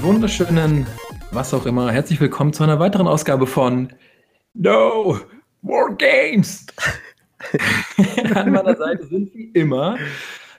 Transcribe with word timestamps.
Einen 0.00 0.14
wunderschönen, 0.14 0.86
was 1.30 1.52
auch 1.52 1.66
immer, 1.66 1.92
herzlich 1.92 2.18
willkommen 2.22 2.54
zu 2.54 2.62
einer 2.62 2.80
weiteren 2.80 3.06
Ausgabe 3.06 3.46
von 3.46 3.92
No 4.54 5.20
More 5.60 5.94
Games. 5.94 6.64
An 8.34 8.50
meiner 8.50 8.78
Seite 8.78 9.06
sind 9.08 9.34
wie 9.34 9.50
immer 9.52 9.98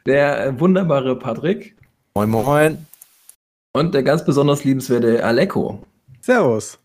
der 0.06 0.60
wunderbare 0.60 1.18
Patrick. 1.18 1.76
Moin, 2.14 2.30
moin. 2.30 2.86
Und 3.74 3.96
der 3.96 4.04
ganz 4.04 4.24
besonders 4.24 4.64
liebenswerte 4.64 5.24
Aleko. 5.24 5.82
Servus. 6.20 6.78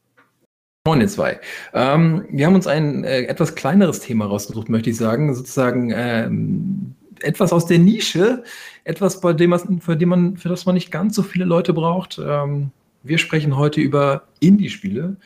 Moin, 0.87 1.03
ihr 1.03 1.09
zwei. 1.09 1.39
Ähm, 1.75 2.25
wir 2.31 2.47
haben 2.47 2.55
uns 2.55 2.67
ein 2.67 3.05
äh, 3.05 3.25
etwas 3.25 3.55
kleineres 3.55 4.01
Thema 4.01 4.25
rausgesucht, 4.25 4.71
möchte 4.71 4.89
ich 4.89 4.97
sagen. 4.97 5.35
Sozusagen 5.35 5.93
ähm, 5.95 6.95
etwas 7.23 7.53
aus 7.53 7.67
der 7.67 7.79
Nische, 7.79 8.43
etwas, 8.85 9.21
bei 9.21 9.33
dem 9.33 9.51
man, 9.51 9.81
für, 9.81 9.97
dem 9.97 10.09
man, 10.09 10.37
für 10.37 10.49
das 10.49 10.67
man 10.67 10.75
nicht 10.75 10.91
ganz 10.91 11.15
so 11.15 11.23
viele 11.23 11.45
Leute 11.45 11.73
braucht. 11.73 12.21
Ähm, 12.25 12.71
wir 13.03 13.19
sprechen 13.19 13.57
heute 13.57 13.81
über 13.81 14.23
Indie-Spiele. 14.41 15.17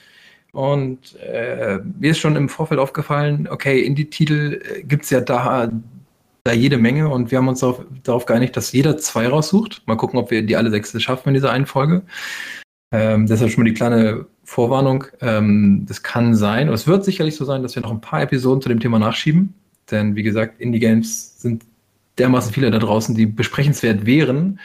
Und 0.53 1.17
äh, 1.21 1.79
mir 1.99 2.11
ist 2.11 2.19
schon 2.19 2.37
im 2.37 2.49
Vorfeld 2.49 2.81
aufgefallen, 2.81 3.49
okay, 3.51 3.81
Indie-Titel 3.83 4.61
äh, 4.63 4.83
gibt 4.83 5.05
es 5.05 5.11
ja 5.11 5.21
da, 5.21 5.71
da 6.45 6.53
jede 6.53 6.77
Menge 6.77 7.09
und 7.09 7.31
wir 7.31 7.39
haben 7.39 7.49
uns 7.49 7.61
darauf, 7.61 7.85
darauf 8.03 8.27
geeinigt, 8.27 8.57
dass 8.57 8.73
jeder 8.73 8.99
zwei 8.99 9.29
raussucht. 9.29 9.83
Mal 9.87 9.97
gucken, 9.97 10.19
ob 10.19 10.31
wir 10.31 10.43
die 10.43 10.57
alle 10.57 10.71
sechs 10.71 11.01
schaffen 11.01 11.29
in 11.29 11.35
dieser 11.35 11.53
einen 11.53 11.67
Folge. 11.67 12.03
Ähm, 12.93 13.27
deshalb 13.27 13.53
schon 13.53 13.63
mal 13.63 13.71
die 13.71 13.77
kleine 13.77 14.27
Vorwarnung. 14.45 15.05
Ähm, 15.21 15.85
das 15.87 16.03
kann 16.03 16.35
sein, 16.35 16.67
oder 16.67 16.75
es 16.75 16.89
wird 16.89 17.05
sicherlich 17.05 17.37
so 17.37 17.45
sein, 17.45 17.63
dass 17.63 17.77
wir 17.77 17.83
noch 17.83 17.93
ein 17.93 18.01
paar 18.01 18.23
Episoden 18.23 18.61
zu 18.61 18.69
dem 18.69 18.81
Thema 18.81 18.99
nachschieben. 18.99 19.55
Denn 19.91 20.17
wie 20.17 20.25
gesagt, 20.25 20.61
Indie-Games 20.61 21.41
sind 21.41 21.63
dermaßen 22.21 22.53
viele 22.53 22.71
da 22.71 22.79
draußen, 22.79 23.15
die 23.15 23.27
besprechenswert 23.27 24.07
wären. 24.07 24.61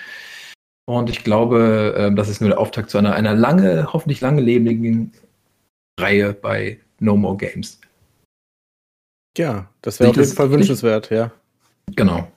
Und 0.87 1.09
ich 1.09 1.23
glaube, 1.23 1.95
ähm, 1.97 2.15
das 2.15 2.29
ist 2.29 2.41
nur 2.41 2.51
der 2.51 2.59
Auftakt 2.59 2.89
zu 2.89 2.97
einer, 2.97 3.15
einer 3.15 3.33
lange, 3.33 3.91
hoffentlich 3.91 4.21
lange 4.21 4.41
lebenden 4.41 5.13
Reihe 5.99 6.33
bei 6.33 6.79
No 6.99 7.15
More 7.15 7.37
Games. 7.37 7.79
Ja, 9.37 9.69
das 9.81 9.99
wäre 9.99 10.11
auf 10.11 10.15
jeden 10.15 10.31
Fall 10.31 10.51
wünschenswert, 10.51 11.09
ja. 11.09 11.31
Genau. 11.95 12.31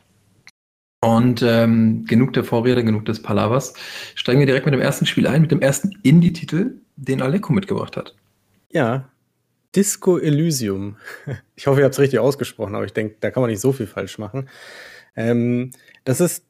Und 1.01 1.43
ähm, 1.43 2.05
genug 2.07 2.33
der 2.33 2.43
Vorrede, 2.43 2.83
genug 2.83 3.05
des 3.05 3.23
Palavers. 3.23 3.75
Steigen 4.15 4.41
wir 4.41 4.47
direkt 4.47 4.67
mit 4.67 4.75
dem 4.75 4.81
ersten 4.81 5.07
Spiel 5.07 5.27
ein, 5.27 5.43
mit 5.43 5.53
dem 5.53 5.61
ersten 5.61 5.93
Indie-Titel, 6.03 6.81
den 6.97 7.23
Aleko 7.23 7.53
mitgebracht 7.53 7.97
hat. 7.97 8.17
Ja, 8.73 9.09
Disco 9.75 10.19
Elysium. 10.19 10.97
Ich 11.55 11.67
hoffe, 11.67 11.81
ihr 11.81 11.85
habt 11.85 11.95
es 11.95 12.01
richtig 12.01 12.21
ausgesprochen, 12.21 12.77
aber 12.77 12.85
ich 12.85 12.93
denke, 12.93 13.17
da 13.21 13.31
kann 13.31 13.41
man 13.41 13.51
nicht 13.51 13.61
so 13.61 13.73
viel 13.73 13.89
falsch 13.89 14.19
machen. 14.19 14.49
Ähm, 15.17 15.71
das 16.05 16.21
ist 16.21 16.45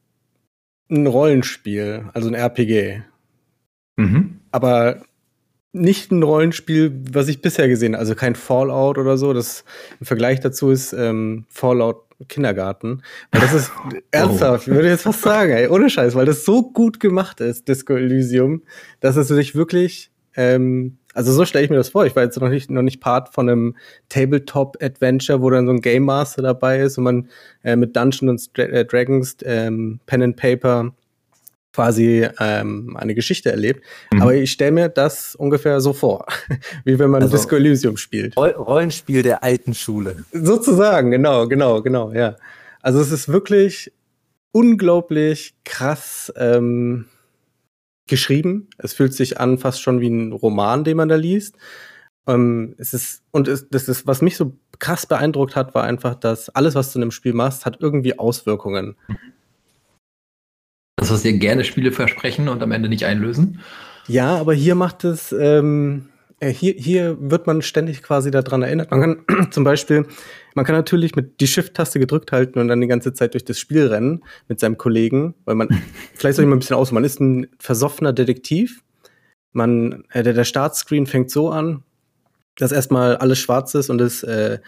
ein 0.89 1.07
Rollenspiel, 1.07 2.09
also 2.13 2.27
ein 2.27 2.33
RPG. 2.33 3.01
Mhm. 3.97 4.39
Aber 4.51 5.03
nicht 5.71 6.11
ein 6.11 6.23
Rollenspiel, 6.23 6.99
was 7.11 7.27
ich 7.27 7.41
bisher 7.41 7.67
gesehen 7.67 7.93
habe. 7.93 7.99
Also 7.99 8.15
kein 8.15 8.35
Fallout 8.35 8.97
oder 8.97 9.17
so. 9.17 9.33
Das 9.33 9.63
im 9.99 10.05
Vergleich 10.05 10.39
dazu 10.39 10.71
ist 10.71 10.93
ähm, 10.93 11.45
Fallout 11.47 12.05
Kindergarten. 12.27 13.03
Weil 13.31 13.41
das 13.41 13.53
ist 13.53 13.71
ernsthaft, 14.11 14.67
ich 14.67 14.73
würde 14.73 14.89
jetzt 14.89 15.03
fast 15.03 15.21
sagen, 15.21 15.51
ey, 15.51 15.67
ohne 15.67 15.89
Scheiß, 15.89 16.15
weil 16.15 16.25
das 16.25 16.43
so 16.43 16.71
gut 16.71 16.99
gemacht 16.99 17.39
ist, 17.39 17.67
Disco 17.67 17.93
Elysium, 17.93 18.63
dass 18.99 19.15
es 19.15 19.27
sich 19.29 19.55
wirklich, 19.55 20.11
ähm, 20.35 20.97
also 21.13 21.33
so 21.33 21.43
stelle 21.43 21.65
ich 21.65 21.71
mir 21.71 21.77
das 21.77 21.89
vor. 21.89 22.05
Ich 22.05 22.15
war 22.15 22.23
jetzt 22.23 22.39
noch 22.39 22.49
nicht, 22.49 22.69
noch 22.69 22.81
nicht 22.81 23.01
Part 23.01 23.33
von 23.33 23.49
einem 23.49 23.75
Tabletop-Adventure, 24.09 25.41
wo 25.41 25.49
dann 25.49 25.65
so 25.65 25.73
ein 25.73 25.81
Game 25.81 26.03
Master 26.03 26.41
dabei 26.41 26.79
ist 26.79 26.97
und 26.97 27.03
man 27.03 27.29
äh, 27.63 27.75
mit 27.75 27.95
Dungeons 27.95 28.49
and 28.55 28.59
äh, 28.59 28.85
Dragons, 28.85 29.37
ähm, 29.43 29.99
Pen 30.05 30.23
and 30.23 30.35
Paper 30.37 30.93
quasi 31.73 32.27
ähm, 32.39 32.95
eine 32.97 33.15
Geschichte 33.15 33.51
erlebt. 33.51 33.83
Mhm. 34.11 34.21
Aber 34.21 34.35
ich 34.35 34.51
stelle 34.51 34.71
mir 34.71 34.89
das 34.89 35.35
ungefähr 35.35 35.81
so 35.81 35.93
vor, 35.93 36.25
wie 36.83 36.99
wenn 36.99 37.09
man 37.09 37.23
also, 37.23 37.35
Disco 37.35 37.55
Elysium 37.55 37.97
spielt. 37.97 38.37
Rollenspiel 38.37 39.23
der 39.23 39.43
alten 39.43 39.73
Schule. 39.73 40.23
Sozusagen, 40.31 41.11
genau, 41.11 41.47
genau, 41.47 41.81
genau, 41.81 42.11
ja. 42.11 42.35
Also 42.81 42.99
es 42.99 43.11
ist 43.11 43.29
wirklich 43.29 43.91
unglaublich 44.51 45.53
krass 45.63 46.31
ähm, 46.35 47.05
geschrieben. 48.09 48.67
Es 48.77 48.93
fühlt 48.93 49.13
sich 49.13 49.39
an 49.39 49.57
fast 49.57 49.81
schon 49.81 50.01
wie 50.01 50.09
ein 50.09 50.31
Roman, 50.31 50.83
den 50.83 50.97
man 50.97 51.09
da 51.09 51.15
liest. 51.15 51.55
Ähm, 52.27 52.75
es 52.77 52.93
ist, 52.93 53.23
und 53.31 53.47
es, 53.47 53.69
das 53.69 53.87
ist, 53.87 54.05
was 54.05 54.21
mich 54.21 54.37
so 54.37 54.53
krass 54.79 55.05
beeindruckt 55.05 55.55
hat, 55.55 55.73
war 55.75 55.83
einfach, 55.83 56.15
dass 56.15 56.49
alles, 56.49 56.75
was 56.75 56.91
du 56.91 56.99
in 56.99 57.03
einem 57.03 57.11
Spiel 57.11 57.33
machst, 57.33 57.65
hat 57.65 57.77
irgendwie 57.79 58.17
Auswirkungen. 58.17 58.95
Das, 60.97 61.11
was 61.11 61.21
dir 61.21 61.37
gerne 61.37 61.63
Spiele 61.63 61.91
versprechen 61.91 62.49
und 62.49 62.61
am 62.61 62.71
Ende 62.71 62.89
nicht 62.89 63.05
einlösen. 63.05 63.61
Ja, 64.07 64.37
aber 64.37 64.53
hier 64.53 64.75
macht 64.75 65.03
es, 65.03 65.31
ähm, 65.31 66.09
äh, 66.39 66.51
hier, 66.51 66.73
hier 66.73 67.17
wird 67.19 67.47
man 67.47 67.61
ständig 67.61 68.03
quasi 68.03 68.31
daran 68.31 68.63
erinnert. 68.63 68.91
Man 68.91 69.01
kann 69.25 69.51
zum 69.51 69.63
Beispiel, 69.63 70.05
man 70.55 70.65
kann 70.65 70.75
natürlich 70.75 71.15
mit 71.15 71.39
die 71.39 71.47
Shift-Taste 71.47 71.99
gedrückt 71.99 72.31
halten 72.31 72.59
und 72.59 72.67
dann 72.67 72.81
die 72.81 72.87
ganze 72.87 73.13
Zeit 73.13 73.33
durch 73.33 73.45
das 73.45 73.59
Spiel 73.59 73.87
rennen 73.87 74.23
mit 74.47 74.59
seinem 74.59 74.77
Kollegen, 74.77 75.35
weil 75.45 75.55
man, 75.55 75.69
vielleicht 76.15 76.35
soll 76.35 76.45
ich 76.45 76.49
mal 76.49 76.55
ein 76.55 76.59
bisschen 76.59 76.75
aus, 76.75 76.91
man 76.91 77.03
ist 77.03 77.19
ein 77.19 77.47
versoffener 77.59 78.13
Detektiv. 78.13 78.83
Man, 79.51 80.03
äh, 80.11 80.23
der, 80.23 80.33
der 80.33 80.43
Startscreen 80.43 81.07
fängt 81.07 81.31
so 81.31 81.49
an, 81.49 81.83
dass 82.57 82.71
erstmal 82.71 83.17
alles 83.17 83.39
schwarz 83.39 83.73
ist 83.73 83.89
und 83.89 84.01
es 84.01 84.23
äh, 84.23 84.59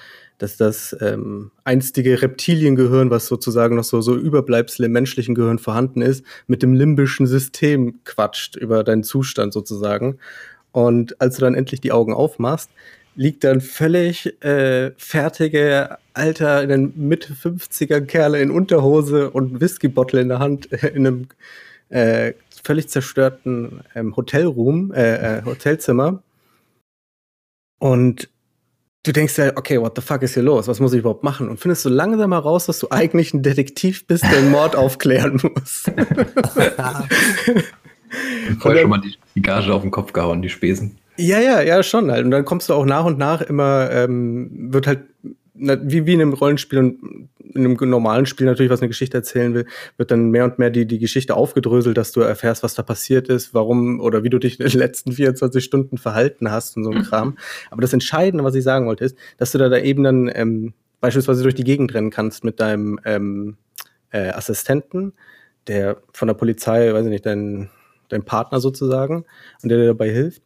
dass 0.42 0.58
das 0.58 0.96
ähm, 1.02 1.52
einstige 1.66 2.20
Reptiliengehirn, 2.22 3.12
was 3.12 3.28
sozusagen 3.28 3.76
noch 3.76 3.84
so, 3.84 4.02
so 4.02 4.16
Überbleibsel 4.16 4.86
im 4.86 4.92
menschlichen 4.92 5.36
Gehirn 5.36 5.60
vorhanden 5.60 6.02
ist, 6.02 6.26
mit 6.48 6.64
dem 6.64 6.74
limbischen 6.74 7.28
System 7.28 8.04
quatscht 8.06 8.56
über 8.56 8.84
deinen 8.84 9.04
Zustand 9.04 9.54
sozusagen. 9.54 10.18
Und 10.72 11.22
als 11.22 11.36
du 11.36 11.42
dann 11.42 11.54
endlich 11.54 11.80
die 11.80 11.92
Augen 11.92 12.14
aufmachst, 12.14 12.72
liegt 13.16 13.44
dann 13.44 13.62
völlig 13.62 14.42
äh, 14.44 14.92
fertige, 14.98 15.98
alter, 16.14 16.64
in 16.64 16.70
den 16.70 16.94
Mitte 16.96 17.34
50er 17.34 18.02
Kerle 18.02 18.42
in 18.42 18.52
Unterhose 18.52 19.30
und 19.30 19.60
Whiskybottle 19.60 20.22
in 20.22 20.30
der 20.30 20.40
Hand 20.40 20.72
äh, 20.72 20.88
in 20.88 21.08
einem 21.08 21.28
äh, 21.90 22.34
völlig 22.64 22.88
zerstörten 22.90 23.82
ähm, 23.96 24.16
Hotelroom, 24.16 24.94
äh, 24.94 25.40
äh, 25.40 25.46
Hotelzimmer. 25.46 26.22
Und 27.80 28.30
du 29.04 29.12
denkst 29.12 29.38
ja, 29.38 29.58
okay, 29.58 29.82
what 29.82 29.94
the 29.96 30.02
fuck 30.02 30.22
ist 30.22 30.36
hier 30.36 30.44
los? 30.44 30.68
Was 30.68 30.80
muss 30.80 30.94
ich 30.94 31.00
überhaupt 31.00 31.24
machen? 31.24 31.50
Und 31.50 31.60
findest 31.60 31.82
so 31.82 31.90
langsam 31.90 32.32
heraus, 32.32 32.68
dass 32.68 32.80
du 32.80 32.88
eigentlich 32.92 33.34
ein 33.34 33.42
Detektiv 33.44 34.06
bist, 34.06 34.24
der 34.24 34.38
einen 34.38 34.52
Mord 34.52 34.76
aufklären 34.76 35.42
muss. 35.42 35.86
Vorher 38.60 38.82
schon 38.82 38.90
mal 38.90 39.02
die, 39.02 39.16
die 39.36 39.42
Gage 39.42 39.74
auf 39.74 39.82
den 39.82 39.92
Kopf 39.92 40.14
gehauen, 40.14 40.42
die 40.42 40.50
Spesen. 40.50 40.98
Ja, 41.18 41.40
ja, 41.40 41.62
ja, 41.62 41.84
schon 41.84 42.10
halt. 42.10 42.26
Und 42.26 42.32
dann 42.32 42.46
kommst 42.46 42.70
du 42.70 42.74
auch 42.74 42.86
nach 42.86 43.06
und 43.06 43.18
nach 43.18 43.42
immer, 43.42 43.90
ähm, 43.92 44.74
wird 44.74 44.88
halt 44.88 45.02
wie, 45.54 46.06
wie 46.06 46.14
in 46.14 46.22
einem 46.22 46.34
Rollenspiel 46.34 46.80
und 46.80 47.30
in 47.54 47.66
einem 47.66 47.90
normalen 47.90 48.26
Spiel 48.26 48.46
natürlich, 48.46 48.72
was 48.72 48.82
eine 48.82 48.88
Geschichte 48.88 49.18
erzählen 49.18 49.54
will, 49.54 49.66
wird 49.98 50.12
dann 50.12 50.32
mehr 50.32 50.46
und 50.46 50.58
mehr 50.58 50.70
die, 50.70 50.86
die 50.86 51.00
Geschichte 51.00 51.36
aufgedröselt, 51.36 51.98
dass 51.98 52.12
du 52.12 52.22
erfährst, 52.22 52.64
was 52.64 52.76
da 52.76 52.84
passiert 52.84 53.28
ist, 53.28 53.54
warum 53.54 54.00
oder 54.00 54.24
wie 54.24 54.30
du 54.30 54.40
dich 54.40 54.60
in 54.60 54.68
den 54.68 54.80
letzten 54.80 55.12
24 55.12 55.64
Stunden 55.64 55.98
verhalten 55.98 56.50
hast 56.52 56.78
und 56.78 56.84
so 56.84 56.92
ein 56.92 57.00
mhm. 57.00 57.04
Kram. 57.04 57.38
Aber 57.70 57.82
das 57.82 57.94
Entscheidende, 57.94 58.44
was 58.44 58.56
ich 58.56 58.64
sagen 58.64 58.88
wollte, 58.88 59.04
ist, 59.04 59.18
dass 59.38 59.52
du 59.52 59.58
da, 59.58 59.70
da 59.70 59.78
eben 59.78 60.04
dann 60.04 60.32
ähm, 60.34 60.74
beispielsweise 61.00 61.44
durch 61.44 61.56
die 61.56 61.64
Gegend 61.64 61.94
rennen 61.94 62.10
kannst 62.10 62.44
mit 62.44 62.60
deinem 62.60 63.00
ähm, 63.06 63.58
äh, 64.12 64.30
Assistenten, 64.30 65.14
der 65.68 65.98
von 66.14 66.28
der 66.28 66.36
Polizei, 66.36 66.94
weiß 66.94 67.06
ich 67.06 67.12
nicht, 67.12 67.26
dein, 67.26 67.70
dein 68.10 68.24
Partner 68.24 68.60
sozusagen, 68.60 69.26
und 69.62 69.70
der 69.70 69.78
dir 69.78 69.88
dabei 69.88 70.10
hilft 70.10 70.42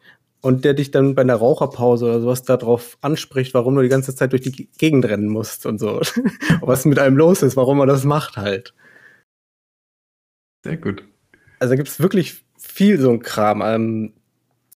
und 0.46 0.64
der 0.64 0.76
dich 0.76 0.92
dann 0.92 1.16
bei 1.16 1.24
einer 1.24 1.38
Raucherpause 1.38 2.06
oder 2.06 2.22
sowas 2.22 2.44
darauf 2.44 3.00
anspricht, 3.02 3.56
warum 3.56 3.74
du 3.76 3.82
die 3.82 3.90
ganze 3.90 4.16
Zeit 4.16 4.32
durch 4.32 4.44
die 4.44 4.70
Gegend 4.78 5.04
rennen 5.06 5.28
musst 5.28 5.66
und 5.66 5.80
so. 5.80 6.02
was 6.62 6.86
mit 6.86 7.00
einem 7.00 7.18
los 7.18 7.42
ist, 7.42 7.58
warum 7.58 7.80
man 7.80 7.88
das 7.88 8.04
macht 8.04 8.38
halt. 8.38 8.76
Sehr 10.64 10.78
gut. 10.78 11.04
Also 11.58 11.72
da 11.72 11.78
gibt 11.78 11.88
es 11.88 12.00
wirklich 12.00 12.46
viel 12.60 13.02
so 13.02 13.10
ein 13.10 13.22
Kram. 13.24 13.64
Ähm, 13.66 14.14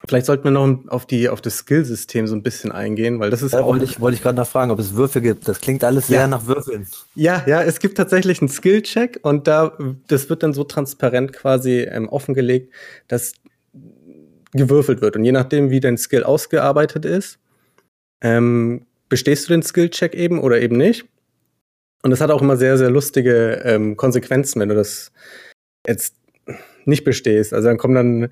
vielleicht 0.08 0.28
sollten 0.28 0.44
wir 0.44 0.52
noch 0.52 0.88
auf, 0.88 1.08
die, 1.08 1.30
auf 1.30 1.42
das 1.42 1.58
Skillsystem 1.58 2.28
so 2.28 2.36
ein 2.36 2.44
bisschen 2.44 2.72
eingehen, 2.72 3.20
weil 3.20 3.32
das 3.32 3.42
ist 3.42 3.54
ja, 3.54 3.62
auch. 3.62 3.66
Wollte 3.66 3.86
ich, 3.86 4.00
wollte 4.00 4.18
ich 4.18 4.22
gerade 4.22 4.38
nachfragen, 4.38 4.70
ob 4.70 4.78
es 4.78 4.94
Würfel 4.94 5.24
gibt. 5.24 5.48
Das 5.48 5.62
klingt 5.62 5.84
alles 5.84 6.06
sehr 6.06 6.28
nach 6.28 6.46
Würfeln. 6.46 6.86
Ja, 7.16 7.44
ja, 7.48 7.64
es 7.64 7.80
gibt 7.80 7.98
tatsächlich 7.98 8.40
einen 8.40 8.50
Skill-Check 8.50 9.22
und 9.24 9.48
da, 9.48 9.76
das 10.06 10.30
wird 10.30 10.44
dann 10.44 10.54
so 10.54 10.64
transparent 10.64 11.34
quasi 11.34 11.88
ähm, 11.90 12.08
offengelegt, 12.08 12.72
dass 13.08 13.34
gewürfelt 14.56 15.02
wird. 15.02 15.16
Und 15.16 15.24
je 15.24 15.32
nachdem, 15.32 15.70
wie 15.70 15.80
dein 15.80 15.98
Skill 15.98 16.24
ausgearbeitet 16.24 17.06
ist, 17.06 17.40
ähm, 18.22 18.86
bestehst 19.10 19.48
du 19.48 19.54
den 19.54 19.64
Skill-Check 19.64 20.16
eben 20.16 20.40
oder 20.40 20.62
eben 20.62 20.78
nicht. 20.78 21.06
Und 22.04 22.12
das 22.12 22.22
hat 22.22 22.32
auch 22.32 22.42
immer 22.42 22.58
sehr, 22.58 22.78
sehr 22.78 22.90
lustige 22.90 23.62
ähm, 23.64 23.98
Konsequenzen, 23.98 24.60
wenn 24.62 24.70
du 24.70 24.76
das 24.76 25.12
jetzt 25.88 26.16
nicht 26.86 27.04
bestehst. 27.04 27.54
Also 27.54 27.68
dann 27.68 27.78
kommen 27.78 27.96
dann 27.96 28.30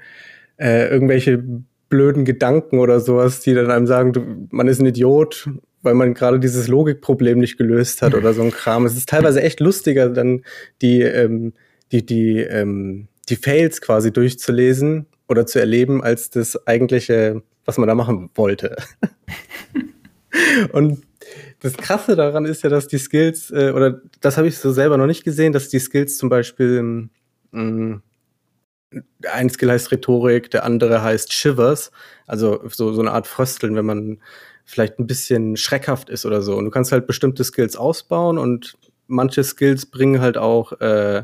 äh, 0.57 0.89
irgendwelche 0.89 1.43
blöden 1.89 2.25
Gedanken 2.25 2.79
oder 2.79 2.99
sowas, 2.99 3.39
die 3.41 3.53
dann 3.53 3.71
einem 3.71 3.87
sagen, 3.87 4.13
du, 4.13 4.47
man 4.51 4.67
ist 4.67 4.79
ein 4.79 4.85
Idiot, 4.85 5.49
weil 5.81 5.93
man 5.93 6.13
gerade 6.13 6.39
dieses 6.39 6.67
Logikproblem 6.67 7.39
nicht 7.39 7.57
gelöst 7.57 8.01
hat 8.01 8.15
oder 8.15 8.33
so 8.33 8.41
ein 8.41 8.51
Kram. 8.51 8.85
Es 8.85 8.95
ist 8.95 9.09
teilweise 9.09 9.41
echt 9.41 9.59
lustiger, 9.59 10.09
dann 10.09 10.43
die, 10.81 11.01
ähm, 11.01 11.53
die, 11.91 12.05
die, 12.05 12.39
ähm, 12.39 13.07
die 13.29 13.35
Fails 13.35 13.81
quasi 13.81 14.11
durchzulesen 14.11 15.07
oder 15.33 15.45
zu 15.45 15.59
erleben 15.59 16.03
als 16.03 16.29
das 16.29 16.67
eigentliche, 16.67 17.41
was 17.65 17.77
man 17.77 17.87
da 17.87 17.95
machen 17.95 18.29
wollte. 18.35 18.75
und 20.71 21.03
das 21.59 21.75
Krasse 21.75 22.15
daran 22.15 22.45
ist 22.45 22.63
ja, 22.63 22.69
dass 22.69 22.87
die 22.87 22.97
Skills, 22.97 23.51
äh, 23.51 23.71
oder 23.71 24.01
das 24.21 24.37
habe 24.37 24.47
ich 24.47 24.57
so 24.57 24.71
selber 24.71 24.97
noch 24.97 25.07
nicht 25.07 25.23
gesehen, 25.23 25.53
dass 25.53 25.69
die 25.69 25.79
Skills 25.79 26.17
zum 26.17 26.29
Beispiel, 26.29 26.81
mh, 26.81 27.09
mm, 27.51 28.01
ein 29.31 29.49
Skill 29.49 29.71
heißt 29.71 29.91
Rhetorik, 29.91 30.51
der 30.51 30.65
andere 30.65 31.01
heißt 31.01 31.33
Shivers, 31.33 31.91
also 32.27 32.61
so, 32.69 32.93
so 32.93 33.01
eine 33.01 33.11
Art 33.11 33.25
Frösteln, 33.25 33.75
wenn 33.75 33.85
man 33.85 34.19
vielleicht 34.65 34.99
ein 34.99 35.07
bisschen 35.07 35.57
schreckhaft 35.57 36.09
ist 36.09 36.25
oder 36.25 36.41
so. 36.41 36.55
Und 36.55 36.65
du 36.65 36.71
kannst 36.71 36.91
halt 36.91 37.07
bestimmte 37.07 37.43
Skills 37.43 37.75
ausbauen 37.75 38.37
und 38.37 38.77
manche 39.07 39.43
Skills 39.43 39.87
bringen 39.87 40.21
halt 40.21 40.37
auch 40.37 40.73
äh, 40.79 41.23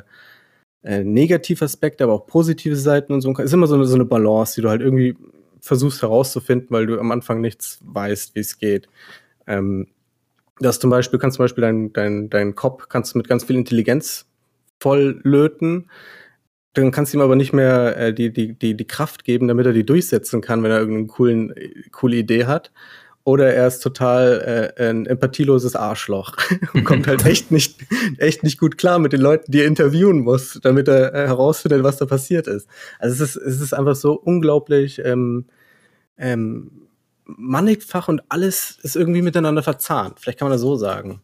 äh, 0.83 1.03
Negativaspekte, 1.03 2.03
aber 2.03 2.13
auch 2.13 2.27
positive 2.27 2.75
Seiten 2.75 3.13
und 3.13 3.21
so. 3.21 3.31
Es 3.33 3.45
ist 3.45 3.53
immer 3.53 3.67
so 3.67 3.75
eine, 3.75 3.85
so 3.85 3.95
eine 3.95 4.05
Balance, 4.05 4.55
die 4.55 4.61
du 4.61 4.69
halt 4.69 4.81
irgendwie 4.81 5.15
versuchst 5.61 6.01
herauszufinden, 6.01 6.67
weil 6.71 6.85
du 6.85 6.99
am 6.99 7.11
Anfang 7.11 7.41
nichts 7.41 7.79
weißt, 7.83 8.35
wie 8.35 8.39
es 8.39 8.57
geht. 8.57 8.87
Ähm, 9.47 9.87
das 10.59 10.79
zum 10.79 10.89
Beispiel, 10.89 11.19
kannst 11.19 11.37
zum 11.37 11.43
Beispiel 11.43 11.61
dein, 11.61 11.93
dein, 11.93 12.29
dein 12.29 12.55
Kopf 12.55 12.87
kannst 12.89 13.15
mit 13.15 13.27
ganz 13.27 13.43
viel 13.43 13.55
Intelligenz 13.55 14.25
voll 14.79 15.19
löten. 15.23 15.89
Dann 16.73 16.91
kannst 16.91 17.13
du 17.13 17.17
ihm 17.17 17.21
aber 17.21 17.35
nicht 17.35 17.53
mehr 17.53 17.97
äh, 17.97 18.13
die, 18.13 18.31
die, 18.31 18.53
die, 18.53 18.75
die 18.75 18.87
Kraft 18.87 19.23
geben, 19.23 19.47
damit 19.47 19.65
er 19.65 19.73
die 19.73 19.85
durchsetzen 19.85 20.41
kann, 20.41 20.63
wenn 20.63 20.71
er 20.71 20.79
irgendeine 20.79 21.07
coolen, 21.07 21.53
coole 21.91 22.17
Idee 22.17 22.45
hat 22.45 22.71
oder 23.29 23.53
er 23.53 23.67
ist 23.67 23.81
total 23.81 24.73
äh, 24.75 24.89
ein 24.89 25.05
empathieloses 25.05 25.75
Arschloch 25.75 26.35
und 26.73 26.83
kommt 26.83 27.05
halt 27.05 27.23
echt 27.27 27.51
nicht, 27.51 27.75
echt 28.17 28.41
nicht 28.41 28.59
gut 28.59 28.79
klar 28.79 28.97
mit 28.97 29.13
den 29.13 29.21
Leuten, 29.21 29.51
die 29.51 29.59
er 29.61 29.67
interviewen 29.67 30.21
muss, 30.21 30.59
damit 30.63 30.87
er 30.87 31.13
äh, 31.13 31.27
herausfindet, 31.27 31.83
was 31.83 31.97
da 31.97 32.07
passiert 32.07 32.47
ist. 32.47 32.67
Also 32.97 33.23
es 33.23 33.35
ist, 33.35 33.43
es 33.43 33.61
ist 33.61 33.73
einfach 33.73 33.95
so 33.95 34.13
unglaublich 34.13 34.99
ähm, 35.05 35.45
ähm, 36.17 36.71
mannigfach 37.25 38.07
und 38.07 38.23
alles 38.29 38.79
ist 38.81 38.95
irgendwie 38.95 39.21
miteinander 39.21 39.61
verzahnt. 39.61 40.19
Vielleicht 40.19 40.39
kann 40.39 40.47
man 40.47 40.53
das 40.53 40.61
so 40.61 40.75
sagen. 40.75 41.21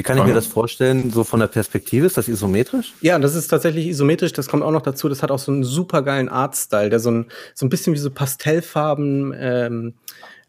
Wie 0.00 0.02
kann 0.02 0.16
ich 0.16 0.24
mir 0.24 0.32
das 0.32 0.46
vorstellen, 0.46 1.10
so 1.10 1.24
von 1.24 1.40
der 1.40 1.46
Perspektive? 1.48 2.06
Ist 2.06 2.16
das 2.16 2.26
isometrisch? 2.26 2.94
Ja, 3.02 3.18
das 3.18 3.34
ist 3.34 3.48
tatsächlich 3.48 3.86
isometrisch. 3.86 4.32
Das 4.32 4.48
kommt 4.48 4.62
auch 4.62 4.70
noch 4.70 4.80
dazu. 4.80 5.10
Das 5.10 5.22
hat 5.22 5.30
auch 5.30 5.38
so 5.38 5.52
einen 5.52 5.62
super 5.62 6.00
geilen 6.00 6.30
Artstyle, 6.30 6.88
der 6.88 7.00
so 7.00 7.10
ein, 7.10 7.26
so 7.54 7.66
ein 7.66 7.68
bisschen 7.68 7.92
wie 7.92 7.98
so 7.98 8.10
Pastellfarben, 8.10 9.34
ähm, 9.36 9.92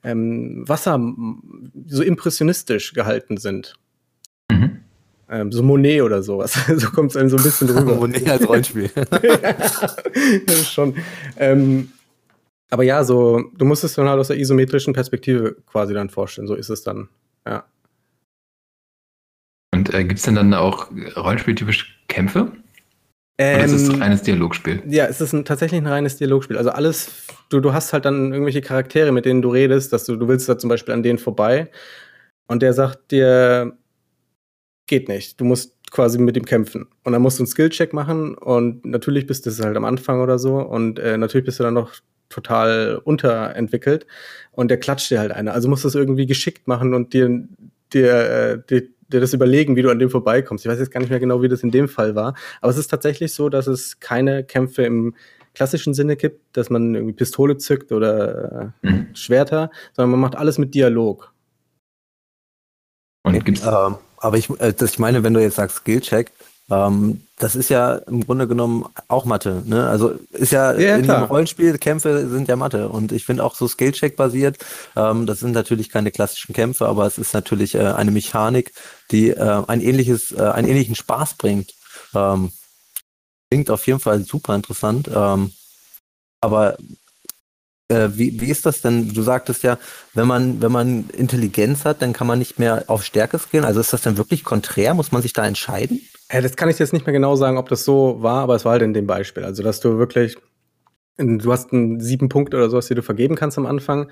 ähm, 0.06 0.64
Wasser, 0.70 0.98
so 1.86 2.02
impressionistisch 2.02 2.94
gehalten 2.94 3.36
sind. 3.36 3.74
Mhm. 4.50 4.80
Ähm, 5.30 5.52
so 5.52 5.64
Monet 5.64 6.02
oder 6.02 6.24
sowas. 6.24 6.58
so 6.78 6.90
kommt 6.92 7.12
es 7.12 7.18
einem 7.18 7.28
so 7.28 7.36
ein 7.36 7.44
bisschen 7.44 7.68
drüber. 7.68 7.96
Monet 8.00 8.30
als 8.30 8.48
Rollenspiel. 8.48 8.90
das 8.96 10.62
ist 10.62 10.72
schon. 10.72 10.96
Ähm, 11.36 11.92
aber 12.70 12.84
ja, 12.84 13.04
so, 13.04 13.44
du 13.58 13.66
musst 13.66 13.84
es 13.84 13.96
dann 13.96 14.08
halt 14.08 14.18
aus 14.18 14.30
der 14.30 14.40
isometrischen 14.40 14.94
Perspektive 14.94 15.58
quasi 15.70 15.94
dann 15.94 16.10
vorstellen. 16.10 16.48
So 16.48 16.56
ist 16.56 16.70
es 16.70 16.84
dann. 16.84 17.10
Ja. 17.46 17.66
Und 19.82 19.96
äh, 19.96 20.04
gibt 20.04 20.20
es 20.20 20.26
denn 20.26 20.36
dann 20.36 20.54
auch 20.54 20.92
rollenspieltypisch 21.16 22.00
Kämpfe? 22.08 22.52
Ähm, 23.40 23.56
Oder 23.56 23.66
ist 23.66 23.72
es 23.72 23.90
ein 23.90 23.96
ähm, 23.96 24.02
reines 24.04 24.22
Dialogspiel? 24.22 24.84
Ja, 24.88 25.06
es 25.06 25.20
ist 25.22 25.34
ein, 25.34 25.44
tatsächlich 25.44 25.82
ein 25.82 25.88
reines 25.88 26.18
Dialogspiel. 26.18 26.56
Also 26.56 26.70
alles, 26.70 27.26
du, 27.50 27.60
du 27.60 27.74
hast 27.74 27.92
halt 27.92 28.06
dann 28.06 28.32
irgendwelche 28.32 28.62
Charaktere, 28.62 29.12
mit 29.12 29.26
denen 29.26 29.42
du 29.42 29.50
redest, 29.50 29.92
dass 29.92 30.06
du, 30.06 30.18
du 30.18 30.28
willst 30.28 30.48
da 30.48 30.60
zum 30.60 30.70
Beispiel 30.70 30.94
an 30.94 31.02
denen 31.02 31.18
vorbei 31.18 31.72
und 32.48 32.62
der 32.62 32.74
sagt 32.74 33.12
dir, 33.12 33.76
geht 34.86 35.10
nicht, 35.10 35.42
du 35.42 35.46
musst 35.46 35.76
quasi 35.90 36.20
mit 36.20 36.38
ihm 36.38 36.46
kämpfen. 36.46 36.88
Und 37.04 37.14
dann 37.14 37.24
musst 37.24 37.40
du 37.40 37.44
einen 37.44 37.48
Skillcheck 37.48 37.92
machen 37.92 38.36
und 38.36 38.86
natürlich 38.86 39.26
bist 39.26 39.48
du 39.48 39.64
halt 39.64 39.78
am 39.78 39.86
Anfang 39.86 40.22
oder 40.22 40.38
so 40.38 40.58
und 40.58 41.00
äh, 41.00 41.18
natürlich 41.18 41.46
bist 41.46 41.60
du 41.60 41.64
dann 41.64 41.74
noch 41.74 41.96
total 42.30 43.02
unterentwickelt 43.04 44.06
und 44.52 44.70
der 44.70 44.80
klatscht 44.80 45.10
dir 45.10 45.20
halt 45.20 45.32
eine. 45.32 45.54
Also 45.54 45.70
musst 45.70 45.86
du 45.86 45.88
es 45.88 45.96
irgendwie 45.96 46.28
geschickt 46.28 46.68
machen 46.68 46.94
und 46.94 47.14
dir, 47.14 47.48
dir, 47.92 48.14
äh, 48.14 48.60
dir 48.70 48.88
dir 49.12 49.20
das 49.20 49.34
überlegen, 49.34 49.76
wie 49.76 49.82
du 49.82 49.90
an 49.90 50.00
dem 50.00 50.10
vorbeikommst. 50.10 50.66
Ich 50.66 50.72
weiß 50.72 50.80
jetzt 50.80 50.92
gar 50.92 51.00
nicht 51.00 51.10
mehr 51.10 51.20
genau, 51.20 51.42
wie 51.42 51.48
das 51.48 51.64
in 51.64 51.72
dem 51.72 51.88
Fall 51.88 52.16
war. 52.16 52.36
Aber 52.62 52.72
es 52.72 52.78
ist 52.78 52.88
tatsächlich 52.88 53.34
so, 53.34 53.50
dass 53.50 53.68
es 53.68 54.00
keine 54.00 54.44
Kämpfe 54.44 54.84
im 54.84 55.16
klassischen 55.54 55.94
Sinne 55.94 56.16
gibt, 56.16 56.56
dass 56.56 56.70
man 56.70 56.96
irgendwie 56.96 57.14
Pistole 57.14 57.58
zückt 57.58 57.92
oder 57.92 58.74
äh, 58.84 58.88
mhm. 58.88 59.16
Schwerter, 59.16 59.70
sondern 59.94 60.12
man 60.12 60.20
macht 60.20 60.36
alles 60.36 60.58
mit 60.58 60.74
Dialog. 60.74 61.34
Und 63.24 63.46
gibt's 63.46 63.66
ähm, 63.66 63.98
aber 64.18 64.38
ich, 64.38 64.50
äh, 64.60 64.74
ich 64.80 65.00
meine, 65.00 65.24
wenn 65.24 65.34
du 65.34 65.42
jetzt 65.42 65.56
sagst 65.56 65.78
Skillcheck, 65.78 66.32
ähm, 66.72 67.22
das 67.38 67.56
ist 67.56 67.70
ja 67.70 67.96
im 67.96 68.26
Grunde 68.26 68.48
genommen 68.48 68.86
auch 69.08 69.26
Mathe. 69.26 69.62
Ne? 69.66 69.88
Also 69.88 70.14
ist 70.30 70.52
ja, 70.52 70.74
ja 70.74 70.96
in 70.96 71.10
einem 71.10 71.26
Rollenspiel, 71.26 71.78
Kämpfe 71.78 72.30
sind 72.30 72.48
ja 72.48 72.56
Mathe. 72.56 72.88
Und 72.88 73.12
ich 73.12 73.26
finde 73.26 73.44
auch 73.44 73.56
so 73.56 73.68
Skillcheck 73.68 74.16
basiert, 74.16 74.58
ähm, 74.96 75.26
das 75.26 75.40
sind 75.40 75.52
natürlich 75.52 75.90
keine 75.90 76.12
klassischen 76.12 76.54
Kämpfe, 76.54 76.88
aber 76.88 77.06
es 77.06 77.18
ist 77.18 77.34
natürlich 77.34 77.76
äh, 77.76 77.80
eine 77.80 78.12
Mechanik, 78.12 78.74
die 79.12 79.32
äh, 79.32 79.64
ein 79.68 79.82
ähnliches, 79.82 80.32
äh, 80.32 80.42
einen 80.42 80.68
ähnlichen 80.68 80.96
Spaß 80.96 81.34
bringt. 81.34 81.74
Ähm, 82.16 82.52
klingt 83.50 83.70
auf 83.70 83.86
jeden 83.86 84.00
Fall 84.00 84.24
super 84.24 84.56
interessant. 84.56 85.10
Ähm, 85.14 85.52
aber 86.40 86.78
äh, 87.90 88.10
wie, 88.14 88.40
wie 88.40 88.50
ist 88.50 88.66
das 88.66 88.82
denn? 88.82 89.14
Du 89.14 89.22
sagtest 89.22 89.64
ja, 89.64 89.78
wenn 90.14 90.28
man, 90.28 90.62
wenn 90.62 90.72
man 90.72 91.10
Intelligenz 91.10 91.84
hat, 91.84 92.02
dann 92.02 92.14
kann 92.14 92.28
man 92.28 92.40
nicht 92.40 92.60
mehr 92.60 92.86
auf 92.88 93.04
Stärke 93.04 93.38
skillen. 93.40 93.66
Also 93.66 93.82
ist 93.82 93.92
das 93.92 94.02
dann 94.02 94.18
wirklich 94.18 94.44
konträr? 94.44 94.94
Muss 94.94 95.12
man 95.12 95.22
sich 95.22 95.34
da 95.34 95.46
entscheiden? 95.46 96.02
Ja, 96.32 96.42
das 96.42 96.56
kann 96.56 96.70
ich 96.70 96.80
jetzt 96.80 96.94
nicht 96.94 97.06
mehr 97.06 97.14
genau 97.14 97.36
sagen, 97.36 97.58
ob 97.58 97.68
das 97.70 97.84
so 97.84 98.22
war, 98.22 98.44
aber 98.44 98.56
es 98.56 98.64
war 98.66 98.74
halt 98.74 98.82
in 98.84 98.94
dem 98.94 99.08
Beispiel. 99.08 99.44
Also, 99.44 99.64
dass 99.64 99.80
du 99.80 99.98
wirklich, 99.98 100.38
du 101.18 101.52
hast 101.52 101.74
einen 101.74 102.00
sieben 102.00 102.30
Punkte 102.30 102.58
oder 102.58 102.70
sowas, 102.70 102.88
die 102.88 102.96
du 102.96 103.04
vergeben 103.04 103.36
kannst 103.36 103.58
am 103.58 103.66
Anfang. 103.66 104.10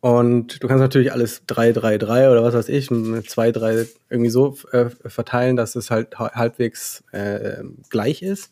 Und 0.00 0.62
du 0.62 0.68
kannst 0.68 0.82
natürlich 0.82 1.12
alles 1.12 1.44
3, 1.46 1.72
3, 1.72 1.98
3 1.98 2.30
oder 2.30 2.44
was 2.44 2.54
weiß 2.54 2.68
ich, 2.70 2.88
2, 2.90 3.52
3 3.52 3.86
irgendwie 4.10 4.30
so 4.30 4.56
äh, 4.72 4.86
verteilen, 5.06 5.56
dass 5.56 5.76
es 5.76 5.90
halt 5.90 6.18
halbwegs 6.18 7.04
äh, 7.12 7.64
gleich 7.90 8.22
ist. 8.22 8.50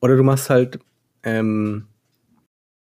Oder 0.00 0.16
du 0.16 0.24
machst 0.24 0.50
halt 0.50 0.80
ähm, 1.24 1.86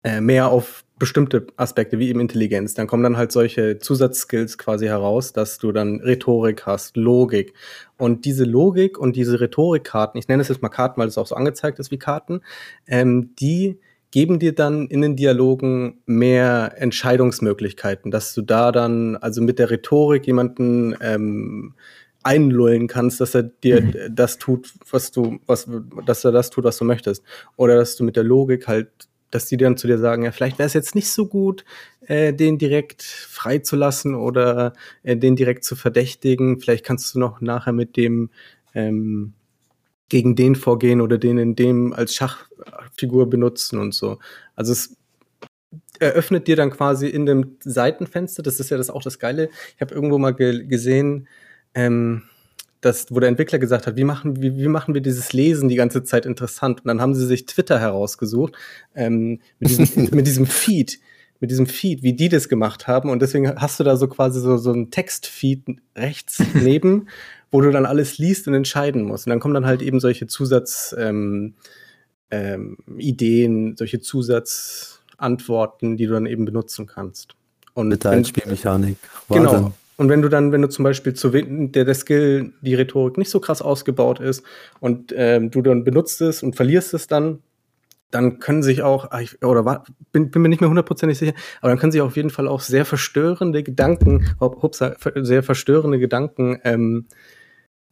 äh, 0.03 0.21
mehr 0.21 0.49
auf 0.49 0.82
bestimmte 0.99 1.47
Aspekte, 1.57 1.99
wie 1.99 2.09
eben 2.09 2.19
Intelligenz. 2.19 2.75
Dann 2.75 2.87
kommen 2.87 3.03
dann 3.03 3.17
halt 3.17 3.31
solche 3.31 3.79
Zusatzskills 3.79 4.57
quasi 4.57 4.85
heraus, 4.85 5.33
dass 5.33 5.57
du 5.57 5.71
dann 5.71 5.99
Rhetorik 5.99 6.65
hast, 6.65 6.97
Logik. 6.97 7.53
Und 7.97 8.25
diese 8.25 8.43
Logik 8.43 8.97
und 8.97 9.15
diese 9.15 9.39
Rhetorikkarten, 9.39 10.19
ich 10.19 10.27
nenne 10.27 10.41
es 10.41 10.49
jetzt 10.49 10.61
mal 10.61 10.69
Karten, 10.69 11.01
weil 11.01 11.07
es 11.07 11.17
auch 11.17 11.27
so 11.27 11.35
angezeigt 11.35 11.79
ist 11.79 11.91
wie 11.91 11.97
Karten, 11.97 12.41
ähm, 12.87 13.33
die 13.39 13.79
geben 14.11 14.37
dir 14.37 14.53
dann 14.53 14.87
in 14.87 15.01
den 15.01 15.15
Dialogen 15.15 16.01
mehr 16.05 16.75
Entscheidungsmöglichkeiten, 16.77 18.11
dass 18.11 18.35
du 18.35 18.43
da 18.43 18.71
dann 18.71 19.15
also 19.15 19.41
mit 19.41 19.57
der 19.57 19.71
Rhetorik 19.71 20.27
jemanden 20.27 20.95
ähm, 21.01 21.73
einlullen 22.21 22.87
kannst, 22.87 23.19
dass 23.21 23.33
er 23.35 23.43
dir 23.43 23.81
mhm. 23.81 23.93
das 24.11 24.37
tut, 24.37 24.71
was 24.91 25.11
du, 25.11 25.39
was, 25.47 25.67
dass 26.05 26.23
er 26.23 26.31
das 26.31 26.51
tut, 26.51 26.63
was 26.63 26.77
du 26.77 26.85
möchtest. 26.85 27.23
Oder 27.55 27.75
dass 27.75 27.95
du 27.95 28.03
mit 28.03 28.15
der 28.15 28.23
Logik 28.23 28.67
halt 28.67 28.89
dass 29.33 29.45
die 29.45 29.57
dann 29.57 29.77
zu 29.77 29.87
dir 29.87 29.97
sagen, 29.97 30.23
ja, 30.23 30.31
vielleicht 30.31 30.59
wäre 30.59 30.67
es 30.67 30.73
jetzt 30.73 30.95
nicht 30.95 31.09
so 31.09 31.27
gut, 31.27 31.65
äh, 32.07 32.33
den 32.33 32.57
direkt 32.57 33.03
freizulassen 33.03 34.15
oder 34.15 34.73
äh, 35.03 35.17
den 35.17 35.35
direkt 35.35 35.63
zu 35.63 35.75
verdächtigen. 35.75 36.59
Vielleicht 36.59 36.85
kannst 36.85 37.13
du 37.15 37.19
noch 37.19 37.41
nachher 37.41 37.73
mit 37.73 37.97
dem 37.97 38.29
ähm, 38.73 39.33
gegen 40.09 40.35
den 40.35 40.55
vorgehen 40.55 41.01
oder 41.01 41.17
den 41.17 41.37
in 41.37 41.55
dem 41.55 41.93
als 41.93 42.13
Schachfigur 42.13 43.29
benutzen 43.29 43.79
und 43.79 43.93
so. 43.93 44.19
Also 44.55 44.71
es 44.73 44.95
eröffnet 45.99 46.47
dir 46.47 46.55
dann 46.55 46.71
quasi 46.71 47.07
in 47.07 47.25
dem 47.25 47.57
Seitenfenster, 47.61 48.43
das 48.43 48.59
ist 48.59 48.69
ja 48.69 48.77
das 48.77 48.89
auch 48.89 49.01
das 49.01 49.19
Geile. 49.19 49.49
Ich 49.75 49.81
habe 49.81 49.95
irgendwo 49.95 50.17
mal 50.17 50.33
ge 50.33 50.65
gesehen, 50.65 51.27
ähm, 51.73 52.23
das, 52.85 53.07
wo 53.09 53.19
der 53.19 53.29
Entwickler 53.29 53.59
gesagt 53.59 53.87
hat, 53.87 53.95
wie 53.95 54.03
machen, 54.03 54.41
wie, 54.41 54.57
wie 54.57 54.67
machen 54.67 54.93
wir 54.93 55.01
dieses 55.01 55.33
Lesen 55.33 55.69
die 55.69 55.75
ganze 55.75 56.03
Zeit 56.03 56.25
interessant? 56.25 56.81
Und 56.81 56.87
dann 56.87 57.01
haben 57.01 57.15
sie 57.15 57.25
sich 57.25 57.45
Twitter 57.45 57.79
herausgesucht 57.79 58.53
ähm, 58.95 59.39
mit, 59.59 59.69
diesem, 59.69 60.09
mit 60.11 60.27
diesem 60.27 60.45
Feed, 60.45 60.99
mit 61.39 61.49
diesem 61.51 61.65
Feed, 61.65 62.03
wie 62.03 62.13
die 62.13 62.29
das 62.29 62.49
gemacht 62.49 62.87
haben. 62.87 63.09
Und 63.09 63.21
deswegen 63.21 63.55
hast 63.55 63.79
du 63.79 63.83
da 63.83 63.97
so 63.97 64.07
quasi 64.07 64.39
so, 64.39 64.57
so 64.57 64.71
ein 64.71 64.91
Textfeed 64.91 65.63
rechts 65.95 66.41
neben, 66.53 67.07
wo 67.51 67.61
du 67.61 67.71
dann 67.71 67.85
alles 67.85 68.17
liest 68.17 68.47
und 68.47 68.53
entscheiden 68.53 69.03
musst. 69.03 69.27
Und 69.27 69.31
dann 69.31 69.39
kommen 69.39 69.53
dann 69.53 69.65
halt 69.65 69.81
eben 69.81 69.99
solche 69.99 70.27
Zusatz 70.27 70.95
ähm, 70.97 71.53
ähm, 72.31 72.77
Ideen, 72.97 73.75
solche 73.77 73.99
Zusatzantworten, 74.01 75.97
die 75.97 76.07
du 76.07 76.13
dann 76.13 76.25
eben 76.25 76.45
benutzen 76.45 76.87
kannst. 76.87 77.35
Und 77.73 77.89
Detailspielmechanik. 77.89 78.97
Genau. 79.29 79.73
Und 80.03 80.09
wenn 80.09 80.21
du 80.21 80.27
dann, 80.27 80.51
wenn 80.51 80.61
du 80.61 80.67
zum 80.67 80.83
Beispiel 80.83 81.13
zu 81.13 81.29
der, 81.29 81.85
der 81.85 81.93
Skill, 81.93 82.51
die 82.59 82.75
Rhetorik 82.75 83.17
nicht 83.17 83.29
so 83.29 83.39
krass 83.39 83.61
ausgebaut 83.61 84.19
ist 84.19 84.43
und 84.81 85.13
ähm, 85.15 85.49
du 85.49 85.61
dann 85.61 85.85
benutzt 85.85 86.19
es 86.19 86.43
und 86.43 86.57
verlierst 86.57 86.93
es 86.93 87.07
dann, 87.07 87.39
dann 88.11 88.39
können 88.39 88.63
sich 88.63 88.81
auch, 88.81 89.11
ah, 89.11 89.21
oder 89.45 89.63
war, 89.63 89.85
bin, 90.11 90.29
bin 90.29 90.41
mir 90.41 90.49
nicht 90.49 90.59
mehr 90.59 90.69
hundertprozentig 90.69 91.17
sicher, 91.17 91.31
aber 91.61 91.69
dann 91.69 91.79
können 91.79 91.93
sich 91.93 92.01
auf 92.01 92.17
jeden 92.17 92.31
Fall 92.31 92.49
auch 92.49 92.59
sehr 92.59 92.83
verstörende 92.83 93.63
Gedanken, 93.63 94.35
hupsa, 94.41 94.93
sehr 95.21 95.41
verstörende 95.41 95.99
Gedanken 95.99 96.59
ähm, 96.65 97.05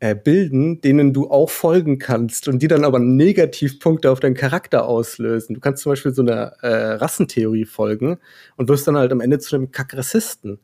äh, 0.01 0.13
bilden, 0.13 0.81
denen 0.81 1.13
du 1.13 1.31
auch 1.31 1.49
folgen 1.49 1.97
kannst 1.97 2.49
und 2.49 2.61
die 2.61 2.67
dann 2.67 2.83
aber 2.83 2.99
Negativpunkte 2.99 4.11
auf 4.11 4.19
deinen 4.19 4.35
Charakter 4.35 4.85
auslösen. 4.85 5.53
Du 5.53 5.61
kannst 5.61 5.83
zum 5.83 5.93
Beispiel 5.93 6.13
so 6.13 6.23
einer 6.23 6.57
äh, 6.61 6.95
Rassentheorie 6.95 7.63
folgen 7.63 8.17
und 8.57 8.67
wirst 8.67 8.85
dann 8.85 8.97
halt 8.97 9.13
am 9.13 9.21
Ende 9.21 9.39
zu 9.39 9.55
einem 9.55 9.71
Kackrassisten, 9.71 10.59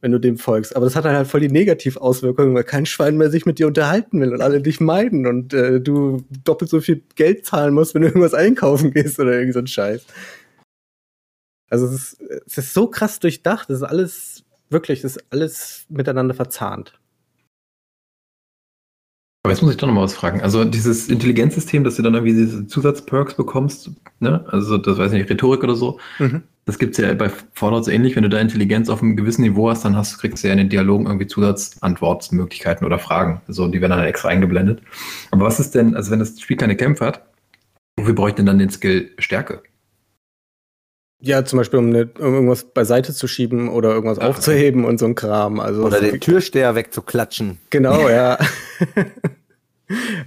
wenn 0.00 0.12
du 0.12 0.20
dem 0.20 0.38
folgst. 0.38 0.76
Aber 0.76 0.84
das 0.84 0.94
hat 0.94 1.04
dann 1.04 1.16
halt 1.16 1.26
voll 1.26 1.40
die 1.40 1.48
Negativauswirkungen, 1.48 2.54
weil 2.54 2.64
kein 2.64 2.86
Schwein 2.86 3.16
mehr 3.16 3.30
sich 3.30 3.46
mit 3.46 3.58
dir 3.58 3.66
unterhalten 3.66 4.20
will 4.20 4.32
und 4.32 4.42
alle 4.42 4.60
dich 4.60 4.80
meiden 4.80 5.26
und 5.26 5.54
äh, 5.54 5.80
du 5.80 6.24
doppelt 6.44 6.70
so 6.70 6.80
viel 6.80 7.02
Geld 7.14 7.46
zahlen 7.46 7.74
musst, 7.74 7.94
wenn 7.94 8.02
du 8.02 8.08
irgendwas 8.08 8.34
einkaufen 8.34 8.92
gehst 8.92 9.18
oder 9.18 9.32
irgend 9.32 9.54
so 9.54 9.60
ein 9.60 9.66
Scheiß. 9.66 10.04
Also 11.68 11.86
es 11.86 11.92
ist, 11.92 12.20
es 12.46 12.58
ist 12.58 12.74
so 12.74 12.88
krass 12.88 13.18
durchdacht, 13.18 13.70
es 13.70 13.78
ist 13.78 13.82
alles, 13.82 14.44
wirklich, 14.70 15.02
es 15.02 15.16
ist 15.16 15.24
alles 15.30 15.86
miteinander 15.88 16.34
verzahnt. 16.34 16.98
Aber 19.42 19.52
jetzt 19.52 19.62
muss 19.62 19.72
ich 19.72 19.76
doch 19.76 19.86
noch 19.86 19.94
mal 19.94 20.02
was 20.02 20.14
fragen. 20.14 20.40
Also 20.42 20.64
dieses 20.64 21.08
Intelligenzsystem, 21.08 21.84
dass 21.84 21.96
du 21.96 22.02
dann 22.02 22.14
irgendwie 22.14 22.34
diese 22.34 22.66
Zusatzperks 22.66 23.34
bekommst, 23.34 23.90
ne? 24.18 24.44
also 24.48 24.76
das 24.76 24.98
weiß 24.98 25.12
ich 25.12 25.18
nicht, 25.18 25.30
Rhetorik 25.30 25.62
oder 25.62 25.76
so, 25.76 26.00
mhm. 26.18 26.42
Das 26.66 26.80
gibt 26.80 26.98
es 26.98 27.04
ja 27.04 27.14
bei 27.14 27.30
Fallout 27.52 27.84
so 27.84 27.92
ähnlich. 27.92 28.16
Wenn 28.16 28.24
du 28.24 28.28
da 28.28 28.40
Intelligenz 28.40 28.88
auf 28.88 29.00
einem 29.00 29.16
gewissen 29.16 29.42
Niveau 29.42 29.70
hast, 29.70 29.84
dann 29.84 29.96
hast, 29.96 30.18
kriegst 30.18 30.42
du 30.42 30.48
ja 30.48 30.52
in 30.52 30.58
den 30.58 30.68
Dialogen 30.68 31.06
irgendwie 31.06 31.28
Zusatzantwortmöglichkeiten 31.28 32.84
oder 32.84 32.98
Fragen. 32.98 33.40
So, 33.46 33.68
die 33.68 33.80
werden 33.80 33.92
dann 33.92 34.04
extra 34.04 34.28
eingeblendet. 34.28 34.82
Aber 35.30 35.46
was 35.46 35.60
ist 35.60 35.76
denn, 35.76 35.94
also 35.94 36.10
wenn 36.10 36.18
das 36.18 36.40
Spiel 36.40 36.56
keine 36.56 36.76
Kämpfe 36.76 37.06
hat, 37.06 37.22
wofür 37.96 38.14
bräuchte 38.14 38.38
denn 38.38 38.46
dann 38.46 38.58
den 38.58 38.70
Skill 38.70 39.12
Stärke? 39.18 39.62
Ja, 41.22 41.44
zum 41.44 41.58
Beispiel, 41.58 41.78
um, 41.78 41.86
eine, 41.86 42.10
um, 42.18 42.34
irgendwas 42.34 42.64
beiseite 42.64 43.14
zu 43.14 43.28
schieben 43.28 43.68
oder 43.68 43.90
irgendwas 43.90 44.18
Ach, 44.18 44.30
aufzuheben 44.30 44.84
und 44.84 44.98
so 44.98 45.06
ein 45.06 45.14
Kram. 45.14 45.60
Also 45.60 45.84
oder 45.84 46.00
den 46.00 46.20
Türsteher 46.20 46.74
wegzuklatschen. 46.74 47.58
Genau, 47.70 48.08
ja. 48.08 48.38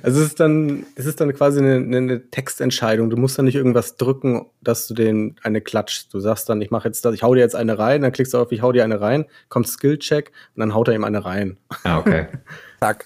also 0.02 0.22
es 0.22 0.28
ist 0.28 0.40
dann, 0.40 0.86
es 0.96 1.06
ist 1.06 1.20
dann 1.20 1.34
quasi 1.34 1.60
eine, 1.60 1.76
eine, 1.76 2.30
Textentscheidung. 2.30 3.10
Du 3.10 3.18
musst 3.18 3.38
dann 3.38 3.46
nicht 3.46 3.56
irgendwas 3.56 3.98
drücken, 3.98 4.46
dass 4.62 4.88
du 4.88 4.94
den 4.94 5.36
eine 5.44 5.62
klatschst. 5.62 6.14
Du 6.14 6.20
sagst 6.20 6.48
dann, 6.50 6.62
ich 6.62 6.72
mache 6.72 6.88
jetzt 6.88 7.04
das, 7.04 7.14
ich 7.14 7.24
hau 7.24 7.34
dir 7.34 7.42
jetzt 7.42 7.56
eine 7.56 7.78
rein, 7.78 8.02
dann 8.02 8.12
klickst 8.12 8.34
du 8.34 8.38
auf, 8.38 8.52
ich 8.52 8.62
hau 8.62 8.72
dir 8.72 8.84
eine 8.84 9.02
rein, 9.02 9.26
kommt 9.50 9.68
Skillcheck 9.68 10.32
und 10.56 10.62
dann 10.62 10.74
haut 10.74 10.88
er 10.88 10.96
ihm 10.96 11.04
eine 11.04 11.26
rein. 11.26 11.58
Ah, 11.84 12.00
okay. 12.00 12.28
Zack. 12.80 13.06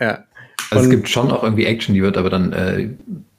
ja. 0.00 0.24
Also 0.70 0.84
es 0.84 0.90
gibt 0.90 1.08
schon 1.08 1.30
auch 1.30 1.42
irgendwie 1.42 1.66
Action, 1.66 1.94
die 1.94 2.02
wird 2.02 2.16
aber 2.16 2.30
dann 2.30 2.52
äh, 2.52 2.88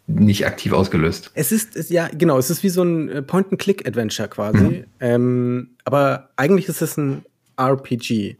nicht 0.08 0.46
aktiv 0.46 0.72
ausgelöst. 0.72 1.32
Es 1.34 1.52
ist, 1.52 1.76
ist, 1.76 1.90
ja, 1.90 2.10
genau, 2.14 2.38
es 2.38 2.50
ist 2.50 2.64
wie 2.64 2.70
so 2.70 2.84
ein 2.84 3.10
äh, 3.10 3.22
Point-and-Click-Adventure 3.22 4.28
quasi. 4.28 4.64
Mhm. 4.64 4.86
Ähm, 5.00 5.70
aber 5.84 6.30
eigentlich 6.36 6.68
ist 6.70 6.82
es 6.82 6.98
ein 6.98 7.26
RPG. 7.58 8.38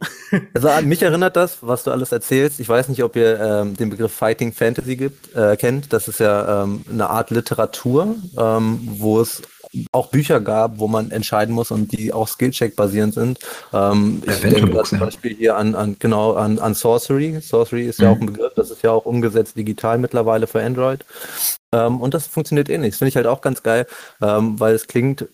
Also 0.54 0.68
an 0.68 0.86
mich 0.86 1.02
erinnert 1.02 1.36
das, 1.36 1.58
was 1.60 1.84
du 1.84 1.90
alles 1.90 2.12
erzählst. 2.12 2.58
Ich 2.60 2.68
weiß 2.68 2.88
nicht, 2.88 3.02
ob 3.04 3.14
ihr 3.16 3.38
ähm, 3.40 3.76
den 3.76 3.90
Begriff 3.90 4.12
Fighting 4.12 4.52
Fantasy 4.52 4.96
gibt, 4.96 5.34
äh, 5.36 5.56
kennt. 5.56 5.92
Das 5.92 6.08
ist 6.08 6.20
ja 6.20 6.64
ähm, 6.64 6.84
eine 6.90 7.08
Art 7.08 7.30
Literatur, 7.30 8.16
ähm, 8.36 8.80
wo 8.98 9.20
es 9.20 9.42
auch 9.92 10.08
Bücher 10.08 10.40
gab, 10.40 10.78
wo 10.78 10.88
man 10.88 11.10
entscheiden 11.10 11.54
muss 11.54 11.70
und 11.70 11.92
die 11.92 12.12
auch 12.12 12.28
Skillcheck 12.28 12.76
basierend 12.76 13.14
sind. 13.14 13.38
Ähm, 13.72 14.22
ich 14.26 14.40
denke 14.40 14.70
da 14.70 14.84
zum 14.84 15.00
Beispiel 15.00 15.34
hier 15.34 15.56
an, 15.56 15.74
an 15.74 15.96
genau 15.98 16.34
an, 16.34 16.58
an 16.58 16.74
Sorcery. 16.74 17.40
Sorcery 17.40 17.86
ist 17.86 17.98
mhm. 17.98 18.04
ja 18.04 18.10
auch 18.10 18.20
ein 18.20 18.26
Begriff, 18.26 18.54
das 18.54 18.70
ist 18.70 18.82
ja 18.82 18.90
auch 18.90 19.06
umgesetzt 19.06 19.56
digital 19.56 19.98
mittlerweile 19.98 20.46
für 20.46 20.62
Android. 20.62 21.04
Ähm, 21.72 22.00
und 22.00 22.14
das 22.14 22.26
funktioniert 22.26 22.68
ähnlich. 22.68 22.92
Das 22.92 22.98
finde 22.98 23.08
ich 23.08 23.16
halt 23.16 23.26
auch 23.26 23.40
ganz 23.40 23.62
geil, 23.62 23.86
ähm, 24.22 24.58
weil 24.60 24.74
es 24.74 24.86
klingt 24.86 25.26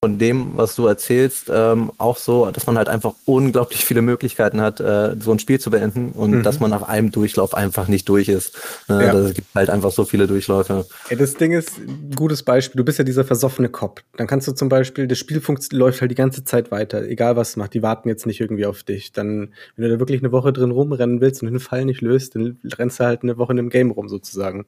von 0.00 0.18
dem, 0.18 0.56
was 0.56 0.74
du 0.74 0.86
erzählst, 0.86 1.50
ähm, 1.52 1.92
auch 1.98 2.16
so, 2.16 2.50
dass 2.50 2.66
man 2.66 2.78
halt 2.78 2.88
einfach 2.88 3.14
unglaublich 3.26 3.84
viele 3.84 4.00
Möglichkeiten 4.00 4.60
hat, 4.60 4.80
äh, 4.80 5.16
so 5.20 5.32
ein 5.32 5.38
Spiel 5.38 5.60
zu 5.60 5.70
beenden 5.70 6.12
und 6.12 6.30
mhm. 6.30 6.42
dass 6.42 6.60
man 6.60 6.70
nach 6.70 6.82
einem 6.82 7.10
Durchlauf 7.10 7.54
einfach 7.54 7.88
nicht 7.88 8.08
durch 8.08 8.28
ist. 8.28 8.56
Äh, 8.88 9.06
ja. 9.06 9.14
Es 9.14 9.34
gibt 9.34 9.48
halt 9.54 9.68
einfach 9.68 9.92
so 9.92 10.04
viele 10.04 10.26
Durchläufe. 10.26 10.86
Ja, 11.10 11.16
das 11.16 11.34
Ding 11.34 11.52
ist 11.52 11.78
ein 11.78 12.12
gutes 12.16 12.42
Beispiel. 12.42 12.78
Du 12.78 12.84
bist 12.84 12.98
ja 12.98 13.04
dieser 13.04 13.24
versoffene 13.24 13.68
Kopf. 13.68 14.02
Dann 14.16 14.26
kannst 14.26 14.48
du 14.48 14.52
zum 14.52 14.70
Beispiel, 14.70 15.06
das 15.06 15.18
Spiel 15.18 15.42
läuft 15.72 16.00
halt 16.00 16.10
die 16.10 16.16
ganze 16.16 16.44
Zeit 16.44 16.70
weiter, 16.70 17.02
egal 17.02 17.36
was 17.36 17.50
es 17.50 17.56
macht. 17.56 17.74
Die 17.74 17.82
warten 17.82 18.08
jetzt 18.08 18.26
nicht 18.26 18.40
irgendwie 18.40 18.66
auf 18.66 18.82
dich. 18.82 19.12
Dann, 19.12 19.52
wenn 19.76 19.84
du 19.84 19.90
da 19.90 19.98
wirklich 19.98 20.22
eine 20.22 20.32
Woche 20.32 20.52
drin 20.54 20.70
rumrennen 20.70 21.20
willst 21.20 21.42
und 21.42 21.50
den 21.50 21.60
Fall 21.60 21.84
nicht 21.84 22.00
löst, 22.00 22.34
dann 22.34 22.58
rennst 22.64 22.98
du 22.98 23.04
halt 23.04 23.22
eine 23.22 23.36
Woche 23.36 23.52
in 23.52 23.58
einem 23.58 23.70
Game 23.70 23.90
rum 23.90 24.08
sozusagen. 24.08 24.64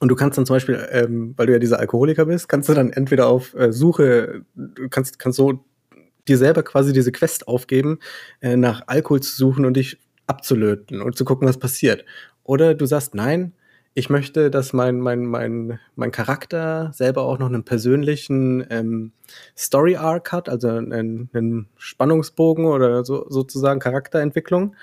Und 0.00 0.08
du 0.08 0.16
kannst 0.16 0.38
dann 0.38 0.46
zum 0.46 0.56
Beispiel, 0.56 0.88
ähm, 0.90 1.34
weil 1.36 1.46
du 1.46 1.52
ja 1.52 1.58
dieser 1.58 1.78
Alkoholiker 1.78 2.24
bist, 2.24 2.48
kannst 2.48 2.68
du 2.68 2.74
dann 2.74 2.90
entweder 2.90 3.28
auf 3.28 3.54
äh, 3.54 3.70
Suche, 3.70 4.44
du 4.54 4.88
kannst, 4.88 5.18
kannst 5.18 5.36
so 5.36 5.64
dir 6.26 6.38
selber 6.38 6.62
quasi 6.62 6.92
diese 6.92 7.12
Quest 7.12 7.46
aufgeben, 7.46 7.98
äh, 8.40 8.56
nach 8.56 8.82
Alkohol 8.86 9.20
zu 9.20 9.36
suchen 9.36 9.64
und 9.66 9.76
dich 9.76 9.98
abzulöten 10.26 11.02
und 11.02 11.16
zu 11.16 11.24
gucken, 11.24 11.46
was 11.46 11.58
passiert. 11.58 12.04
Oder 12.44 12.74
du 12.74 12.86
sagst, 12.86 13.14
nein, 13.14 13.52
ich 13.92 14.08
möchte, 14.08 14.50
dass 14.50 14.72
mein, 14.72 15.00
mein, 15.00 15.26
mein, 15.26 15.80
mein 15.96 16.12
Charakter 16.12 16.90
selber 16.94 17.22
auch 17.22 17.38
noch 17.38 17.48
einen 17.48 17.64
persönlichen 17.64 18.64
ähm, 18.70 19.12
Story-Arc 19.56 20.32
hat, 20.32 20.48
also 20.48 20.68
einen, 20.68 21.28
einen 21.32 21.68
Spannungsbogen 21.76 22.66
oder 22.66 23.04
so, 23.04 23.26
sozusagen 23.28 23.80
Charakterentwicklung 23.80 24.76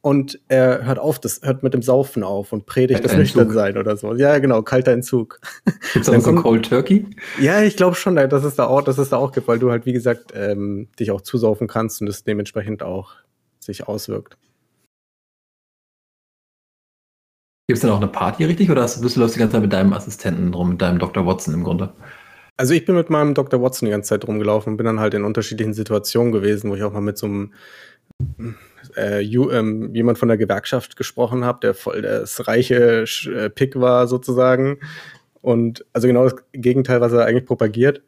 und 0.00 0.38
er 0.48 0.84
hört 0.84 0.98
auf, 0.98 1.18
das 1.18 1.40
hört 1.42 1.62
mit 1.62 1.74
dem 1.74 1.82
Saufen 1.82 2.22
auf 2.22 2.52
und 2.52 2.66
predigt 2.66 3.04
das 3.04 3.16
nüchtern 3.16 3.50
sein 3.50 3.76
oder 3.76 3.96
so. 3.96 4.14
Ja, 4.14 4.38
genau, 4.38 4.62
kalter 4.62 4.92
Entzug. 4.92 5.40
Gibt 5.92 6.08
es 6.08 6.08
auch 6.08 6.20
so 6.20 6.34
Cold 6.34 6.68
Turkey? 6.68 7.06
Ja, 7.40 7.62
ich 7.62 7.76
glaube 7.76 7.96
schon, 7.96 8.16
dass 8.16 8.44
es 8.44 8.54
da 8.54 8.66
auch, 8.66 8.82
dass 8.82 8.98
es 8.98 9.08
da 9.08 9.16
auch 9.16 9.32
gibt, 9.32 9.48
weil 9.48 9.58
du 9.58 9.70
halt, 9.70 9.86
wie 9.86 9.92
gesagt, 9.92 10.32
ähm, 10.34 10.88
dich 10.98 11.10
auch 11.10 11.20
zusaufen 11.20 11.66
kannst 11.66 12.00
und 12.00 12.08
es 12.08 12.24
dementsprechend 12.24 12.82
auch 12.82 13.14
sich 13.58 13.88
auswirkt. 13.88 14.36
Gibt 17.66 17.76
es 17.76 17.80
denn 17.82 17.90
auch 17.90 17.98
eine 17.98 18.08
Party 18.08 18.44
richtig 18.44 18.70
oder 18.70 18.82
bist 18.82 19.02
du 19.02 19.26
die 19.26 19.38
ganze 19.38 19.52
Zeit 19.52 19.62
mit 19.62 19.72
deinem 19.72 19.92
Assistenten 19.92 20.54
rum, 20.54 20.70
mit 20.70 20.80
deinem 20.80 20.98
Dr. 20.98 21.26
Watson 21.26 21.52
im 21.52 21.64
Grunde? 21.64 21.92
Also 22.56 22.72
ich 22.72 22.86
bin 22.86 22.94
mit 22.94 23.10
meinem 23.10 23.34
Dr. 23.34 23.60
Watson 23.60 23.86
die 23.86 23.92
ganze 23.92 24.08
Zeit 24.08 24.26
rumgelaufen 24.26 24.72
und 24.72 24.76
bin 24.78 24.86
dann 24.86 25.00
halt 25.00 25.14
in 25.14 25.22
unterschiedlichen 25.22 25.74
Situationen 25.74 26.32
gewesen, 26.32 26.70
wo 26.70 26.76
ich 26.76 26.82
auch 26.82 26.92
mal 26.92 27.02
mit 27.02 27.18
so 27.18 27.26
einem 27.26 27.52
äh, 28.98 29.20
you, 29.20 29.50
ähm, 29.50 29.94
jemand 29.94 30.18
von 30.18 30.28
der 30.28 30.36
Gewerkschaft 30.36 30.96
gesprochen 30.96 31.44
habe, 31.44 31.60
der 31.62 31.74
voll 31.74 32.02
das 32.02 32.48
reiche 32.48 33.04
äh, 33.26 33.50
Pick 33.50 33.80
war 33.80 34.06
sozusagen. 34.06 34.78
Und 35.40 35.84
also 35.92 36.08
genau 36.08 36.24
das 36.24 36.36
Gegenteil, 36.52 37.00
was 37.00 37.12
er 37.12 37.24
eigentlich 37.24 37.46
propagiert. 37.46 38.02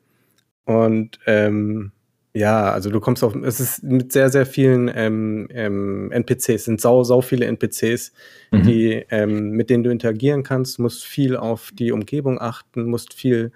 Und 0.64 1.18
ähm, 1.26 1.92
ja, 2.32 2.70
also 2.70 2.90
du 2.90 3.00
kommst 3.00 3.24
auf, 3.24 3.34
es 3.34 3.58
ist 3.58 3.82
mit 3.82 4.12
sehr, 4.12 4.30
sehr 4.30 4.46
vielen 4.46 4.90
ähm, 4.94 5.48
ähm, 5.52 6.12
NPCs, 6.12 6.64
sind 6.64 6.80
sau, 6.80 7.02
sau 7.02 7.22
viele 7.22 7.46
NPCs, 7.46 8.12
mhm. 8.52 8.62
die, 8.62 9.04
ähm, 9.10 9.50
mit 9.50 9.68
denen 9.68 9.82
du 9.82 9.90
interagieren 9.90 10.44
kannst, 10.44 10.78
musst 10.78 11.04
viel 11.04 11.36
auf 11.36 11.70
die 11.72 11.90
Umgebung 11.90 12.40
achten, 12.40 12.84
musst 12.84 13.14
viel 13.14 13.50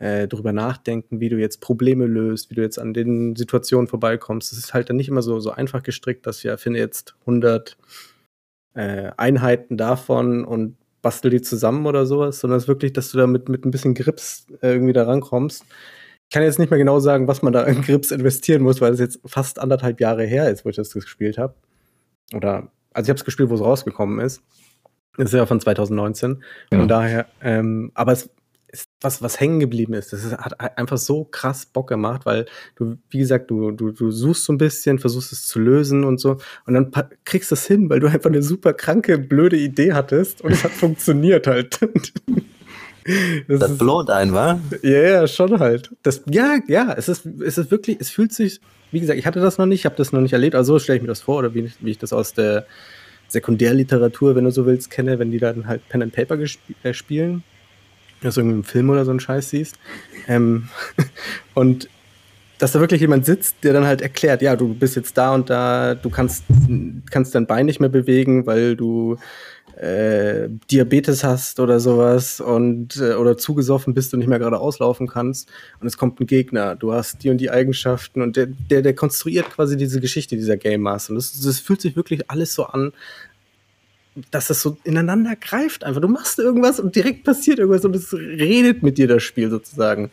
äh, 0.00 0.26
drüber 0.26 0.52
nachdenken, 0.52 1.20
wie 1.20 1.28
du 1.28 1.36
jetzt 1.36 1.60
Probleme 1.60 2.06
löst, 2.06 2.50
wie 2.50 2.54
du 2.54 2.62
jetzt 2.62 2.78
an 2.78 2.94
den 2.94 3.36
Situationen 3.36 3.86
vorbeikommst. 3.86 4.50
Es 4.50 4.58
ist 4.58 4.74
halt 4.74 4.88
dann 4.88 4.96
nicht 4.96 5.08
immer 5.08 5.22
so, 5.22 5.40
so 5.40 5.50
einfach 5.50 5.82
gestrickt, 5.82 6.26
dass 6.26 6.42
ich 6.42 6.50
finde 6.58 6.80
jetzt 6.80 7.14
100 7.20 7.76
äh, 8.74 9.10
Einheiten 9.16 9.76
davon 9.76 10.44
und 10.44 10.76
bastel 11.02 11.30
die 11.30 11.42
zusammen 11.42 11.86
oder 11.86 12.06
sowas, 12.06 12.40
sondern 12.40 12.56
es 12.56 12.64
ist 12.64 12.68
wirklich, 12.68 12.94
dass 12.94 13.10
du 13.10 13.18
da 13.18 13.26
mit, 13.26 13.48
ein 13.48 13.70
bisschen 13.70 13.94
Grips 13.94 14.46
äh, 14.62 14.72
irgendwie 14.72 14.94
da 14.94 15.04
rankommst. 15.04 15.64
Ich 16.28 16.34
kann 16.34 16.42
jetzt 16.42 16.58
nicht 16.58 16.70
mehr 16.70 16.78
genau 16.78 16.98
sagen, 17.00 17.28
was 17.28 17.42
man 17.42 17.52
da 17.52 17.64
in 17.64 17.82
Grips 17.82 18.10
investieren 18.10 18.62
muss, 18.62 18.80
weil 18.80 18.92
es 18.92 19.00
jetzt 19.00 19.20
fast 19.26 19.58
anderthalb 19.58 20.00
Jahre 20.00 20.24
her 20.24 20.50
ist, 20.50 20.64
wo 20.64 20.70
ich 20.70 20.76
das 20.76 20.92
gespielt 20.92 21.36
habe. 21.36 21.54
Oder, 22.32 22.70
also 22.94 23.06
ich 23.06 23.10
habe 23.10 23.18
es 23.18 23.24
gespielt, 23.24 23.50
wo 23.50 23.54
es 23.54 23.60
rausgekommen 23.60 24.24
ist. 24.24 24.42
Das 25.18 25.26
ist 25.26 25.34
ja 25.34 25.44
von 25.44 25.60
2019. 25.60 26.42
Ja. 26.72 26.78
Von 26.78 26.88
daher, 26.88 27.26
ähm, 27.42 27.90
aber 27.94 28.12
es 28.12 28.30
was, 29.00 29.22
was 29.22 29.40
hängen 29.40 29.60
geblieben 29.60 29.94
ist. 29.94 30.12
Das 30.12 30.24
ist, 30.24 30.36
hat 30.36 30.78
einfach 30.78 30.98
so 30.98 31.24
krass 31.24 31.66
Bock 31.66 31.88
gemacht, 31.88 32.26
weil 32.26 32.46
du, 32.76 32.96
wie 33.08 33.18
gesagt, 33.18 33.50
du, 33.50 33.70
du, 33.70 33.92
du 33.92 34.10
suchst 34.10 34.44
so 34.44 34.52
ein 34.52 34.58
bisschen, 34.58 34.98
versuchst 34.98 35.32
es 35.32 35.46
zu 35.46 35.58
lösen 35.58 36.04
und 36.04 36.20
so 36.20 36.36
und 36.66 36.74
dann 36.74 36.90
kriegst 37.24 37.50
du 37.50 37.54
es 37.54 37.66
hin, 37.66 37.88
weil 37.88 38.00
du 38.00 38.08
einfach 38.08 38.30
eine 38.30 38.42
super 38.42 38.72
kranke, 38.72 39.18
blöde 39.18 39.56
Idee 39.56 39.92
hattest 39.92 40.42
und 40.42 40.52
es 40.52 40.64
hat 40.64 40.70
funktioniert 40.80 41.46
halt. 41.46 41.78
Das, 43.48 43.60
das 43.60 43.78
belohnt 43.78 44.10
einen, 44.10 44.34
wa? 44.34 44.60
Ja, 44.82 44.90
yeah, 44.90 45.26
schon 45.26 45.58
halt. 45.58 45.90
Das, 46.02 46.22
ja, 46.30 46.58
ja, 46.68 46.92
es 46.96 47.08
ist, 47.08 47.24
es 47.24 47.56
ist 47.56 47.70
wirklich, 47.70 47.96
es 47.98 48.10
fühlt 48.10 48.32
sich, 48.32 48.60
wie 48.92 49.00
gesagt, 49.00 49.18
ich 49.18 49.26
hatte 49.26 49.40
das 49.40 49.56
noch 49.56 49.66
nicht, 49.66 49.80
ich 49.80 49.84
habe 49.86 49.96
das 49.96 50.12
noch 50.12 50.20
nicht 50.20 50.34
erlebt, 50.34 50.54
also 50.54 50.78
stelle 50.78 50.96
ich 50.96 51.02
mir 51.02 51.08
das 51.08 51.22
vor, 51.22 51.38
oder 51.38 51.54
wie, 51.54 51.72
wie 51.80 51.90
ich 51.90 51.98
das 51.98 52.12
aus 52.12 52.34
der 52.34 52.66
Sekundärliteratur, 53.28 54.36
wenn 54.36 54.44
du 54.44 54.50
so 54.50 54.66
willst, 54.66 54.90
kenne, 54.90 55.18
wenn 55.18 55.30
die 55.30 55.38
dann 55.38 55.66
halt 55.66 55.88
Pen 55.88 56.02
and 56.02 56.12
Paper 56.12 56.38
äh, 56.82 56.92
spielen 56.92 57.42
irgendwie 58.22 58.54
einen 58.54 58.64
Film 58.64 58.90
oder 58.90 59.04
so 59.04 59.10
einen 59.10 59.20
Scheiß 59.20 59.50
siehst. 59.50 59.76
Ähm, 60.28 60.68
und 61.54 61.88
dass 62.58 62.72
da 62.72 62.80
wirklich 62.80 63.00
jemand 63.00 63.24
sitzt, 63.24 63.56
der 63.62 63.72
dann 63.72 63.86
halt 63.86 64.02
erklärt, 64.02 64.42
ja, 64.42 64.54
du 64.54 64.74
bist 64.74 64.94
jetzt 64.94 65.16
da 65.16 65.34
und 65.34 65.48
da, 65.48 65.94
du 65.94 66.10
kannst, 66.10 66.44
kannst 67.10 67.34
dein 67.34 67.46
Bein 67.46 67.64
nicht 67.64 67.80
mehr 67.80 67.88
bewegen, 67.88 68.46
weil 68.46 68.76
du 68.76 69.16
äh, 69.80 70.48
Diabetes 70.70 71.24
hast 71.24 71.58
oder 71.58 71.80
sowas 71.80 72.38
und 72.38 72.96
äh, 72.96 73.14
oder 73.14 73.38
zugesoffen 73.38 73.94
bist 73.94 74.12
und 74.12 74.20
nicht 74.20 74.28
mehr 74.28 74.38
gerade 74.38 74.58
auslaufen 74.58 75.06
kannst 75.06 75.48
und 75.80 75.86
es 75.86 75.96
kommt 75.96 76.20
ein 76.20 76.26
Gegner, 76.26 76.76
du 76.76 76.92
hast 76.92 77.24
die 77.24 77.30
und 77.30 77.38
die 77.38 77.50
Eigenschaften 77.50 78.20
und 78.20 78.36
der, 78.36 78.46
der, 78.46 78.82
der 78.82 78.94
konstruiert 78.94 79.48
quasi 79.48 79.78
diese 79.78 80.00
Geschichte 80.00 80.36
dieser 80.36 80.58
Game 80.58 80.82
Master 80.82 81.12
und 81.12 81.16
das, 81.16 81.40
das 81.40 81.60
fühlt 81.60 81.80
sich 81.80 81.96
wirklich 81.96 82.30
alles 82.30 82.52
so 82.52 82.64
an, 82.64 82.92
dass 84.30 84.50
es 84.50 84.62
so 84.62 84.76
ineinander 84.84 85.36
greift 85.36 85.84
einfach. 85.84 86.00
Du 86.00 86.08
machst 86.08 86.38
irgendwas 86.38 86.80
und 86.80 86.96
direkt 86.96 87.24
passiert 87.24 87.58
irgendwas 87.58 87.84
und 87.84 87.94
es 87.94 88.12
redet 88.12 88.82
mit 88.82 88.98
dir 88.98 89.08
das 89.08 89.22
Spiel 89.22 89.50
sozusagen. 89.50 90.10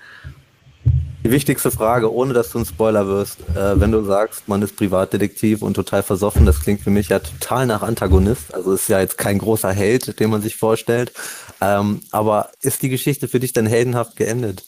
Die 1.26 1.32
wichtigste 1.32 1.72
Frage, 1.72 2.14
ohne 2.14 2.34
dass 2.34 2.52
du 2.52 2.60
ein 2.60 2.66
Spoiler 2.66 3.08
wirst, 3.08 3.40
äh, 3.56 3.80
wenn 3.80 3.92
du 3.92 4.04
sagst, 4.04 4.48
man 4.48 4.62
ist 4.62 4.78
Privatdetektiv 4.78 5.62
und 5.62 5.74
total 5.74 6.04
versoffen, 6.04 6.46
das 6.46 6.62
klingt 6.62 6.82
für 6.82 6.90
mich 6.90 7.10
ja 7.10 7.20
total 7.20 7.66
nach 7.66 7.82
Antagonist. 7.82 8.54
Also 8.54 8.74
ist 8.74 8.88
ja 8.88 9.02
jetzt 9.02 9.18
kein 9.18 9.40
großer 9.40 9.74
Held, 9.74 10.20
den 10.20 10.30
man 10.30 10.42
sich 10.42 10.56
vorstellt. 10.56 11.12
Ähm, 11.60 12.02
aber 12.12 12.52
ist 12.62 12.82
die 12.82 12.90
Geschichte 12.90 13.28
für 13.28 13.40
dich 13.40 13.52
dann 13.52 13.66
heldenhaft 13.66 14.16
geendet? 14.16 14.64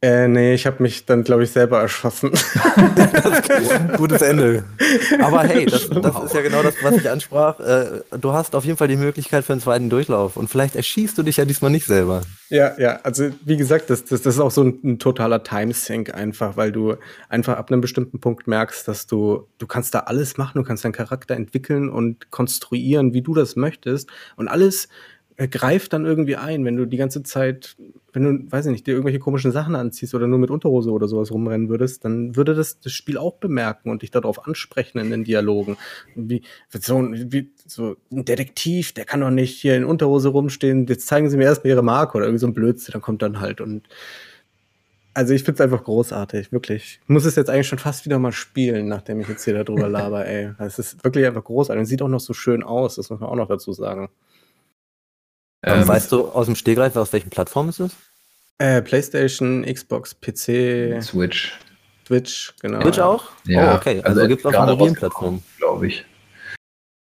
Äh, 0.00 0.28
nee, 0.28 0.54
ich 0.54 0.64
habe 0.64 0.80
mich 0.80 1.06
dann, 1.06 1.24
glaube 1.24 1.42
ich, 1.42 1.50
selber 1.50 1.80
erschossen. 1.80 2.30
Gutes 3.96 4.22
Ende. 4.22 4.62
Aber 5.20 5.42
hey, 5.42 5.66
das, 5.66 5.88
das, 6.02 6.24
ist 6.24 6.34
ja 6.34 6.42
genau 6.42 6.62
das, 6.62 6.76
was 6.82 6.98
ich 6.98 7.10
ansprach. 7.10 7.58
Äh, 7.58 8.02
du 8.20 8.32
hast 8.32 8.54
auf 8.54 8.64
jeden 8.64 8.76
Fall 8.76 8.86
die 8.86 8.96
Möglichkeit 8.96 9.44
für 9.44 9.54
einen 9.54 9.60
zweiten 9.60 9.90
Durchlauf 9.90 10.36
und 10.36 10.48
vielleicht 10.48 10.76
erschießt 10.76 11.18
du 11.18 11.24
dich 11.24 11.38
ja 11.38 11.44
diesmal 11.44 11.72
nicht 11.72 11.86
selber. 11.86 12.22
Ja, 12.48 12.78
ja, 12.78 13.00
also 13.02 13.30
wie 13.44 13.56
gesagt, 13.56 13.90
das, 13.90 14.04
das, 14.04 14.22
das 14.22 14.36
ist 14.36 14.40
auch 14.40 14.52
so 14.52 14.62
ein, 14.62 14.78
ein 14.84 14.98
totaler 15.00 15.42
Timesync 15.42 16.14
einfach, 16.14 16.56
weil 16.56 16.70
du 16.70 16.94
einfach 17.28 17.56
ab 17.56 17.72
einem 17.72 17.80
bestimmten 17.80 18.20
Punkt 18.20 18.46
merkst, 18.46 18.86
dass 18.86 19.08
du, 19.08 19.48
du 19.58 19.66
kannst 19.66 19.96
da 19.96 20.00
alles 20.00 20.36
machen, 20.36 20.58
du 20.58 20.62
kannst 20.62 20.84
deinen 20.84 20.92
Charakter 20.92 21.34
entwickeln 21.34 21.90
und 21.90 22.30
konstruieren, 22.30 23.14
wie 23.14 23.22
du 23.22 23.34
das 23.34 23.56
möchtest 23.56 24.08
und 24.36 24.46
alles 24.46 24.88
greift 25.46 25.92
dann 25.92 26.04
irgendwie 26.04 26.34
ein, 26.34 26.64
wenn 26.64 26.76
du 26.76 26.84
die 26.84 26.96
ganze 26.96 27.22
Zeit, 27.22 27.76
wenn 28.12 28.24
du, 28.24 28.52
weiß 28.52 28.66
ich 28.66 28.72
nicht, 28.72 28.86
dir 28.88 28.92
irgendwelche 28.92 29.20
komischen 29.20 29.52
Sachen 29.52 29.76
anziehst 29.76 30.14
oder 30.14 30.26
nur 30.26 30.40
mit 30.40 30.50
Unterhose 30.50 30.90
oder 30.90 31.06
sowas 31.06 31.30
rumrennen 31.30 31.68
würdest, 31.68 32.04
dann 32.04 32.34
würde 32.34 32.54
das 32.54 32.80
das 32.80 32.92
Spiel 32.92 33.16
auch 33.16 33.34
bemerken 33.34 33.90
und 33.90 34.02
dich 34.02 34.10
darauf 34.10 34.46
ansprechen 34.48 34.98
in 34.98 35.10
den 35.10 35.22
Dialogen. 35.22 35.76
Wie 36.16 36.42
so, 36.70 37.00
wie, 37.12 37.52
so 37.66 37.96
ein 38.10 38.24
Detektiv, 38.24 38.92
der 38.92 39.04
kann 39.04 39.20
doch 39.20 39.30
nicht 39.30 39.60
hier 39.60 39.76
in 39.76 39.84
Unterhose 39.84 40.30
rumstehen, 40.30 40.86
jetzt 40.86 41.06
zeigen 41.06 41.30
sie 41.30 41.36
mir 41.36 41.44
erstmal 41.44 41.70
ihre 41.70 41.82
Marke 41.82 42.16
oder 42.16 42.26
irgendwie 42.26 42.40
so 42.40 42.48
ein 42.48 42.54
Blödsinn, 42.54 42.92
dann 42.92 43.02
kommt 43.02 43.22
dann 43.22 43.40
halt 43.40 43.60
und 43.60 43.88
also 45.14 45.34
ich 45.34 45.42
finde 45.42 45.54
es 45.54 45.60
einfach 45.60 45.82
großartig, 45.82 46.52
wirklich. 46.52 47.00
Ich 47.02 47.08
muss 47.08 47.24
es 47.24 47.34
jetzt 47.34 47.50
eigentlich 47.50 47.66
schon 47.66 47.80
fast 47.80 48.04
wieder 48.04 48.20
mal 48.20 48.30
spielen, 48.30 48.86
nachdem 48.86 49.20
ich 49.20 49.28
jetzt 49.28 49.44
hier 49.44 49.54
darüber 49.54 49.88
laber, 49.88 50.26
ey. 50.26 50.52
Es 50.58 50.78
ist 50.78 51.02
wirklich 51.02 51.26
einfach 51.26 51.42
großartig 51.42 51.80
und 51.80 51.86
sieht 51.86 52.02
auch 52.02 52.08
noch 52.08 52.20
so 52.20 52.34
schön 52.34 52.62
aus, 52.62 52.94
das 52.94 53.10
muss 53.10 53.18
man 53.18 53.28
auch 53.28 53.34
noch 53.34 53.48
dazu 53.48 53.72
sagen. 53.72 54.10
Ähm, 55.62 55.82
ähm, 55.82 55.88
weißt 55.88 56.12
du 56.12 56.28
aus 56.28 56.46
dem 56.46 56.56
Stegreif, 56.56 56.96
aus 56.96 57.12
welchen 57.12 57.30
Plattformen 57.30 57.70
es 57.70 57.80
ist? 57.80 57.96
Äh, 58.58 58.82
PlayStation, 58.82 59.64
Xbox, 59.64 60.14
PC. 60.14 61.02
Switch. 61.02 61.58
Twitch, 62.04 62.54
genau. 62.60 62.80
Twitch 62.80 62.98
auch? 62.98 63.24
Ja, 63.44 63.72
oh, 63.72 63.76
okay. 63.76 64.00
Also, 64.02 64.20
also 64.20 64.28
gibt 64.28 64.44
es 64.44 64.46
auch 64.46 64.60
eine 64.60 64.72
mobilen 64.72 64.94
Plattform. 64.94 65.42
Glaube 65.58 65.88
ich. 65.88 66.04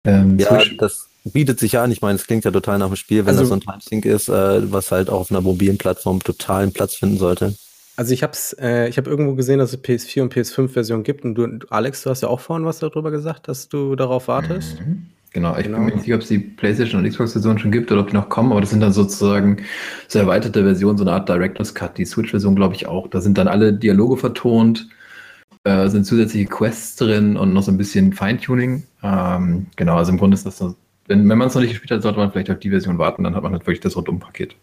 Ähm, 0.05 0.39
ja, 0.39 0.49
Switch. 0.49 0.77
das 0.79 1.09
bietet 1.25 1.61
sich 1.61 1.73
ja 1.73 1.85
an. 1.85 1.93
Ich 1.93 2.01
meine, 2.01 2.17
es 2.17 2.27
klingt 2.27 2.45
ja 2.45 2.51
total 2.51 2.79
nach 2.79 2.87
einem 2.87 2.97
Spiel, 2.97 3.25
wenn 3.27 3.37
also, 3.37 3.43
das 3.43 3.49
so 3.49 3.55
ein 3.55 3.61
Timesync 3.61 4.05
ist, 4.05 4.29
äh, 4.29 4.73
was 4.73 4.91
halt 4.91 5.09
auch 5.09 5.21
auf 5.21 5.31
einer 5.31 5.41
mobilen 5.41 5.79
Plattform 5.79 6.21
totalen 6.21 6.73
Platz 6.73 6.97
finden 6.97 7.19
sollte. 7.19 7.55
Also 7.97 8.15
ich 8.15 8.23
habe 8.23 8.37
äh, 8.59 8.89
ich 8.89 8.97
hab 8.97 9.07
irgendwo 9.07 9.35
gesehen, 9.35 9.59
dass 9.59 9.73
es 9.73 9.79
PS4 9.79 10.23
und 10.23 10.35
PS5-Version 10.35 11.03
gibt. 11.03 11.25
Und 11.25 11.35
du, 11.35 11.47
Alex, 11.69 12.03
du 12.03 12.11
hast 12.11 12.23
ja 12.23 12.29
auch 12.29 12.41
vorhin 12.41 12.67
was 12.67 12.79
darüber 12.79 13.11
gesagt, 13.11 13.49
dass 13.49 13.69
du 13.69 13.95
darauf 13.95 14.29
wartest. 14.29 14.81
Mhm. 14.81 15.11
Genau, 15.33 15.57
ich 15.57 15.65
genau. 15.65 15.77
bin 15.77 15.87
mir 15.87 15.93
nicht 15.93 16.05
sicher, 16.05 16.17
ob 16.17 16.23
es 16.23 16.29
die 16.29 16.39
PlayStation 16.39 17.01
und 17.01 17.09
Xbox-Version 17.09 17.59
schon 17.59 17.71
gibt 17.71 17.93
oder 17.93 18.01
ob 18.01 18.09
die 18.09 18.15
noch 18.15 18.29
kommen, 18.29 18.51
aber 18.51 18.61
das 18.61 18.71
sind 18.71 18.81
dann 18.81 18.93
sozusagen 18.93 19.59
so 20.09 20.19
erweiterte 20.19 20.65
Versionen, 20.65 20.99
so 20.99 21.05
eine 21.05 21.13
Art 21.13 21.29
Director's 21.29 21.75
Cut. 21.75 21.99
Die 21.99 22.05
Switch-Version, 22.05 22.57
glaube 22.57 22.75
ich, 22.75 22.87
auch. 22.87 23.07
Da 23.07 23.21
sind 23.21 23.39
dann 23.39 23.47
alle 23.47 23.73
Dialoge 23.73 24.17
vertont, 24.17 24.89
äh, 25.63 25.89
sind 25.89 26.05
zusätzliche 26.05 26.47
Quests 26.47 26.97
drin 26.97 27.37
und 27.37 27.53
noch 27.53 27.63
so 27.63 27.71
ein 27.71 27.79
bisschen 27.79 28.13
Feintuning. 28.13 28.83
Ähm, 29.05 29.67
genau, 29.77 29.97
also 29.97 30.11
im 30.11 30.19
Grunde 30.19 30.35
ist 30.35 30.47
das 30.47 30.59
so, 30.59 30.75
wenn, 31.07 31.29
wenn 31.29 31.39
man 31.39 31.47
es 31.47 31.55
noch 31.55 31.63
nicht 31.63 31.73
gespielt 31.73 31.93
hat, 31.93 32.03
sollte 32.03 32.19
man 32.19 32.33
vielleicht 32.33 32.51
auf 32.51 32.59
die 32.59 32.71
Version 32.71 32.99
warten, 32.99 33.23
dann 33.23 33.37
hat 33.37 33.43
man 33.45 33.53
halt 33.53 33.63
wirklich 33.67 33.81
das 33.81 33.97
Rundum-Paket. 33.97 34.57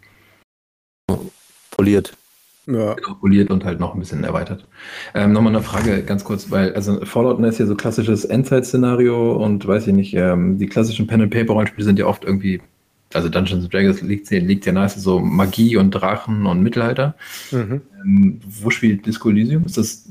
Poliert. 1.72 2.14
Ja. 2.68 2.96
Genau, 2.96 3.14
poliert 3.16 3.50
und 3.50 3.64
halt 3.64 3.80
noch 3.80 3.94
ein 3.94 4.00
bisschen 4.00 4.24
erweitert. 4.26 4.68
Ähm, 5.14 5.32
Nochmal 5.32 5.56
eine 5.56 5.64
Frage 5.64 6.04
ganz 6.04 6.26
kurz, 6.26 6.52
weil 6.52 6.74
also 6.74 7.04
Fallout 7.06 7.40
ist 7.40 7.60
ja 7.60 7.66
so 7.66 7.76
klassisches 7.76 8.26
Endzeit-Szenario 8.26 9.34
und 9.34 9.66
weiß 9.66 9.88
ich 9.88 9.94
nicht, 9.94 10.14
ähm, 10.14 10.58
die 10.58 10.68
klassischen 10.68 11.08
Pen-and-Paper-Rollenspiele 11.08 11.86
sind 11.86 11.98
ja 11.98 12.06
oft 12.06 12.26
irgendwie, 12.26 12.62
also 13.14 13.30
Dungeons 13.30 13.70
Dragons 13.70 14.02
liegt, 14.02 14.30
liegt 14.30 14.66
ja 14.66 14.74
nice, 14.74 14.96
so 14.96 15.20
Magie 15.20 15.78
und 15.78 15.92
Drachen 15.92 16.46
und 16.46 16.62
Mittelalter. 16.62 17.16
Mhm. 17.52 17.82
Ähm, 18.04 18.42
wo 18.46 18.70
spielt 18.70 19.06
Disco 19.06 19.30
Elysium? 19.30 19.66
Ist 19.66 19.78
das 19.78 20.06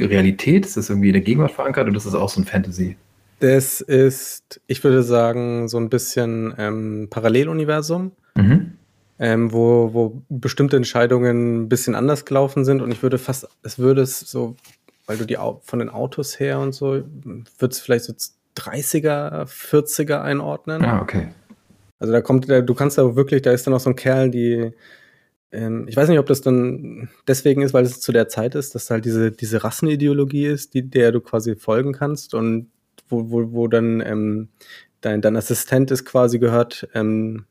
Realität? 0.00 0.66
Ist 0.66 0.76
das 0.76 0.90
irgendwie 0.90 1.08
in 1.08 1.14
der 1.14 1.22
Gegenwart 1.22 1.52
verankert 1.52 1.86
oder 1.86 1.96
ist 1.96 2.06
das 2.06 2.16
auch 2.16 2.28
so 2.28 2.40
ein 2.40 2.44
Fantasy? 2.44 2.96
Das 3.38 3.80
ist, 3.80 4.60
ich 4.66 4.82
würde 4.82 5.04
sagen, 5.04 5.68
so 5.68 5.78
ein 5.78 5.88
bisschen 5.88 6.52
ähm, 6.58 7.06
Paralleluniversum. 7.10 8.10
Mhm 8.34 8.72
ähm, 9.18 9.52
wo, 9.52 9.92
wo 9.92 10.22
bestimmte 10.28 10.76
Entscheidungen 10.76 11.62
ein 11.62 11.68
bisschen 11.68 11.94
anders 11.94 12.24
gelaufen 12.24 12.64
sind. 12.64 12.82
Und 12.82 12.92
ich 12.92 13.02
würde 13.02 13.18
fast, 13.18 13.48
es 13.62 13.78
würde 13.78 14.02
es 14.02 14.20
so, 14.20 14.56
weil 15.06 15.16
du 15.16 15.26
die 15.26 15.38
von 15.62 15.78
den 15.78 15.88
Autos 15.88 16.38
her 16.40 16.58
und 16.58 16.72
so, 16.72 17.02
würde 17.24 17.72
es 17.72 17.80
vielleicht 17.80 18.04
so 18.04 18.14
30er, 18.56 19.46
40er 19.46 20.20
einordnen. 20.20 20.84
Ah, 20.84 21.00
okay. 21.00 21.28
Also 21.98 22.12
da 22.12 22.20
kommt, 22.20 22.48
du 22.48 22.74
kannst 22.74 22.98
da 22.98 23.14
wirklich, 23.14 23.42
da 23.42 23.52
ist 23.52 23.66
dann 23.66 23.74
auch 23.74 23.80
so 23.80 23.90
ein 23.90 23.96
Kerl, 23.96 24.30
die, 24.30 24.72
ähm, 25.52 25.86
ich 25.86 25.96
weiß 25.96 26.08
nicht, 26.08 26.18
ob 26.18 26.26
das 26.26 26.40
dann 26.40 27.08
deswegen 27.28 27.62
ist, 27.62 27.74
weil 27.74 27.84
es 27.84 28.00
zu 28.00 28.10
der 28.10 28.28
Zeit 28.28 28.54
ist, 28.54 28.74
dass 28.74 28.90
halt 28.90 29.04
diese, 29.04 29.30
diese 29.30 29.62
Rassenideologie 29.62 30.46
ist, 30.46 30.74
die, 30.74 30.88
der 30.88 31.12
du 31.12 31.20
quasi 31.20 31.54
folgen 31.54 31.92
kannst 31.92 32.34
und 32.34 32.70
wo, 33.08 33.30
wo, 33.30 33.52
wo 33.52 33.68
dann 33.68 34.00
ähm, 34.00 34.48
dein, 35.00 35.20
dein 35.20 35.36
Assistent 35.36 35.90
ist 35.90 36.04
quasi 36.04 36.38
gehört, 36.38 36.88
ähm, 36.94 37.44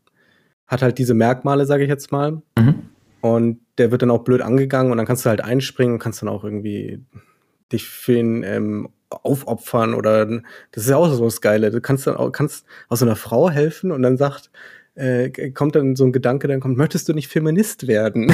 hat 0.72 0.82
halt 0.82 0.98
diese 0.98 1.14
Merkmale, 1.14 1.66
sage 1.66 1.84
ich 1.84 1.90
jetzt 1.90 2.12
mal. 2.12 2.42
Mhm. 2.58 2.76
Und 3.20 3.60
der 3.78 3.92
wird 3.92 4.02
dann 4.02 4.10
auch 4.10 4.24
blöd 4.24 4.42
angegangen 4.42 4.92
und 4.92 4.98
dann 4.98 5.06
kannst 5.06 5.26
du 5.26 5.30
halt 5.30 5.44
einspringen 5.44 5.94
und 5.96 6.00
kannst 6.00 6.22
dann 6.22 6.30
auch 6.30 6.44
irgendwie 6.44 7.04
dich 7.72 7.88
für 7.88 8.18
ihn 8.18 8.44
ähm, 8.44 8.90
aufopfern 9.10 9.94
oder 9.94 10.26
das 10.26 10.84
ist 10.84 10.90
ja 10.90 10.98
auch 10.98 11.12
so 11.14 11.26
das 11.26 11.42
Geile. 11.42 11.70
Du 11.70 11.82
kannst 11.82 12.08
dann 12.08 12.16
auch 12.16 12.32
kannst 12.32 12.66
aus 12.88 13.00
so 13.00 13.06
einer 13.06 13.16
Frau 13.18 13.50
helfen 13.50 13.92
und 13.92 14.02
dann 14.02 14.18
sagt, 14.18 14.50
äh, 14.96 15.52
kommt 15.52 15.76
dann 15.76 15.96
so 15.96 16.06
ein 16.06 16.12
Gedanke, 16.12 16.48
dann 16.48 16.60
kommt, 16.60 16.78
möchtest 16.78 17.08
du 17.10 17.14
nicht 17.14 17.28
Feminist 17.28 17.88
werden? 17.88 18.34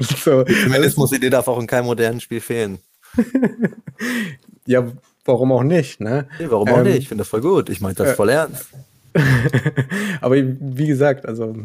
so. 0.00 0.44
Die 0.44 0.54
Feminismus-Idee 0.54 1.30
darf 1.30 1.48
auch 1.48 1.60
in 1.60 1.66
keinem 1.66 1.86
modernen 1.86 2.20
Spiel 2.20 2.40
fehlen. 2.40 2.78
ja, 4.66 4.86
warum 5.24 5.52
auch 5.52 5.62
nicht, 5.62 6.00
ne? 6.00 6.28
Nee, 6.38 6.46
warum 6.48 6.68
auch 6.68 6.78
ähm, 6.78 6.84
nicht? 6.84 6.98
Ich 6.98 7.08
finde 7.08 7.22
das 7.22 7.28
voll 7.28 7.40
gut. 7.40 7.68
Ich 7.68 7.80
meine 7.80 7.94
das 7.94 8.10
äh, 8.10 8.14
voll 8.14 8.28
ernst. 8.28 8.68
Aber 10.20 10.36
wie 10.36 10.86
gesagt, 10.86 11.26
also 11.26 11.56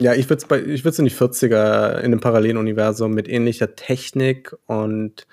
ja, 0.00 0.14
ich 0.14 0.28
würde 0.28 0.44
es 0.44 0.88
ich 0.88 0.98
in 0.98 1.04
die 1.04 1.10
40er 1.10 1.98
in 1.98 2.06
einem 2.06 2.20
Paralleluniversum 2.20 3.12
mit 3.12 3.28
ähnlicher 3.28 3.76
Technik 3.76 4.54
und 4.66 5.26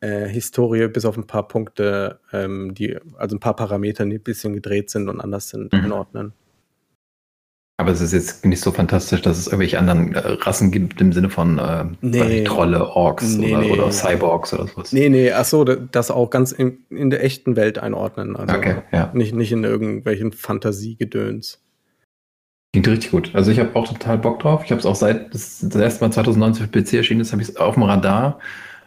äh, 0.00 0.26
Historie 0.28 0.88
bis 0.88 1.04
auf 1.04 1.16
ein 1.16 1.26
paar 1.26 1.48
Punkte, 1.48 2.20
ähm, 2.32 2.74
die, 2.74 2.98
also 3.16 3.36
ein 3.36 3.40
paar 3.40 3.56
Parameter, 3.56 4.04
die 4.04 4.16
ein 4.16 4.22
bisschen 4.22 4.52
gedreht 4.52 4.90
sind 4.90 5.08
und 5.08 5.20
anders 5.20 5.48
sind, 5.48 5.72
mhm. 5.72 5.84
einordnen. 5.84 6.32
Aber 7.78 7.90
es 7.90 8.00
ist 8.00 8.12
jetzt 8.12 8.44
nicht 8.44 8.60
so 8.60 8.70
fantastisch, 8.70 9.22
dass 9.22 9.38
es 9.38 9.46
irgendwelche 9.46 9.78
anderen 9.78 10.14
äh, 10.14 10.20
Rassen 10.20 10.70
gibt 10.70 11.00
im 11.00 11.12
Sinne 11.12 11.30
von 11.30 11.58
äh, 11.58 11.84
nee. 12.00 12.44
Trolle, 12.44 12.86
Orks 12.88 13.36
nee, 13.36 13.52
oder, 13.52 13.60
nee. 13.62 13.72
oder, 13.72 13.90
Cyborgs 13.90 14.54
oder 14.54 14.68
sowas. 14.68 14.92
Nee, 14.92 15.08
nee, 15.08 15.32
ach 15.32 15.44
so, 15.44 15.64
das 15.64 16.10
auch 16.10 16.30
ganz 16.30 16.52
in, 16.52 16.78
in 16.90 17.10
der 17.10 17.24
echten 17.24 17.56
Welt 17.56 17.78
einordnen. 17.78 18.36
Also 18.36 18.54
okay, 18.54 18.76
ja. 18.92 19.10
Nicht, 19.14 19.34
nicht 19.34 19.52
in 19.52 19.64
irgendwelchen 19.64 20.32
Fantasiegedöns. 20.32 21.60
Klingt 22.72 22.88
richtig 22.88 23.10
gut. 23.10 23.30
Also 23.34 23.50
ich 23.50 23.58
habe 23.58 23.74
auch 23.74 23.86
total 23.86 24.18
Bock 24.18 24.40
drauf. 24.40 24.62
Ich 24.64 24.70
habe 24.70 24.78
es 24.78 24.86
auch 24.86 24.94
seit 24.94 25.34
das, 25.34 25.60
das 25.60 25.80
erste 25.80 26.04
Mal 26.04 26.10
2019 26.10 26.68
für 26.68 26.82
PC 26.82 26.94
erschienen 26.94 27.20
ist, 27.20 27.32
habe 27.32 27.42
ich 27.42 27.48
es 27.48 27.56
auf 27.56 27.74
dem 27.74 27.82
Radar. 27.82 28.38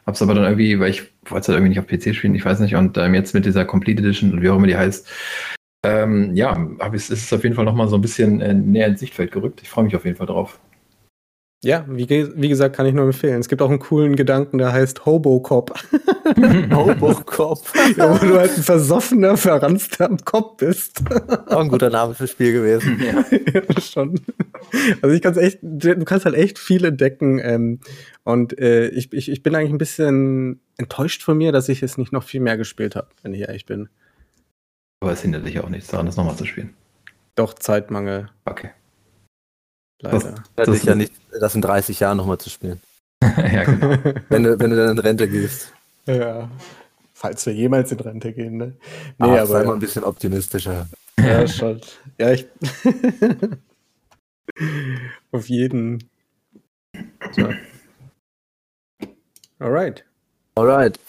Habe 0.06 0.16
es 0.16 0.22
aber 0.22 0.34
dann 0.36 0.44
irgendwie, 0.44 0.80
weil 0.80 0.90
ich 0.90 1.04
wollte 1.26 1.42
es 1.42 1.48
halt 1.48 1.58
irgendwie 1.58 1.70
nicht 1.70 1.80
auf 1.80 1.88
PC 1.88 2.16
spielen, 2.16 2.36
ich 2.36 2.46
weiß 2.46 2.60
nicht. 2.60 2.76
Und 2.76 2.98
ähm, 2.98 3.14
jetzt 3.14 3.34
mit 3.34 3.46
dieser 3.46 3.66
Complete 3.66 4.02
Edition 4.02 4.34
und 4.34 4.42
wie 4.42 4.50
auch 4.50 4.58
immer 4.58 4.68
die 4.68 4.78
heißt, 4.78 5.08
ähm, 5.86 6.36
ja, 6.36 6.68
aber 6.80 6.96
es 6.96 7.10
ist 7.10 7.32
auf 7.34 7.44
jeden 7.44 7.56
Fall 7.56 7.66
nochmal 7.66 7.88
so 7.88 7.96
ein 7.96 8.02
bisschen 8.02 8.42
äh, 8.42 8.54
näher 8.54 8.88
ins 8.88 9.00
Sichtfeld 9.00 9.32
gerückt. 9.32 9.62
Ich 9.62 9.70
freue 9.70 9.86
mich 9.86 9.96
auf 9.96 10.06
jeden 10.06 10.18
Fall 10.18 10.28
drauf. 10.28 10.60
Ja, 11.66 11.84
wie, 11.90 12.08
wie, 12.08 12.50
gesagt, 12.50 12.76
kann 12.76 12.86
ich 12.86 12.94
nur 12.94 13.06
empfehlen. 13.06 13.40
Es 13.40 13.50
gibt 13.50 13.60
auch 13.64 13.72
einen 13.72 13.80
coolen 13.80 14.16
Gedanken, 14.16 14.60
der 14.60 14.72
heißt 14.72 15.08
Hobocop. 15.08 15.74
Hobocop. 16.72 17.64
ja, 17.98 18.22
wo 18.22 18.24
du 18.24 18.38
halt 18.38 18.56
ein 18.56 18.62
versoffener, 18.62 19.36
verranzter 19.36 20.16
Kopf 20.26 20.58
bist. 20.58 21.02
auch 21.48 21.62
ein 21.62 21.70
guter 21.70 21.90
Name 21.90 22.14
fürs 22.14 22.30
Spiel 22.30 22.54
gewesen. 22.54 23.02
Ja, 23.04 23.26
ja 23.52 23.82
schon. 23.82 24.20
Also 25.02 25.16
ich 25.16 25.24
kann 25.24 25.36
echt, 25.38 25.58
du 25.64 26.06
kannst 26.06 26.26
halt 26.26 26.36
echt 26.36 26.60
viel 26.60 26.86
entdecken. 26.86 27.40
Ähm, 27.42 27.80
und 28.24 28.60
äh, 28.60 28.90
ich, 28.90 29.12
ich, 29.12 29.32
ich 29.32 29.42
bin 29.42 29.56
eigentlich 29.56 29.72
ein 29.72 29.80
bisschen 29.80 30.62
enttäuscht 30.78 31.24
von 31.24 31.36
mir, 31.36 31.52
dass 31.52 31.68
ich 31.68 31.82
es 31.82 31.98
nicht 31.98 32.14
noch 32.14 32.24
viel 32.24 32.42
mehr 32.42 32.58
gespielt 32.58 32.96
habe, 32.96 33.08
wenn 33.24 33.34
ich 33.34 33.42
ehrlich 33.42 33.66
bin. 33.66 33.90
Aber 35.02 35.12
es 35.12 35.22
hindert 35.22 35.46
dich 35.46 35.60
auch 35.60 35.70
nichts 35.70 35.90
daran, 35.90 36.06
das 36.06 36.16
nochmal 36.16 36.36
zu 36.36 36.46
spielen. 36.46 36.74
Doch, 37.36 37.54
Zeitmangel. 37.54 38.30
Okay. 38.46 38.72
Leider. 40.02 40.20
Das, 40.20 40.34
das 40.56 40.68
ist 40.70 40.86
ja 40.86 40.96
nicht, 40.96 41.14
das 41.40 41.56
in 41.56 41.62
30 41.62 42.00
Jahren 42.00 42.18
nochmal 42.18 42.38
zu 42.38 42.50
spielen. 42.50 42.82
ja, 43.22 43.64
genau. 43.64 43.90
wenn, 44.30 44.44
du, 44.44 44.60
wenn 44.60 44.70
du 44.70 44.76
dann 44.76 44.92
in 44.92 45.00
Rente 45.00 45.28
gehst. 45.28 45.74
Ja. 46.06 46.50
Falls 47.14 47.46
wir 47.46 47.54
jemals 47.54 47.92
in 47.92 48.00
Rente 48.00 48.34
gehen, 48.34 48.58
ne? 48.58 48.74
Nee, 49.18 49.20
Ach, 49.20 49.30
aber. 49.30 49.48
Sei 49.48 49.64
mal 49.64 49.74
ein 49.74 49.80
bisschen 49.80 50.04
optimistischer. 50.04 50.88
Ja, 51.18 51.48
schon. 51.48 51.82
Ja, 52.20 52.32
ich. 52.32 52.46
Auf 55.32 55.50
jeden. 55.50 56.10
So. 57.32 57.50
Alright. 59.60 60.06
Alright. 60.56 61.00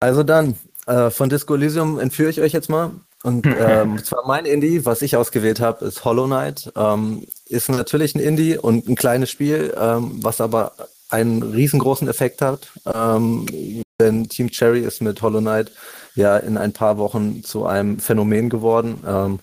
Also 0.00 0.22
dann, 0.22 0.56
äh, 0.86 1.10
von 1.10 1.28
Disco 1.28 1.54
Elysium 1.54 1.98
entführe 1.98 2.30
ich 2.30 2.40
euch 2.40 2.52
jetzt 2.52 2.68
mal. 2.68 2.92
Und 3.26 3.44
ähm, 3.44 4.04
zwar 4.04 4.24
mein 4.24 4.46
Indie, 4.46 4.86
was 4.86 5.02
ich 5.02 5.16
ausgewählt 5.16 5.58
habe, 5.58 5.84
ist 5.84 6.04
Hollow 6.04 6.26
Knight. 6.26 6.72
Ähm, 6.76 7.26
ist 7.48 7.68
natürlich 7.68 8.14
ein 8.14 8.20
Indie 8.20 8.56
und 8.56 8.88
ein 8.88 8.94
kleines 8.94 9.30
Spiel, 9.30 9.74
ähm, 9.76 10.20
was 10.22 10.40
aber 10.40 10.74
einen 11.08 11.42
riesengroßen 11.42 12.06
Effekt 12.06 12.40
hat. 12.40 12.68
Ähm, 12.86 13.82
denn 14.00 14.28
Team 14.28 14.48
Cherry 14.52 14.80
ist 14.80 15.02
mit 15.02 15.20
Hollow 15.22 15.40
Knight 15.40 15.72
ja 16.14 16.36
in 16.36 16.56
ein 16.56 16.72
paar 16.72 16.98
Wochen 16.98 17.42
zu 17.42 17.66
einem 17.66 17.98
Phänomen 17.98 18.48
geworden. 18.48 19.02
Ähm, 19.04 19.40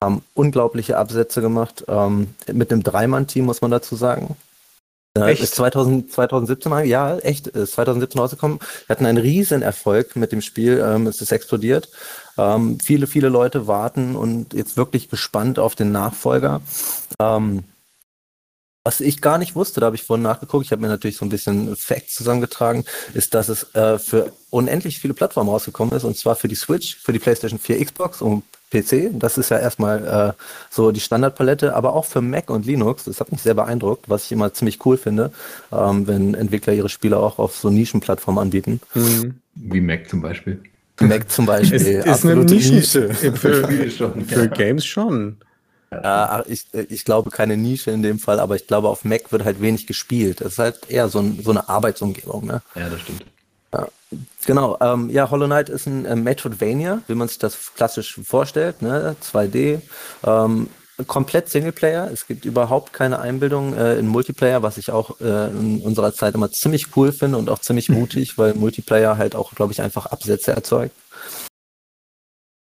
haben 0.00 0.22
unglaubliche 0.32 0.96
Absätze 0.96 1.42
gemacht. 1.42 1.84
Ähm, 1.88 2.28
mit 2.50 2.72
einem 2.72 2.82
Dreimann-Team 2.82 3.44
muss 3.44 3.60
man 3.60 3.70
dazu 3.70 3.96
sagen. 3.96 4.34
Äh, 5.14 5.32
echt? 5.32 5.42
Ist 5.42 5.56
2000, 5.56 6.10
2017, 6.10 6.86
ja, 6.86 7.18
echt, 7.18 7.48
ist 7.48 7.72
2017 7.72 8.18
rausgekommen. 8.18 8.60
Wir 8.60 8.94
hatten 8.94 9.04
einen 9.04 9.18
riesen 9.18 9.60
Erfolg 9.60 10.16
mit 10.16 10.32
dem 10.32 10.40
Spiel. 10.40 10.82
Ähm, 10.82 11.06
es 11.06 11.20
ist 11.20 11.32
explodiert. 11.32 11.90
Ähm, 12.38 12.78
viele, 12.80 13.06
viele 13.06 13.28
Leute 13.28 13.66
warten 13.66 14.16
und 14.16 14.54
jetzt 14.54 14.76
wirklich 14.76 15.08
gespannt 15.08 15.58
auf 15.58 15.74
den 15.74 15.92
Nachfolger. 15.92 16.60
Ähm, 17.18 17.64
was 18.86 19.00
ich 19.00 19.20
gar 19.20 19.38
nicht 19.38 19.56
wusste, 19.56 19.80
da 19.80 19.86
habe 19.86 19.96
ich 19.96 20.04
vorhin 20.04 20.22
nachgeguckt, 20.22 20.64
ich 20.64 20.70
habe 20.70 20.80
mir 20.80 20.86
natürlich 20.86 21.16
so 21.16 21.26
ein 21.26 21.28
bisschen 21.28 21.74
Facts 21.74 22.14
zusammengetragen, 22.14 22.84
ist, 23.14 23.34
dass 23.34 23.48
es 23.48 23.74
äh, 23.74 23.98
für 23.98 24.32
unendlich 24.50 25.00
viele 25.00 25.12
Plattformen 25.12 25.50
rausgekommen 25.50 25.92
ist, 25.96 26.04
und 26.04 26.16
zwar 26.16 26.36
für 26.36 26.46
die 26.46 26.54
Switch, 26.54 26.94
für 26.94 27.12
die 27.12 27.18
PlayStation 27.18 27.58
4, 27.58 27.84
Xbox 27.84 28.22
und 28.22 28.44
PC. 28.70 29.10
Das 29.18 29.38
ist 29.38 29.48
ja 29.48 29.58
erstmal 29.58 30.36
äh, 30.38 30.42
so 30.70 30.92
die 30.92 31.00
Standardpalette, 31.00 31.74
aber 31.74 31.94
auch 31.94 32.04
für 32.04 32.20
Mac 32.20 32.48
und 32.48 32.64
Linux. 32.64 33.04
Das 33.04 33.18
hat 33.18 33.32
mich 33.32 33.42
sehr 33.42 33.54
beeindruckt, 33.54 34.08
was 34.08 34.26
ich 34.26 34.32
immer 34.32 34.52
ziemlich 34.54 34.84
cool 34.86 34.96
finde, 34.96 35.32
ähm, 35.72 36.06
wenn 36.06 36.34
Entwickler 36.34 36.72
ihre 36.72 36.88
Spiele 36.88 37.18
auch 37.18 37.40
auf 37.40 37.56
so 37.56 37.70
Nischenplattformen 37.70 38.40
anbieten. 38.40 38.80
Mhm. 38.94 39.40
Wie 39.56 39.80
Mac 39.80 40.08
zum 40.08 40.22
Beispiel. 40.22 40.62
Mac 41.00 41.30
zum 41.30 41.46
Beispiel. 41.46 41.80
Ist, 41.80 42.06
ist 42.06 42.24
eine 42.24 42.36
Nische. 42.44 42.74
Nische. 42.74 43.14
Für, 43.14 43.66
für 43.66 44.48
Games 44.48 44.84
schon. 44.84 45.38
Ja, 45.90 46.44
ich, 46.46 46.66
ich 46.72 47.04
glaube 47.04 47.30
keine 47.30 47.56
Nische 47.56 47.90
in 47.90 48.02
dem 48.02 48.18
Fall, 48.18 48.40
aber 48.40 48.56
ich 48.56 48.66
glaube, 48.66 48.88
auf 48.88 49.04
Mac 49.04 49.30
wird 49.32 49.44
halt 49.44 49.60
wenig 49.60 49.86
gespielt. 49.86 50.40
Das 50.40 50.54
ist 50.54 50.58
halt 50.58 50.90
eher 50.90 51.08
so, 51.08 51.20
ein, 51.20 51.40
so 51.42 51.50
eine 51.50 51.68
Arbeitsumgebung. 51.68 52.46
Ne? 52.46 52.62
Ja, 52.74 52.88
das 52.88 53.00
stimmt. 53.00 53.24
Ja, 53.72 53.88
genau. 54.46 54.76
Ähm, 54.80 55.10
ja, 55.10 55.30
Hollow 55.30 55.46
Knight 55.46 55.68
ist 55.68 55.86
ein 55.86 56.04
äh, 56.04 56.16
Metroidvania, 56.16 57.02
wie 57.06 57.14
man 57.14 57.28
sich 57.28 57.38
das 57.38 57.74
klassisch 57.74 58.18
vorstellt. 58.22 58.82
Ne? 58.82 59.16
2D. 59.22 59.80
Ähm, 60.24 60.68
komplett 61.04 61.48
Singleplayer. 61.48 62.10
Es 62.10 62.26
gibt 62.26 62.44
überhaupt 62.44 62.92
keine 62.92 63.18
Einbildung 63.18 63.74
äh, 63.74 63.98
in 63.98 64.06
Multiplayer, 64.06 64.62
was 64.62 64.78
ich 64.78 64.90
auch 64.90 65.20
äh, 65.20 65.48
in 65.48 65.82
unserer 65.82 66.14
Zeit 66.14 66.34
immer 66.34 66.50
ziemlich 66.50 66.96
cool 66.96 67.12
finde 67.12 67.38
und 67.38 67.50
auch 67.50 67.58
ziemlich 67.58 67.88
mutig, 67.88 68.38
weil 68.38 68.54
Multiplayer 68.54 69.18
halt 69.18 69.36
auch, 69.36 69.54
glaube 69.54 69.72
ich, 69.72 69.82
einfach 69.82 70.06
Absätze 70.06 70.52
erzeugt. 70.52 70.94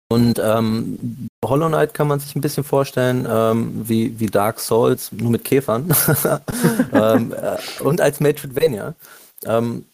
Und 0.08 0.38
ähm, 0.42 1.28
Hollow 1.44 1.68
Knight 1.68 1.94
kann 1.94 2.08
man 2.08 2.20
sich 2.20 2.36
ein 2.36 2.40
bisschen 2.40 2.64
vorstellen 2.64 3.26
ähm, 3.28 3.88
wie, 3.88 4.18
wie 4.20 4.26
Dark 4.26 4.60
Souls, 4.60 5.10
nur 5.12 5.30
mit 5.30 5.44
Käfern. 5.44 5.88
ähm, 6.92 7.32
äh, 7.32 7.82
und 7.82 8.00
als 8.00 8.20
Metroidvania. 8.20 8.94
Ähm, 9.44 9.86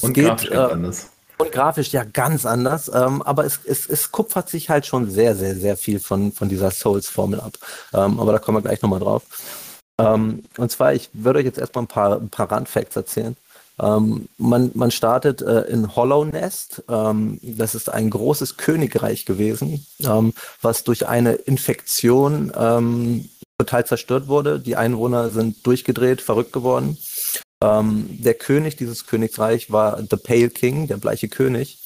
und 0.00 0.12
geht, 0.14 0.50
äh, 0.50 0.56
anders. 0.56 1.10
Und 1.40 1.52
grafisch 1.52 1.90
ja 1.92 2.04
ganz 2.04 2.44
anders, 2.44 2.90
ähm, 2.92 3.22
aber 3.22 3.46
es, 3.46 3.60
es, 3.64 3.88
es 3.88 4.12
kupfert 4.12 4.50
sich 4.50 4.68
halt 4.68 4.84
schon 4.84 5.10
sehr, 5.10 5.34
sehr, 5.34 5.56
sehr 5.56 5.78
viel 5.78 5.98
von, 5.98 6.32
von 6.32 6.50
dieser 6.50 6.70
Souls-Formel 6.70 7.40
ab. 7.40 7.54
Ähm, 7.94 8.20
aber 8.20 8.32
da 8.32 8.38
kommen 8.38 8.58
wir 8.58 8.62
gleich 8.62 8.82
nochmal 8.82 9.00
drauf. 9.00 9.22
Ähm, 9.98 10.42
und 10.58 10.70
zwar, 10.70 10.92
ich 10.92 11.08
würde 11.14 11.38
euch 11.38 11.46
jetzt 11.46 11.58
erstmal 11.58 11.84
ein 11.84 11.88
paar, 11.88 12.20
ein 12.20 12.28
paar 12.28 12.52
Randfacts 12.52 12.94
erzählen. 12.94 13.36
Ähm, 13.80 14.28
man, 14.36 14.70
man 14.74 14.90
startet 14.90 15.40
äh, 15.40 15.62
in 15.62 15.96
Hollow 15.96 16.26
Nest. 16.26 16.82
Ähm, 16.90 17.38
das 17.42 17.74
ist 17.74 17.88
ein 17.88 18.10
großes 18.10 18.58
Königreich 18.58 19.24
gewesen, 19.24 19.86
ähm, 20.00 20.34
was 20.60 20.84
durch 20.84 21.08
eine 21.08 21.32
Infektion 21.32 22.52
ähm, 22.54 23.30
total 23.58 23.86
zerstört 23.86 24.28
wurde. 24.28 24.60
Die 24.60 24.76
Einwohner 24.76 25.30
sind 25.30 25.66
durchgedreht, 25.66 26.20
verrückt 26.20 26.52
geworden. 26.52 26.98
Ähm, 27.62 28.06
der 28.22 28.34
König 28.34 28.76
dieses 28.76 29.06
Königreich 29.06 29.70
war 29.70 29.98
The 29.98 30.16
Pale 30.16 30.50
King, 30.50 30.86
der 30.86 30.96
bleiche 30.96 31.28
König 31.28 31.80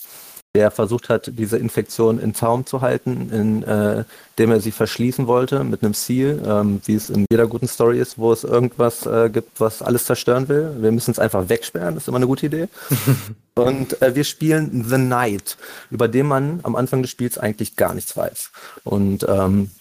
der 0.56 0.70
versucht 0.70 1.08
hat, 1.08 1.32
diese 1.34 1.58
Infektion 1.58 2.20
in 2.20 2.32
Zaum 2.32 2.64
zu 2.64 2.80
halten, 2.80 3.28
indem 3.30 4.50
äh, 4.50 4.54
er 4.54 4.60
sie 4.60 4.70
verschließen 4.70 5.26
wollte 5.26 5.64
mit 5.64 5.82
einem 5.82 5.94
Ziel, 5.94 6.40
ähm, 6.46 6.80
wie 6.84 6.94
es 6.94 7.10
in 7.10 7.26
jeder 7.28 7.48
guten 7.48 7.66
Story 7.66 7.98
ist, 7.98 8.18
wo 8.18 8.32
es 8.32 8.44
irgendwas 8.44 9.04
äh, 9.04 9.30
gibt, 9.30 9.60
was 9.60 9.82
alles 9.82 10.04
zerstören 10.04 10.48
will. 10.48 10.76
Wir 10.78 10.92
müssen 10.92 11.10
es 11.10 11.18
einfach 11.18 11.48
wegsperren, 11.48 11.94
das 11.94 12.04
ist 12.04 12.08
immer 12.08 12.18
eine 12.18 12.28
gute 12.28 12.46
Idee. 12.46 12.68
Und 13.56 14.00
äh, 14.00 14.14
wir 14.14 14.22
spielen 14.22 14.84
The 14.88 14.98
Night, 14.98 15.56
über 15.90 16.06
den 16.06 16.26
man 16.26 16.60
am 16.62 16.76
Anfang 16.76 17.02
des 17.02 17.10
Spiels 17.10 17.36
eigentlich 17.36 17.74
gar 17.74 17.92
nichts 17.92 18.16
weiß. 18.16 18.52
Und 18.84 19.26
ähm, 19.28 19.72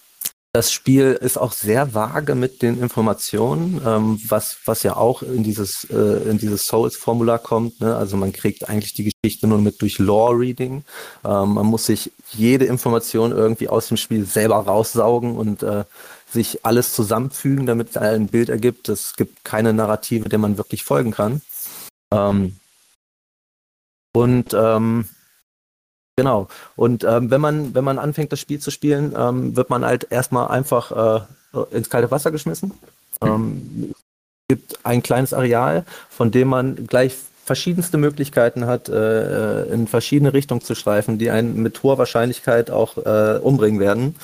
das 0.54 0.70
Spiel 0.70 1.18
ist 1.20 1.36
auch 1.36 1.50
sehr 1.50 1.94
vage 1.94 2.36
mit 2.36 2.62
den 2.62 2.80
Informationen, 2.80 3.82
ähm, 3.84 4.20
was, 4.28 4.56
was 4.66 4.84
ja 4.84 4.96
auch 4.96 5.22
in 5.22 5.42
dieses, 5.42 5.82
äh, 5.90 6.30
in 6.30 6.38
dieses 6.38 6.66
Souls-Formular 6.66 7.40
kommt. 7.40 7.80
Ne? 7.80 7.96
Also 7.96 8.16
man 8.16 8.32
kriegt 8.32 8.68
eigentlich 8.68 8.94
die 8.94 9.10
Geschichte 9.10 9.48
nur 9.48 9.58
mit 9.58 9.82
durch 9.82 9.98
Lore-Reading. 9.98 10.84
Ähm, 11.24 11.54
man 11.54 11.66
muss 11.66 11.86
sich 11.86 12.12
jede 12.30 12.66
Information 12.66 13.32
irgendwie 13.32 13.68
aus 13.68 13.88
dem 13.88 13.96
Spiel 13.96 14.26
selber 14.26 14.58
raussaugen 14.58 15.36
und 15.36 15.64
äh, 15.64 15.82
sich 16.30 16.64
alles 16.64 16.94
zusammenfügen, 16.94 17.66
damit 17.66 17.90
es 17.90 17.96
ein 17.96 18.28
Bild 18.28 18.48
ergibt. 18.48 18.88
Es 18.88 19.16
gibt 19.16 19.44
keine 19.44 19.72
Narrative, 19.72 20.28
der 20.28 20.38
man 20.38 20.56
wirklich 20.56 20.84
folgen 20.84 21.10
kann. 21.10 21.42
Ähm, 22.12 22.54
und 24.12 24.54
ähm, 24.54 25.08
Genau. 26.16 26.48
Und 26.76 27.04
ähm, 27.04 27.30
wenn 27.30 27.40
man 27.40 27.74
wenn 27.74 27.84
man 27.84 27.98
anfängt, 27.98 28.32
das 28.32 28.40
Spiel 28.40 28.60
zu 28.60 28.70
spielen, 28.70 29.14
ähm, 29.16 29.56
wird 29.56 29.70
man 29.70 29.84
halt 29.84 30.06
erstmal 30.10 30.48
einfach 30.48 31.26
äh, 31.52 31.76
ins 31.76 31.90
kalte 31.90 32.10
Wasser 32.10 32.30
geschmissen. 32.30 32.72
Ähm, 33.20 33.92
es 34.48 34.56
gibt 34.56 34.78
ein 34.84 35.02
kleines 35.02 35.32
Areal, 35.32 35.84
von 36.08 36.30
dem 36.30 36.48
man 36.48 36.86
gleich 36.86 37.16
verschiedenste 37.44 37.98
Möglichkeiten 37.98 38.66
hat, 38.66 38.88
äh, 38.88 39.62
äh 39.62 39.72
in 39.72 39.86
verschiedene 39.86 40.32
Richtungen 40.32 40.60
zu 40.60 40.74
streifen, 40.74 41.18
die 41.18 41.30
einen 41.30 41.62
mit 41.62 41.82
hoher 41.82 41.98
Wahrscheinlichkeit 41.98 42.70
auch 42.70 42.96
äh, 42.98 43.38
umbringen 43.38 43.80
werden. 43.80 44.14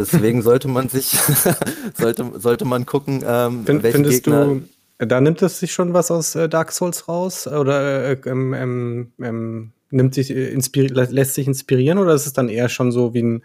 Deswegen 0.00 0.42
sollte 0.48 0.68
man 0.68 0.88
sich 0.88 1.18
sollte 1.98 2.32
sollte 2.36 2.64
man 2.64 2.86
gucken, 2.86 3.24
ähm, 3.26 3.66
Find, 3.66 3.82
welche 3.82 3.96
findest 3.96 4.24
Gegner 4.24 4.44
du 4.44 4.62
da 4.98 5.20
nimmt 5.20 5.42
es 5.42 5.60
sich 5.60 5.72
schon 5.72 5.92
was 5.92 6.10
aus 6.10 6.34
äh, 6.34 6.48
Dark 6.48 6.72
Souls 6.72 7.06
raus? 7.08 7.46
Oder 7.46 8.04
äh, 8.04 8.16
ähm, 8.26 8.54
ähm, 8.54 9.12
ähm 9.20 9.72
nimmt 9.90 10.14
sich, 10.14 10.30
äh, 10.30 10.56
lässt 11.10 11.34
sich 11.34 11.46
inspirieren 11.46 11.98
oder 11.98 12.14
ist 12.14 12.26
es 12.26 12.32
dann 12.32 12.48
eher 12.48 12.68
schon 12.68 12.92
so 12.92 13.14
wie 13.14 13.22
ein 13.22 13.44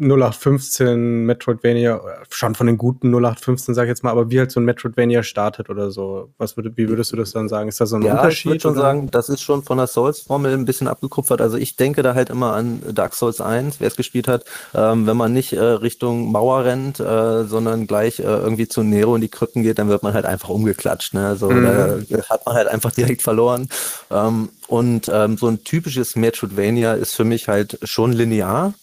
0815 0.00 1.24
Metroidvania, 1.26 2.00
schon 2.30 2.54
von 2.54 2.66
den 2.66 2.78
guten 2.78 3.08
0815, 3.08 3.74
sag 3.74 3.84
ich 3.84 3.88
jetzt 3.88 4.04
mal, 4.04 4.10
aber 4.10 4.30
wie 4.30 4.38
halt 4.38 4.50
so 4.50 4.60
ein 4.60 4.64
Metroidvania 4.64 5.22
startet 5.22 5.70
oder 5.70 5.90
so. 5.90 6.30
Was 6.38 6.56
würde, 6.56 6.72
wie 6.76 6.88
würdest 6.88 7.12
du 7.12 7.16
das 7.16 7.32
dann 7.32 7.48
sagen? 7.48 7.68
Ist 7.68 7.80
das 7.80 7.90
so 7.90 7.96
ein 7.96 8.02
ja, 8.02 8.12
Unterschied? 8.12 8.38
Ich 8.38 8.46
würde 8.46 8.60
schon 8.60 8.72
oder? 8.72 8.80
sagen, 8.80 9.10
das 9.10 9.28
ist 9.28 9.42
schon 9.42 9.62
von 9.62 9.78
der 9.78 9.86
Souls-Formel 9.86 10.52
ein 10.52 10.64
bisschen 10.64 10.88
abgekupfert. 10.88 11.40
Also 11.40 11.56
ich 11.56 11.76
denke 11.76 12.02
da 12.02 12.14
halt 12.14 12.30
immer 12.30 12.54
an 12.54 12.82
Dark 12.92 13.14
Souls 13.14 13.40
1, 13.40 13.80
wer 13.80 13.88
es 13.88 13.96
gespielt 13.96 14.28
hat, 14.28 14.44
ähm, 14.74 15.06
wenn 15.06 15.16
man 15.16 15.32
nicht 15.32 15.52
äh, 15.52 15.60
Richtung 15.60 16.32
Mauer 16.32 16.64
rennt, 16.64 17.00
äh, 17.00 17.44
sondern 17.44 17.86
gleich 17.86 18.20
äh, 18.20 18.22
irgendwie 18.22 18.68
zu 18.68 18.82
Nero 18.82 19.14
in 19.14 19.20
die 19.20 19.28
Krypten 19.28 19.62
geht, 19.62 19.78
dann 19.78 19.88
wird 19.88 20.02
man 20.02 20.14
halt 20.14 20.24
einfach 20.24 20.48
umgeklatscht. 20.48 21.14
Ne? 21.14 21.26
Also 21.26 21.50
mhm. 21.50 22.06
da 22.08 22.22
hat 22.28 22.46
man 22.46 22.54
halt 22.54 22.68
einfach 22.68 22.92
direkt 22.92 23.22
verloren. 23.22 23.68
Ähm, 24.10 24.50
und 24.68 25.10
ähm, 25.12 25.36
so 25.36 25.48
ein 25.48 25.64
typisches 25.64 26.16
Metroidvania 26.16 26.94
ist 26.94 27.14
für 27.14 27.24
mich 27.24 27.48
halt 27.48 27.78
schon 27.82 28.12
linear 28.12 28.74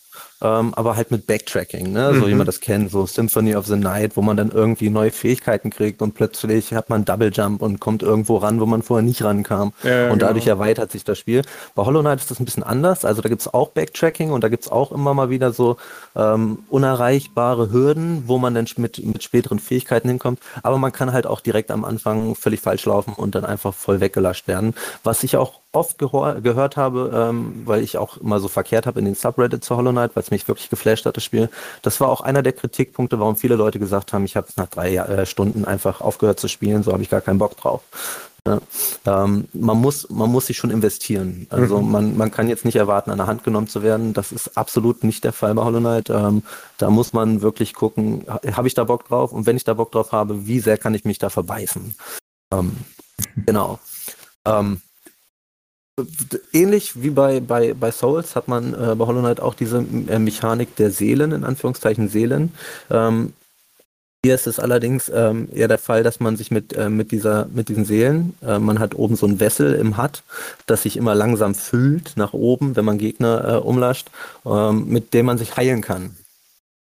ähm, 0.42 0.74
aber 0.74 0.96
halt 0.96 1.12
mit 1.12 1.28
Backtracking, 1.28 1.92
ne? 1.92 2.14
so 2.14 2.22
mhm. 2.22 2.28
wie 2.28 2.36
man 2.36 2.46
das 2.46 2.62
kennt, 2.62 2.92
so 2.92 3.06
Symphony 3.06 3.56
of 3.56 3.66
the 3.68 3.76
Night, 3.76 4.16
wo 4.16 4.22
man 4.22 4.38
dann 4.38 4.52
irgendwie 4.52 4.90
neue 4.90 5.12
Fähigkeiten 5.12 5.70
kriegt 5.70 6.02
und 6.02 6.14
plötzlich 6.14 6.74
hat 6.74 6.90
man 6.90 7.04
Double 7.04 7.32
Jump 7.34 7.62
und 7.62 7.80
kommt 7.80 8.04
irgendwo 8.04 8.38
ran, 8.38 8.60
wo 8.62 8.66
man 8.66 8.82
vorher 8.82 9.06
nicht 9.06 9.24
rankam. 9.24 9.74
Ja, 9.84 10.12
und 10.12 10.22
dadurch 10.22 10.46
genau. 10.46 10.56
erweitert 10.58 10.92
sich 10.92 11.04
das 11.04 11.18
Spiel. 11.18 11.42
Bei 11.76 11.84
Hollow 11.84 12.02
Knight 12.02 12.20
ist 12.20 12.32
das 12.32 12.40
ein 12.40 12.46
bisschen 12.46 12.64
anders, 12.64 13.04
also 13.04 13.22
da 13.22 13.30
gibt's 13.30 13.54
auch 13.54 13.70
Backtracking 13.70 14.32
und 14.32 14.44
da 14.44 14.50
gibt's 14.50 14.70
auch 14.70 14.92
immer 14.92 15.14
mal 15.14 15.30
wieder 15.30 15.52
so 15.52 15.78
ähm, 16.16 16.60
unerreichbare 16.70 17.72
Hürden, 17.72 18.24
wo 18.28 18.38
man 18.38 18.54
dann 18.54 18.68
mit, 18.78 19.04
mit 19.06 19.24
späteren 19.24 19.60
Fähigkeiten 19.60 20.08
hinkommt, 20.08 20.40
aber 20.64 20.78
man 20.78 20.92
kann 20.92 21.12
halt 21.12 21.28
auch 21.28 21.42
direkt 21.42 21.72
am 21.72 21.84
Anfang 21.84 22.36
völlig 22.36 22.62
falsch 22.62 22.86
laufen 22.86 23.14
und 23.14 23.36
dann 23.36 23.44
einfach 23.44 23.74
voll 23.74 24.00
weggelascht 24.00 24.48
werden, 24.48 24.74
was 25.04 25.24
ich 25.24 25.36
auch 25.36 25.60
oft 25.72 26.00
gehört 26.00 26.78
habe, 26.78 27.12
ähm, 27.14 27.62
weil 27.66 27.84
ich 27.84 27.98
auch 27.98 28.18
immer 28.18 28.40
so 28.40 28.48
verkehrt 28.48 28.88
habe 28.88 29.00
in 29.00 29.06
den 29.06 29.16
Subreddit 29.16 29.64
zu 29.64 29.78
Hollow 29.78 29.92
Knight, 29.92 30.16
weil 30.16 30.24
es 30.24 30.32
mich 30.32 30.48
wirklich 30.48 30.70
geflasht 30.70 31.06
hat, 31.06 31.16
das 31.16 31.24
Spiel. 31.24 31.50
Das 31.84 32.02
war 32.02 32.10
auch 32.10 32.22
einer 32.22 32.42
der 32.42 32.54
Kritikpunkte, 32.54 33.20
warum 33.20 33.36
viele 33.36 33.56
Leute 33.56 33.78
gesagt 33.78 34.12
haben, 34.12 34.26
ich 34.26 34.36
habe 34.36 34.48
es 34.50 34.58
nach 34.58 34.68
drei 34.68 34.96
äh, 34.96 35.26
Stunden 35.28 35.66
einfach 35.66 36.02
aufgehört 36.02 36.40
zu 36.40 36.48
spielen, 36.48 36.82
so 36.82 36.92
habe 36.92 37.04
ich 37.04 37.10
gar 37.10 37.22
keinen 37.22 37.38
Bock 37.38 37.56
drauf. 37.56 37.84
Ja, 38.48 38.62
ähm, 39.06 39.48
man, 39.54 39.78
muss, 39.78 40.10
man 40.10 40.32
muss 40.32 40.48
sich 40.48 40.58
schon 40.58 40.72
investieren. 40.72 41.46
Also 41.50 41.82
mhm. 41.82 41.92
man, 41.92 42.18
man 42.18 42.32
kann 42.32 42.50
jetzt 42.50 42.66
nicht 42.66 42.78
erwarten, 42.78 43.12
an 43.12 43.18
der 43.18 43.28
Hand 43.28 43.44
genommen 43.44 43.68
zu 43.68 43.84
werden. 43.84 44.14
Das 44.14 44.32
ist 44.32 44.58
absolut 44.58 45.04
nicht 45.04 45.24
der 45.24 45.34
Fall 45.34 45.54
bei 45.54 45.64
Hollow 45.64 45.80
Knight. 45.80 46.10
Ähm, 46.10 46.44
da 46.78 46.90
muss 46.90 47.14
man 47.14 47.42
wirklich 47.42 47.74
gucken, 47.74 48.26
habe 48.28 48.68
ich 48.68 48.74
da 48.74 48.86
Bock 48.86 49.08
drauf? 49.08 49.34
Und 49.34 49.46
wenn 49.46 49.58
ich 49.58 49.66
da 49.66 49.74
Bock 49.74 49.92
drauf 49.92 50.14
habe, 50.14 50.48
wie 50.48 50.60
sehr 50.60 50.78
kann 50.78 50.96
ich 50.96 51.06
mich 51.06 51.20
da 51.20 51.30
verbeißen? 51.30 51.96
Ähm, 52.54 52.78
genau. 53.46 53.80
Ähm, 54.46 54.82
ähnlich 56.54 57.02
wie 57.02 57.10
bei, 57.10 57.40
bei, 57.40 57.74
bei 57.74 57.92
Souls 57.92 58.36
hat 58.36 58.48
man 58.48 58.74
äh, 58.74 58.96
bei 58.96 59.06
Hollow 59.06 59.22
Knight 59.22 59.40
auch 59.40 59.54
diese 59.54 59.86
äh, 60.08 60.20
Mechanik 60.20 60.76
der 60.76 60.92
Seelen, 60.92 61.32
in 61.32 61.44
Anführungszeichen 61.44 62.10
Seelen. 62.10 62.54
Ähm, 62.90 63.34
hier 64.24 64.36
ist 64.36 64.48
es 64.48 64.60
allerdings 64.60 65.10
ähm, 65.14 65.48
eher 65.54 65.70
der 65.70 65.78
Fall, 65.78 66.04
dass 66.04 66.20
man 66.20 66.36
sich 66.36 66.52
mit, 66.52 66.74
äh, 66.74 66.90
mit, 66.90 67.12
dieser, 67.12 67.48
mit 67.54 67.70
diesen 67.70 67.86
Seelen, 67.86 68.36
äh, 68.42 68.60
man 68.60 68.80
hat 68.80 68.94
oben 68.96 69.16
so 69.16 69.26
ein 69.26 69.40
Wessel 69.40 69.76
im 69.76 69.98
Hut, 69.98 70.24
das 70.66 70.84
sich 70.84 70.98
immer 70.98 71.16
langsam 71.16 71.56
füllt 71.56 72.14
nach 72.18 72.34
oben, 72.34 72.76
wenn 72.76 72.84
man 72.84 72.98
Gegner 72.98 73.48
äh, 73.48 73.58
umlascht, 73.58 74.10
ähm, 74.46 74.90
mit 74.90 75.14
dem 75.14 75.26
man 75.26 75.38
sich 75.38 75.56
heilen 75.56 75.82
kann. 75.82 76.18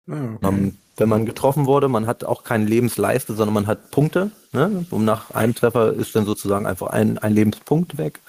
Ah, 0.09 0.33
okay. 0.35 0.47
ähm, 0.47 0.77
wenn 0.97 1.09
man 1.09 1.25
getroffen 1.25 1.65
wurde, 1.65 1.87
man 1.87 2.05
hat 2.05 2.23
auch 2.23 2.43
keine 2.43 2.65
Lebensleiste, 2.65 3.33
sondern 3.33 3.53
man 3.53 3.67
hat 3.67 3.89
Punkte. 3.89 4.31
Ne? 4.51 4.85
Und 4.91 5.05
nach 5.05 5.31
einem 5.31 5.55
Treffer 5.55 5.93
ist 5.93 6.15
dann 6.15 6.25
sozusagen 6.25 6.67
einfach 6.67 6.87
ein, 6.87 7.17
ein 7.17 7.33
Lebenspunkt 7.33 7.97
weg. 7.97 8.19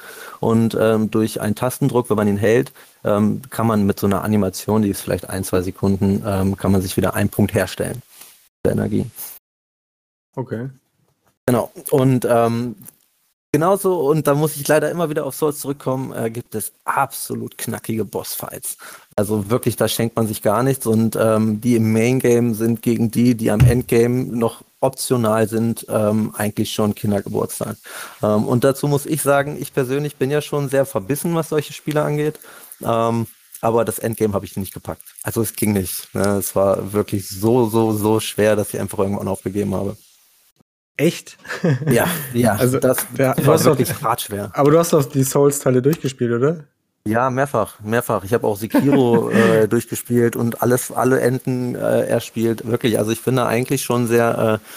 Und 0.40 0.77
ähm, 0.81 1.11
durch 1.11 1.40
einen 1.40 1.55
Tastendruck, 1.55 2.09
wenn 2.09 2.16
man 2.16 2.29
ihn 2.29 2.38
hält, 2.38 2.72
ähm, 3.05 3.42
kann 3.50 3.66
man 3.66 3.85
mit 3.85 4.00
so 4.00 4.07
einer 4.07 4.24
Animation, 4.24 4.83
die 4.83 4.88
ist 4.88 5.03
vielleicht 5.03 5.29
ein, 5.29 5.44
zwei 5.44 5.61
Sekunden, 5.61 6.22
ähm, 6.27 6.57
kann 6.57 6.72
man 6.72 6.81
sich 6.81 6.96
wieder 6.96 7.14
einen 7.14 7.29
Punkt 7.29 7.53
herstellen 7.55 8.00
der 8.64 8.72
Energie. 8.72 9.07
Okay. 10.35 10.70
Genau. 11.46 11.70
Und 11.90 12.27
ähm, 12.29 12.77
genauso, 13.55 14.01
und 14.01 14.27
da 14.27 14.35
muss 14.35 14.57
ich 14.57 14.67
leider 14.67 14.90
immer 14.90 15.11
wieder 15.11 15.25
auf 15.25 15.37
Souls 15.37 15.61
zurückkommen, 15.61 16.12
äh, 16.12 16.29
gibt 16.29 16.57
es 16.57 16.73
absolut 16.85 17.57
knackige 17.57 18.05
Bossfights. 18.05 18.77
Also 19.14 19.49
wirklich, 19.49 19.77
da 19.77 19.87
schenkt 19.87 20.17
man 20.17 20.27
sich 20.27 20.43
gar 20.43 20.64
nichts. 20.64 20.88
Und 20.88 21.14
ähm, 21.14 21.61
die 21.61 21.77
im 21.77 21.93
Main 21.93 22.19
Game 22.19 22.55
sind 22.55 22.83
gegen 22.83 23.12
die, 23.12 23.37
die 23.37 23.53
am 23.53 23.61
Endgame 23.61 24.25
noch 24.25 24.64
optional 24.81 25.49
sind, 25.49 25.87
ähm, 25.88 26.35
eigentlich 26.37 26.73
schon 26.73 26.97
Kindergeburtstag. 26.97 27.77
Ähm, 28.25 28.45
und 28.49 28.64
dazu 28.64 28.88
muss 28.88 29.07
ich 29.07 29.23
sagen, 29.23 29.57
ich 29.61 29.73
persönlich 29.73 30.17
bin 30.17 30.33
ja 30.33 30.40
schon 30.40 30.69
sehr 30.69 30.85
verbissen, 30.85 31.37
was 31.37 31.51
solche 31.51 31.73
Spiele 31.73 32.03
angeht. 32.03 32.40
Ähm, 32.83 33.29
aber 33.61 33.85
das 33.85 34.01
Endgame 34.01 34.35
habe 34.35 34.47
ich 34.47 34.57
nicht 34.57 34.75
gepackt. 34.75 35.05
Also 35.23 35.43
es 35.43 35.55
ging 35.55 35.75
nicht. 35.75 36.12
Ne? 36.12 36.38
Es 36.38 36.57
war 36.57 36.93
wirklich 36.93 37.29
so, 37.29 37.69
so, 37.69 37.93
so 37.93 38.19
schwer, 38.19 38.57
dass 38.57 38.75
ich 38.75 38.81
einfach 38.81 38.99
irgendwann 38.99 39.29
aufgegeben 39.29 39.77
habe. 39.77 39.97
Echt? 40.96 41.38
Ja, 41.90 42.07
ja. 42.33 42.54
Also 42.59 42.78
das 42.78 43.07
ja, 43.18 43.35
war 43.44 43.62
wirklich 43.64 43.90
auch, 43.90 44.02
hart 44.02 44.22
schwer. 44.22 44.50
Aber 44.54 44.70
du 44.70 44.78
hast 44.78 44.92
doch 44.92 45.04
die 45.04 45.24
Souls-Teile 45.24 45.83
durchgespielt, 45.83 46.33
oder? 46.33 46.64
Ja, 47.07 47.28
mehrfach, 47.30 47.80
mehrfach. 47.80 48.24
Ich 48.24 48.33
habe 48.33 48.46
auch 48.46 48.57
Sekiro 48.57 49.30
äh, 49.30 49.68
durchgespielt 49.68 50.37
und 50.37 50.62
alles, 50.62 50.90
alle 50.90 51.20
Enden 51.20 51.74
äh, 51.74 52.07
erspielt. 52.07 52.66
Wirklich, 52.66 52.98
also 52.98 53.11
ich 53.11 53.22
bin 53.22 53.37
da 53.37 53.46
eigentlich 53.46 53.83
schon 53.83 54.07
sehr 54.07 54.61
äh, 54.61 54.68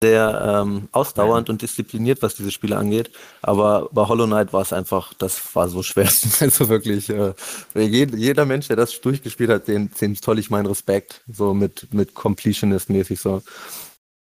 sehr 0.00 0.62
ähm, 0.62 0.88
ausdauernd 0.92 1.50
und 1.50 1.60
diszipliniert, 1.62 2.22
was 2.22 2.34
diese 2.34 2.50
Spiele 2.50 2.76
angeht. 2.76 3.10
Aber 3.42 3.88
bei 3.92 4.06
Hollow 4.06 4.26
Knight 4.26 4.52
war 4.52 4.62
es 4.62 4.72
einfach, 4.72 5.12
das 5.14 5.54
war 5.54 5.68
so 5.68 5.82
schwer. 5.82 6.08
also 6.40 6.68
wirklich, 6.68 7.10
äh, 7.10 7.34
jeder 7.74 8.46
Mensch, 8.46 8.68
der 8.68 8.76
das 8.76 9.00
durchgespielt 9.00 9.50
hat, 9.50 9.68
dem, 9.68 9.90
dem 10.00 10.14
toll 10.14 10.38
ich 10.38 10.50
meinen 10.50 10.66
Respekt. 10.66 11.22
So 11.30 11.52
mit, 11.52 11.92
mit 11.92 12.14
Completionist-mäßig 12.14 13.20
so. 13.20 13.42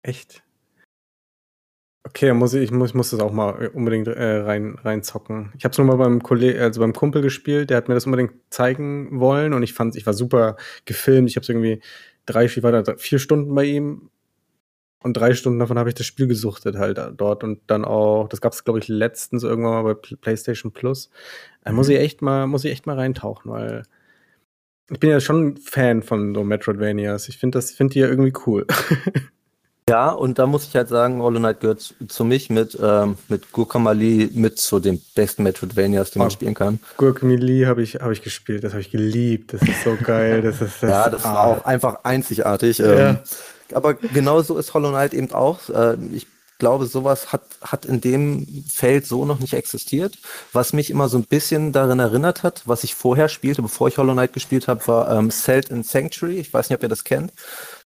Echt? 0.02 0.43
Okay, 2.06 2.32
muss 2.34 2.52
ich, 2.52 2.64
ich 2.64 2.70
muss, 2.70 2.90
ich 2.90 2.94
muss 2.94 3.10
das 3.10 3.20
auch 3.20 3.32
mal 3.32 3.68
unbedingt 3.68 4.08
äh, 4.08 4.36
rein, 4.40 4.76
reinzocken. 4.82 5.52
Ich 5.56 5.64
habe 5.64 5.72
es 5.72 5.78
nur 5.78 5.86
mal 5.86 5.96
beim 5.96 6.22
Kollege, 6.22 6.60
also 6.60 6.80
beim 6.80 6.92
Kumpel 6.92 7.22
gespielt, 7.22 7.70
der 7.70 7.78
hat 7.78 7.88
mir 7.88 7.94
das 7.94 8.04
unbedingt 8.04 8.32
zeigen 8.50 9.20
wollen 9.20 9.54
und 9.54 9.62
ich 9.62 9.72
fand, 9.72 9.96
ich 9.96 10.04
war 10.04 10.12
super 10.12 10.56
gefilmt. 10.84 11.30
Ich 11.30 11.36
habe 11.36 11.42
es 11.42 11.48
irgendwie 11.48 11.80
drei, 12.26 12.44
ich 12.44 12.62
war 12.62 12.72
da 12.72 12.96
vier 12.96 13.18
Stunden 13.18 13.54
bei 13.54 13.64
ihm 13.64 14.10
und 15.02 15.14
drei 15.16 15.34
Stunden 15.34 15.58
davon 15.58 15.78
habe 15.78 15.88
ich 15.88 15.94
das 15.94 16.06
Spiel 16.06 16.26
gesuchtet 16.26 16.76
halt 16.76 17.00
dort 17.16 17.42
und 17.42 17.60
dann 17.68 17.84
auch, 17.86 18.28
das 18.28 18.40
gab 18.42 18.52
es 18.52 18.64
glaube 18.64 18.80
ich 18.80 18.88
letztens 18.88 19.42
irgendwann 19.42 19.82
mal 19.82 19.94
bei 19.94 20.16
PlayStation 20.16 20.72
Plus. 20.72 21.10
Da 21.62 21.70
mhm. 21.70 21.76
muss 21.76 21.88
ich 21.88 21.98
echt 21.98 22.20
mal, 22.20 22.46
muss 22.46 22.64
ich 22.64 22.72
echt 22.72 22.86
mal 22.86 22.96
reintauchen, 22.96 23.50
weil 23.50 23.82
ich 24.90 25.00
bin 25.00 25.08
ja 25.10 25.20
schon 25.20 25.56
Fan 25.56 26.02
von 26.02 26.34
so 26.34 26.44
Metroidvanias. 26.44 27.28
Ich 27.28 27.38
finde 27.38 27.58
das, 27.58 27.70
finde 27.70 27.94
die 27.94 28.00
ja 28.00 28.08
irgendwie 28.08 28.34
cool. 28.46 28.66
ja, 29.88 30.10
und 30.10 30.38
da 30.38 30.46
muss 30.46 30.66
ich 30.66 30.74
halt 30.74 30.88
sagen, 30.88 31.20
Hollow 31.20 31.38
Knight 31.38 31.60
gehört 31.60 31.94
zu 32.08 32.24
mich 32.24 32.48
mit, 32.48 32.78
ähm, 32.82 33.18
mit 33.28 33.52
Guacamole 33.52 34.30
mit 34.32 34.58
zu 34.58 34.80
den 34.80 35.02
besten 35.14 35.42
Metroidvanias, 35.42 36.10
die 36.10 36.18
man 36.18 36.28
oh, 36.28 36.30
spielen 36.30 36.54
kann. 36.54 36.80
Guacamole 36.96 37.66
habe 37.66 37.82
ich, 37.82 37.96
hab 37.96 38.10
ich 38.10 38.22
gespielt, 38.22 38.64
das 38.64 38.72
habe 38.72 38.80
ich 38.80 38.90
geliebt. 38.90 39.52
Das 39.52 39.60
ist 39.60 39.84
so 39.84 39.96
geil. 40.02 40.40
Das 40.40 40.62
ist, 40.62 40.82
das 40.82 40.90
ja, 40.90 41.10
das 41.10 41.24
ah. 41.26 41.34
war 41.34 41.44
auch 41.44 41.64
einfach 41.66 41.98
einzigartig. 42.04 42.78
Ja. 42.78 43.10
Ähm, 43.10 43.18
aber 43.74 43.92
genauso 43.92 44.56
ist 44.56 44.72
Hollow 44.72 44.88
Knight 44.88 45.12
eben 45.12 45.30
auch. 45.32 45.68
Äh, 45.68 45.96
ich 46.14 46.26
glaube, 46.58 46.86
sowas 46.86 47.30
hat, 47.30 47.42
hat 47.60 47.84
in 47.84 48.00
dem 48.00 48.64
Feld 48.66 49.06
so 49.06 49.26
noch 49.26 49.40
nicht 49.40 49.52
existiert. 49.52 50.16
Was 50.52 50.72
mich 50.72 50.88
immer 50.88 51.10
so 51.10 51.18
ein 51.18 51.24
bisschen 51.24 51.72
daran 51.72 51.98
erinnert 51.98 52.42
hat, 52.42 52.62
was 52.64 52.84
ich 52.84 52.94
vorher 52.94 53.28
spielte, 53.28 53.60
bevor 53.60 53.88
ich 53.88 53.98
Hollow 53.98 54.14
Knight 54.14 54.32
gespielt 54.32 54.66
habe, 54.66 54.86
war 54.86 55.10
ähm, 55.10 55.30
Celt 55.30 55.68
in 55.68 55.82
Sanctuary. 55.82 56.38
Ich 56.38 56.54
weiß 56.54 56.70
nicht, 56.70 56.78
ob 56.78 56.82
ihr 56.82 56.88
das 56.88 57.04
kennt. 57.04 57.32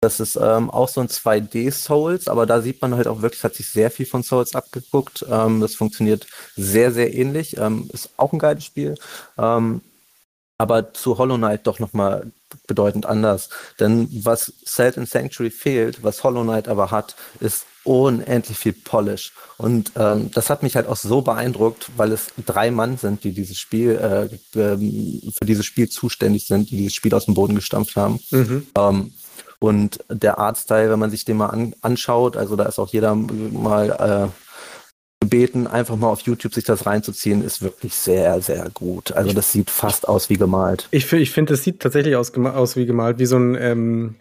Das 0.01 0.21
ist 0.21 0.37
ähm, 0.37 0.69
auch 0.69 0.87
so 0.87 1.01
ein 1.01 1.09
2D-Souls, 1.09 2.29
aber 2.29 2.45
da 2.45 2.61
sieht 2.61 2.81
man 2.81 2.95
halt 2.95 3.07
auch 3.07 3.21
wirklich, 3.21 3.43
hat 3.43 3.55
sich 3.55 3.69
sehr 3.69 3.91
viel 3.91 4.05
von 4.05 4.23
Souls 4.23 4.55
abgeguckt. 4.55 5.25
Ähm, 5.29 5.59
das 5.59 5.75
funktioniert 5.75 6.25
sehr, 6.55 6.91
sehr 6.93 7.13
ähnlich. 7.13 7.57
Ähm, 7.57 7.89
ist 7.91 8.11
auch 8.15 8.31
ein 8.31 8.39
geiles 8.39 8.63
Spiel. 8.63 8.95
Ähm, 9.37 9.81
aber 10.57 10.93
zu 10.93 11.17
Hollow 11.17 11.37
Knight 11.37 11.67
doch 11.67 11.79
nochmal 11.79 12.31
bedeutend 12.67 13.05
anders. 13.05 13.49
Denn 13.79 14.09
was 14.23 14.53
Salt 14.63 14.97
and 14.97 15.09
Sanctuary 15.09 15.51
fehlt, 15.51 16.03
was 16.03 16.23
Hollow 16.23 16.43
Knight 16.43 16.67
aber 16.67 16.91
hat, 16.91 17.15
ist 17.39 17.65
unendlich 17.83 18.57
viel 18.57 18.73
Polish. 18.73 19.33
Und 19.57 19.91
ähm, 19.95 20.31
das 20.33 20.49
hat 20.49 20.63
mich 20.63 20.75
halt 20.75 20.87
auch 20.87 20.97
so 20.97 21.21
beeindruckt, 21.21 21.89
weil 21.97 22.11
es 22.11 22.27
drei 22.45 22.71
Mann 22.71 22.97
sind, 22.97 23.23
die 23.23 23.31
dieses 23.31 23.57
Spiel 23.57 23.91
äh, 23.91 24.59
ähm, 24.59 25.33
für 25.37 25.45
dieses 25.45 25.65
Spiel 25.65 25.89
zuständig 25.89 26.47
sind, 26.47 26.69
die 26.69 26.77
dieses 26.77 26.93
Spiel 26.93 27.13
aus 27.13 27.25
dem 27.25 27.33
Boden 27.33 27.55
gestampft 27.55 27.95
haben. 27.95 28.19
Mhm. 28.31 28.67
Ähm, 28.77 29.13
und 29.59 29.99
der 30.09 30.39
Artstyle, 30.39 30.89
wenn 30.89 30.99
man 30.99 31.11
sich 31.11 31.25
den 31.25 31.37
mal 31.37 31.47
an, 31.47 31.75
anschaut, 31.81 32.37
also 32.37 32.55
da 32.55 32.63
ist 32.65 32.79
auch 32.79 32.89
jeder 32.89 33.13
mal 33.15 34.31
äh, 34.31 34.45
gebeten, 35.19 35.67
einfach 35.67 35.97
mal 35.97 36.07
auf 36.07 36.21
YouTube 36.21 36.53
sich 36.53 36.63
das 36.63 36.85
reinzuziehen, 36.85 37.43
ist 37.43 37.61
wirklich 37.61 37.93
sehr, 37.93 38.41
sehr 38.41 38.69
gut. 38.73 39.11
Also 39.11 39.33
das 39.33 39.51
sieht 39.51 39.69
fast 39.69 40.07
aus 40.07 40.29
wie 40.29 40.37
gemalt. 40.37 40.87
Ich, 40.91 41.11
ich 41.11 41.31
finde, 41.31 41.53
das 41.53 41.63
sieht 41.63 41.81
tatsächlich 41.81 42.15
aus, 42.15 42.33
aus 42.33 42.77
wie 42.77 42.85
gemalt, 42.85 43.19
wie 43.19 43.25
so 43.25 43.37
ein, 43.37 43.55
ähm, 43.59 44.15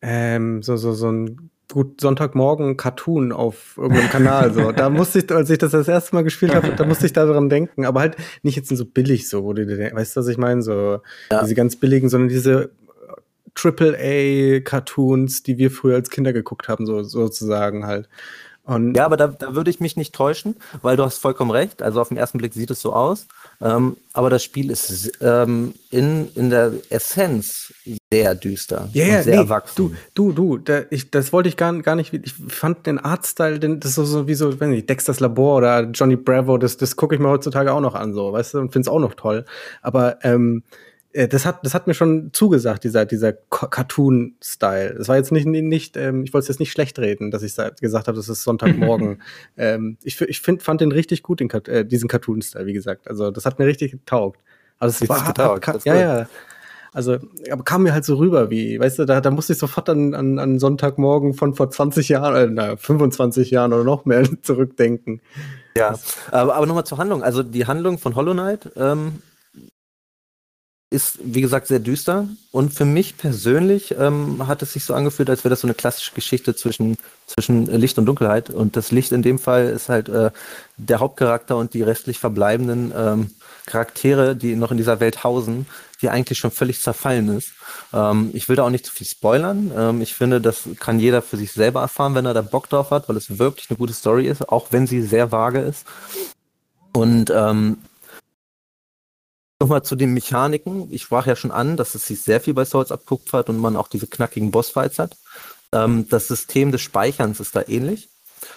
ähm, 0.00 0.62
so, 0.62 0.76
so, 0.76 0.92
so 0.94 1.12
ein 1.12 1.50
gut 1.70 2.00
Sonntagmorgen 2.00 2.76
Cartoon 2.76 3.32
auf 3.32 3.76
irgendeinem 3.76 4.10
Kanal. 4.10 4.52
So. 4.52 4.72
Da 4.72 4.90
musste 4.90 5.20
ich, 5.20 5.30
als 5.32 5.50
ich 5.50 5.58
das 5.58 5.72
das 5.72 5.88
erste 5.88 6.14
Mal 6.14 6.22
gespielt 6.22 6.54
habe, 6.54 6.72
da 6.76 6.84
musste 6.84 7.06
ich 7.06 7.12
daran 7.12 7.48
denken. 7.48 7.86
Aber 7.86 8.00
halt 8.00 8.16
nicht 8.42 8.56
jetzt 8.56 8.68
so 8.68 8.84
billig 8.84 9.28
so, 9.28 9.44
wo 9.44 9.52
du 9.52 9.66
dir, 9.66 9.92
weißt 9.92 10.16
du, 10.16 10.20
was 10.20 10.28
ich 10.28 10.38
meine? 10.38 10.62
So 10.62 11.00
ja. 11.30 11.42
diese 11.42 11.54
ganz 11.54 11.76
billigen, 11.76 12.08
sondern 12.08 12.28
diese 12.28 12.70
Triple-A-Cartoons, 13.54 15.42
die 15.42 15.58
wir 15.58 15.70
früher 15.70 15.96
als 15.96 16.10
Kinder 16.10 16.32
geguckt 16.32 16.68
haben, 16.68 16.86
so 16.86 17.02
sozusagen 17.02 17.86
halt. 17.86 18.08
Und 18.64 18.96
ja, 18.96 19.04
aber 19.04 19.16
da, 19.16 19.26
da 19.26 19.56
würde 19.56 19.70
ich 19.70 19.80
mich 19.80 19.96
nicht 19.96 20.14
täuschen, 20.14 20.54
weil 20.82 20.96
du 20.96 21.02
hast 21.02 21.18
vollkommen 21.18 21.50
recht. 21.50 21.82
Also 21.82 22.00
auf 22.00 22.08
den 22.08 22.16
ersten 22.16 22.38
Blick 22.38 22.54
sieht 22.54 22.70
es 22.70 22.80
so 22.80 22.92
aus. 22.92 23.26
Ähm, 23.60 23.96
aber 24.12 24.30
das 24.30 24.44
Spiel 24.44 24.70
ist 24.70 25.18
ähm, 25.20 25.74
in, 25.90 26.28
in 26.36 26.50
der 26.50 26.72
Essenz 26.88 27.74
sehr 28.12 28.36
düster 28.36 28.88
yeah, 28.94 29.18
und 29.18 29.24
sehr 29.24 29.34
nee, 29.34 29.42
erwachsen. 29.42 29.74
Du, 29.74 29.94
du, 30.14 30.32
du, 30.32 30.58
da, 30.58 30.82
ich, 30.90 31.10
das 31.10 31.32
wollte 31.32 31.48
ich 31.48 31.56
gar, 31.56 31.76
gar 31.82 31.96
nicht. 31.96 32.12
Ich 32.12 32.34
fand 32.34 32.86
den 32.86 33.00
Artstyle, 33.00 33.58
den, 33.58 33.80
das 33.80 33.90
ist 33.90 33.96
so, 33.96 34.04
so 34.04 34.28
wie 34.28 34.34
so, 34.34 34.60
wenn 34.60 34.72
ich 34.72 34.86
Dexter's 34.86 35.18
Labor 35.18 35.56
oder 35.56 35.82
Johnny 35.90 36.14
Bravo, 36.14 36.56
das, 36.56 36.76
das 36.76 36.94
gucke 36.94 37.16
ich 37.16 37.20
mir 37.20 37.30
heutzutage 37.30 37.72
auch 37.72 37.80
noch 37.80 37.96
an, 37.96 38.14
so, 38.14 38.32
weißt 38.32 38.54
du, 38.54 38.58
und 38.60 38.72
finde 38.72 38.86
es 38.86 38.92
auch 38.92 39.00
noch 39.00 39.14
toll. 39.14 39.44
Aber 39.80 40.24
ähm, 40.24 40.62
äh, 40.68 40.91
das 41.12 41.44
hat, 41.44 41.64
das 41.64 41.74
hat 41.74 41.86
mir 41.86 41.94
schon 41.94 42.30
zugesagt, 42.32 42.84
dieser, 42.84 43.04
dieser 43.04 43.32
Cartoon-Style. 43.32 44.96
Es 44.98 45.08
war 45.08 45.16
jetzt 45.16 45.30
nicht, 45.30 45.46
nicht 45.46 45.96
ähm, 45.96 46.24
ich 46.24 46.32
wollte 46.32 46.44
es 46.44 46.48
jetzt 46.48 46.60
nicht 46.60 46.72
schlecht 46.72 46.98
reden, 46.98 47.30
dass 47.30 47.42
ich 47.42 47.54
gesagt 47.80 48.08
habe, 48.08 48.16
das 48.16 48.28
ist 48.28 48.42
Sonntagmorgen. 48.44 49.22
ähm, 49.56 49.98
ich 50.02 50.20
ich 50.20 50.40
find, 50.40 50.62
fand 50.62 50.80
den 50.80 50.90
richtig 50.90 51.22
gut, 51.22 51.40
den, 51.40 51.50
äh, 51.50 51.84
diesen 51.84 52.08
Cartoon-Style, 52.08 52.66
wie 52.66 52.72
gesagt. 52.72 53.08
Also, 53.08 53.30
das 53.30 53.44
hat 53.44 53.58
mir 53.58 53.66
richtig 53.66 53.92
getaugt. 53.92 54.40
Also, 54.78 55.04
es 55.04 55.08
war, 55.08 55.26
getaugt. 55.26 55.66
Hat, 55.66 55.84
ja, 55.84 55.94
ja. 55.94 56.28
Also, 56.94 57.18
aber 57.50 57.64
kam 57.64 57.84
mir 57.84 57.94
halt 57.94 58.04
so 58.04 58.16
rüber, 58.16 58.50
wie, 58.50 58.78
weißt 58.78 58.98
du, 58.98 59.04
da, 59.06 59.22
da 59.22 59.30
musste 59.30 59.54
ich 59.54 59.58
sofort 59.58 59.88
an, 59.88 60.14
an, 60.14 60.38
an 60.38 60.58
Sonntagmorgen 60.58 61.32
von 61.32 61.54
vor 61.54 61.70
20 61.70 62.10
Jahren, 62.10 62.36
äh, 62.36 62.46
na, 62.52 62.76
25 62.76 63.50
Jahren 63.50 63.72
oder 63.72 63.84
noch 63.84 64.04
mehr 64.04 64.24
zurückdenken. 64.42 65.22
Ja, 65.76 65.98
aber, 66.30 66.54
aber 66.54 66.66
nochmal 66.66 66.84
zur 66.84 66.98
Handlung. 66.98 67.22
Also 67.22 67.42
die 67.42 67.66
Handlung 67.66 67.96
von 67.98 68.14
Hollow 68.14 68.32
Knight 68.32 68.70
ähm, 68.76 69.22
ist, 70.92 71.18
wie 71.22 71.40
gesagt, 71.40 71.66
sehr 71.66 71.78
düster. 71.78 72.28
Und 72.50 72.74
für 72.74 72.84
mich 72.84 73.16
persönlich 73.16 73.94
ähm, 73.98 74.46
hat 74.46 74.62
es 74.62 74.74
sich 74.74 74.84
so 74.84 74.94
angefühlt, 74.94 75.30
als 75.30 75.42
wäre 75.42 75.50
das 75.50 75.62
so 75.62 75.66
eine 75.66 75.74
klassische 75.74 76.12
Geschichte 76.14 76.54
zwischen, 76.54 76.96
zwischen 77.26 77.66
Licht 77.66 77.98
und 77.98 78.06
Dunkelheit. 78.06 78.50
Und 78.50 78.76
das 78.76 78.92
Licht 78.92 79.10
in 79.12 79.22
dem 79.22 79.38
Fall 79.38 79.68
ist 79.68 79.88
halt 79.88 80.08
äh, 80.08 80.30
der 80.76 81.00
Hauptcharakter 81.00 81.56
und 81.56 81.74
die 81.74 81.82
restlich 81.82 82.18
verbleibenden 82.18 82.92
ähm, 82.96 83.30
Charaktere, 83.66 84.36
die 84.36 84.54
noch 84.54 84.70
in 84.70 84.76
dieser 84.76 85.00
Welt 85.00 85.24
hausen, 85.24 85.66
die 86.02 86.10
eigentlich 86.10 86.38
schon 86.38 86.50
völlig 86.50 86.80
zerfallen 86.80 87.36
ist. 87.36 87.52
Ähm, 87.92 88.30
ich 88.34 88.48
will 88.48 88.56
da 88.56 88.64
auch 88.64 88.70
nicht 88.70 88.86
zu 88.86 88.92
viel 88.92 89.06
spoilern. 89.06 89.72
Ähm, 89.76 90.00
ich 90.02 90.14
finde, 90.14 90.40
das 90.40 90.68
kann 90.78 91.00
jeder 91.00 91.22
für 91.22 91.36
sich 91.36 91.52
selber 91.52 91.80
erfahren, 91.80 92.14
wenn 92.14 92.26
er 92.26 92.34
da 92.34 92.42
Bock 92.42 92.68
drauf 92.68 92.90
hat, 92.90 93.08
weil 93.08 93.16
es 93.16 93.38
wirklich 93.38 93.70
eine 93.70 93.78
gute 93.78 93.94
Story 93.94 94.26
ist, 94.26 94.48
auch 94.48 94.68
wenn 94.70 94.86
sie 94.86 95.02
sehr 95.02 95.32
vage 95.32 95.60
ist. 95.60 95.86
Und 96.92 97.32
ähm, 97.34 97.78
Nochmal 99.62 99.84
zu 99.84 99.94
den 99.94 100.12
Mechaniken. 100.12 100.92
Ich 100.92 101.02
sprach 101.02 101.28
ja 101.28 101.36
schon 101.36 101.52
an, 101.52 101.76
dass 101.76 101.94
es 101.94 102.04
sich 102.04 102.20
sehr 102.20 102.40
viel 102.40 102.52
bei 102.52 102.64
Souls 102.64 102.90
abkupfert 102.90 103.48
und 103.48 103.58
man 103.58 103.76
auch 103.76 103.86
diese 103.86 104.08
knackigen 104.08 104.50
Bossfights 104.50 104.98
hat. 104.98 105.16
Ähm, 105.72 106.08
das 106.08 106.26
System 106.26 106.72
des 106.72 106.80
Speicherns 106.80 107.38
ist 107.38 107.54
da 107.54 107.62
ähnlich. 107.68 108.08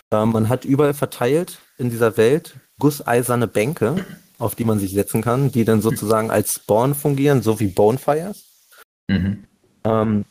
Ähm, 0.10 0.32
man 0.32 0.50
hat 0.50 0.66
überall 0.66 0.96
verteilt 0.96 1.60
in 1.78 1.92
dieser 1.92 2.18
Welt 2.18 2.56
gusseiserne 2.80 3.48
Bänke, 3.48 4.04
auf 4.40 4.56
die 4.56 4.66
man 4.66 4.80
sich 4.80 4.94
setzen 4.94 5.22
kann, 5.22 5.52
die 5.52 5.64
dann 5.64 5.84
sozusagen 5.84 6.32
als 6.32 6.56
Spawn 6.56 6.96
fungieren, 6.96 7.44
so 7.44 7.60
wie 7.60 7.68
Bonefires. 7.68 8.46
Mhm. 9.08 9.44
Ähm, 9.84 10.26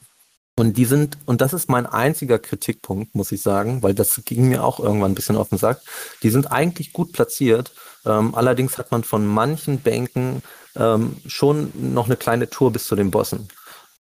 und 0.57 0.77
die 0.77 0.87
sind, 0.87 1.19
und 1.25 1.41
das 1.41 1.53
ist 1.53 1.69
mein 1.69 1.87
einziger 1.87 2.41
Kritikpunkt, 2.41 3.15
muss 3.15 3.31
ich 3.31 3.43
sagen, 3.43 3.85
weil 3.85 3.95
das 3.95 4.23
ging 4.25 4.49
mir 4.49 4.65
auch 4.65 4.81
irgendwann 4.81 5.13
ein 5.13 5.15
bisschen 5.15 5.37
auf 5.37 5.51
den 5.51 5.59
Sack. 5.59 5.83
Die 6.25 6.31
sind 6.31 6.51
eigentlich 6.51 6.93
gut 6.93 7.13
platziert. 7.13 7.71
Ähm, 8.05 8.35
allerdings 8.35 8.77
hat 8.77 8.91
man 8.91 9.05
von 9.05 9.25
manchen 9.25 9.79
Bänken 9.79 10.43
ähm, 10.77 11.17
schon 11.27 11.73
noch 11.75 12.07
eine 12.07 12.17
kleine 12.17 12.49
Tour 12.49 12.73
bis 12.73 12.87
zu 12.87 12.97
den 12.97 13.11
Bossen. 13.11 13.49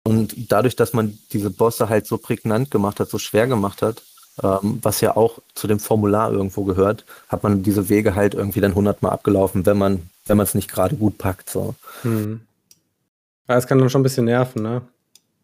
Und 0.03 0.51
dadurch, 0.51 0.75
dass 0.75 0.93
man 0.93 1.17
diese 1.31 1.49
Bosse 1.49 1.89
halt 1.89 2.07
so 2.07 2.17
prägnant 2.17 2.71
gemacht 2.71 2.99
hat, 2.99 3.09
so 3.09 3.17
schwer 3.17 3.47
gemacht 3.47 3.81
hat, 3.81 4.01
ähm, 4.41 4.79
was 4.81 4.99
ja 5.01 5.15
auch 5.15 5.39
zu 5.53 5.67
dem 5.67 5.79
Formular 5.79 6.31
irgendwo 6.31 6.63
gehört, 6.63 7.05
hat 7.29 7.43
man 7.43 7.63
diese 7.63 7.87
Wege 7.89 8.15
halt 8.15 8.33
irgendwie 8.33 8.61
dann 8.61 8.75
hundertmal 8.75 9.11
abgelaufen, 9.11 9.65
wenn 9.65 9.77
man 9.77 10.09
wenn 10.25 10.37
man 10.37 10.45
es 10.45 10.55
nicht 10.55 10.71
gerade 10.71 10.95
gut 10.95 11.17
packt. 11.17 11.49
So. 11.49 11.75
Hm. 12.01 12.41
Ja, 13.47 13.55
das 13.55 13.67
kann 13.67 13.79
dann 13.79 13.89
schon 13.89 14.01
ein 14.01 14.03
bisschen 14.03 14.25
nerven, 14.25 14.61
ne? 14.61 14.81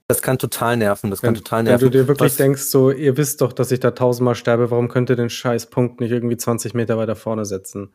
Das 0.07 0.21
kann 0.23 0.39
total 0.39 0.77
nerven, 0.77 1.11
das 1.11 1.21
wenn, 1.21 1.35
kann 1.35 1.43
total 1.43 1.63
nerven. 1.63 1.81
Wenn 1.81 1.91
du 1.91 1.97
dir 1.99 2.07
wirklich 2.07 2.31
Was, 2.31 2.37
denkst, 2.37 2.63
so, 2.63 2.89
ihr 2.89 3.15
wisst 3.15 3.41
doch, 3.41 3.53
dass 3.53 3.71
ich 3.71 3.79
da 3.79 3.91
tausendmal 3.91 4.33
sterbe, 4.33 4.71
warum 4.71 4.87
könnt 4.87 5.09
ihr 5.11 5.15
den 5.15 5.29
scheiß 5.29 5.67
Punkt 5.67 5.99
nicht 5.99 6.11
irgendwie 6.11 6.37
20 6.37 6.73
Meter 6.73 6.97
weiter 6.97 7.15
vorne 7.15 7.45
setzen? 7.45 7.89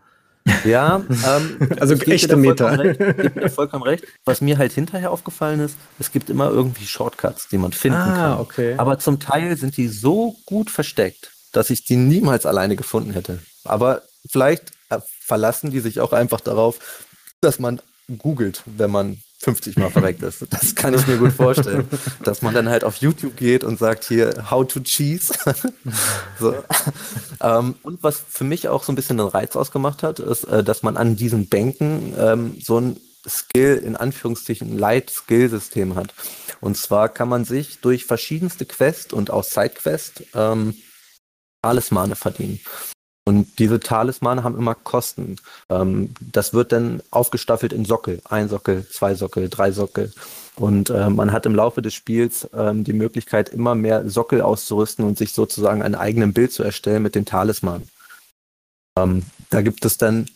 Ja, 0.65 1.03
ähm, 1.09 1.69
also 1.81 1.95
echte 1.95 2.37
Meter. 2.37 2.85
Ich 2.85 3.35
mir 3.35 3.51
vollkommen 3.51 3.83
recht. 3.83 4.05
Was 4.25 4.41
mir 4.41 4.59
halt 4.59 4.73
hinterher 4.73 5.11
aufgefallen 5.11 5.61
ist, 5.61 5.77
es 5.99 6.13
gibt 6.13 6.31
immer 6.31 6.51
irgendwie 6.51 6.87
Shortcuts, 6.87 7.49
die 7.49 7.59
man 7.59 7.73
finden 7.73 7.99
ah, 7.99 8.15
kann. 8.15 8.41
Okay. 8.41 8.75
Aber 8.77 8.99
zum 8.99 9.21
Teil 9.21 9.57
sind 9.57 9.77
die 9.77 9.89
so 9.89 10.37
gut 10.45 10.71
versteckt, 10.71 11.33
dass 11.53 11.71
ich 11.71 11.85
die 11.85 11.97
niemals 11.97 12.47
alleine 12.47 12.77
gefunden 12.77 13.13
hätte. 13.13 13.41
Aber 13.65 14.03
vielleicht 14.29 14.73
äh, 14.91 14.99
verlassen 15.21 15.71
die 15.71 15.81
sich 15.81 16.01
auch 16.01 16.13
einfach 16.13 16.41
darauf, 16.41 17.07
dass 17.41 17.59
man 17.59 17.81
googelt, 18.19 18.63
wenn 18.67 18.91
man 18.91 19.19
50 19.45 19.77
Mal 19.77 19.91
verreckt 19.91 20.23
ist. 20.23 20.45
Das 20.51 20.75
kann 20.75 20.95
ich 20.95 21.07
mir 21.07 21.19
gut 21.19 21.33
vorstellen. 21.33 21.87
Dass 22.23 22.43
man 22.43 22.55
dann 22.55 22.69
halt 22.69 22.83
auf 22.83 22.97
YouTube 22.97 23.37
geht 23.37 23.63
und 23.63 23.79
sagt 23.79 24.05
hier, 24.05 24.51
how 24.51 24.67
to 24.67 24.81
cheese. 24.81 25.35
so. 26.41 26.55
ähm, 27.41 27.77
und 27.83 28.03
was 28.03 28.23
für 28.29 28.45
mich 28.45 28.69
auch 28.69 28.83
so 28.83 28.93
ein 28.93 28.97
bisschen 28.97 29.19
den 29.19 29.29
Reiz 29.29 29.55
ausgemacht 29.55 30.03
hat, 30.03 30.19
ist, 30.19 30.45
äh, 30.45 30.65
dass 30.65 30.83
man 30.83 30.97
an 30.97 31.17
diesen 31.17 31.49
Bänken 31.49 32.15
ähm, 32.19 32.57
so 32.61 32.81
ein 32.81 32.97
Skill, 33.29 33.77
in 33.77 33.97
Anführungszeichen, 33.97 34.79
Light-Skill-System 34.79 35.95
hat. 35.95 36.15
Und 36.61 36.77
zwar 36.77 37.09
kann 37.09 37.29
man 37.29 37.45
sich 37.45 37.81
durch 37.81 38.05
verschiedenste 38.05 38.67
Quests 38.67 39.13
und 39.13 39.31
auch 39.31 39.45
Sidequests 39.45 40.25
ähm, 40.35 40.75
Talismane 41.63 42.17
verdienen. 42.17 42.61
Und 43.27 43.59
diese 43.59 43.81
Talismane 43.81 44.45
haben 44.45 44.59
immer 44.59 44.75
Kosten. 44.75 45.37
Ähm, 45.71 46.15
das 46.21 46.53
wird 46.53 46.73
dann 46.73 47.03
aufgestaffelt 47.11 47.73
in 47.73 47.87
Sockel. 47.87 48.21
Ein 48.29 48.49
Sockel, 48.49 48.87
zwei 48.89 49.15
Sockel, 49.15 49.49
drei 49.49 49.73
Sockel. 49.73 50.13
Und 50.57 50.91
äh, 50.91 51.09
man 51.09 51.33
hat 51.33 51.47
im 51.47 51.55
Laufe 51.55 51.81
des 51.81 51.95
Spiels 51.95 52.49
ähm, 52.55 52.85
die 52.85 52.93
Möglichkeit, 52.93 53.49
immer 53.49 53.75
mehr 53.75 54.09
Sockel 54.09 54.43
auszurüsten 54.43 55.05
und 55.05 55.17
sich 55.17 55.33
sozusagen 55.33 55.83
ein 55.83 55.95
eigenes 55.95 56.35
Bild 56.35 56.53
zu 56.53 56.63
erstellen 56.63 57.03
mit 57.03 57.15
den 57.15 57.25
Talismanen. 57.25 57.89
Ähm, 58.99 59.23
da 59.51 59.63
gibt 59.63 59.85
es 59.85 59.99
dann 59.99 60.29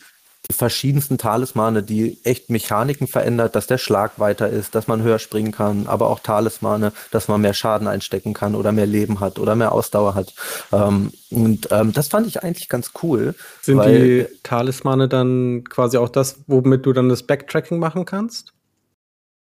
die 0.49 0.55
verschiedensten 0.55 1.17
Talismane, 1.17 1.83
die 1.83 2.17
echt 2.23 2.49
Mechaniken 2.49 3.07
verändert, 3.07 3.55
dass 3.55 3.67
der 3.67 3.77
Schlag 3.77 4.19
weiter 4.19 4.49
ist, 4.49 4.73
dass 4.73 4.87
man 4.87 5.03
höher 5.03 5.19
springen 5.19 5.51
kann, 5.51 5.87
aber 5.87 6.07
auch 6.07 6.19
Talismane, 6.19 6.91
dass 7.11 7.27
man 7.27 7.41
mehr 7.41 7.53
Schaden 7.53 7.87
einstecken 7.87 8.33
kann 8.33 8.55
oder 8.55 8.71
mehr 8.71 8.87
Leben 8.87 9.19
hat 9.19 9.37
oder 9.37 9.55
mehr 9.55 9.71
Ausdauer 9.71 10.15
hat. 10.15 10.33
Ähm, 10.71 11.11
und 11.29 11.67
ähm, 11.71 11.93
das 11.93 12.07
fand 12.07 12.25
ich 12.25 12.41
eigentlich 12.41 12.69
ganz 12.69 12.91
cool. 13.03 13.35
Sind 13.61 13.83
die 13.85 14.25
Talismane 14.43 15.07
dann 15.07 15.65
quasi 15.65 15.97
auch 15.97 16.09
das, 16.09 16.39
womit 16.47 16.85
du 16.85 16.93
dann 16.93 17.09
das 17.09 17.23
Backtracking 17.23 17.77
machen 17.77 18.05
kannst? 18.05 18.53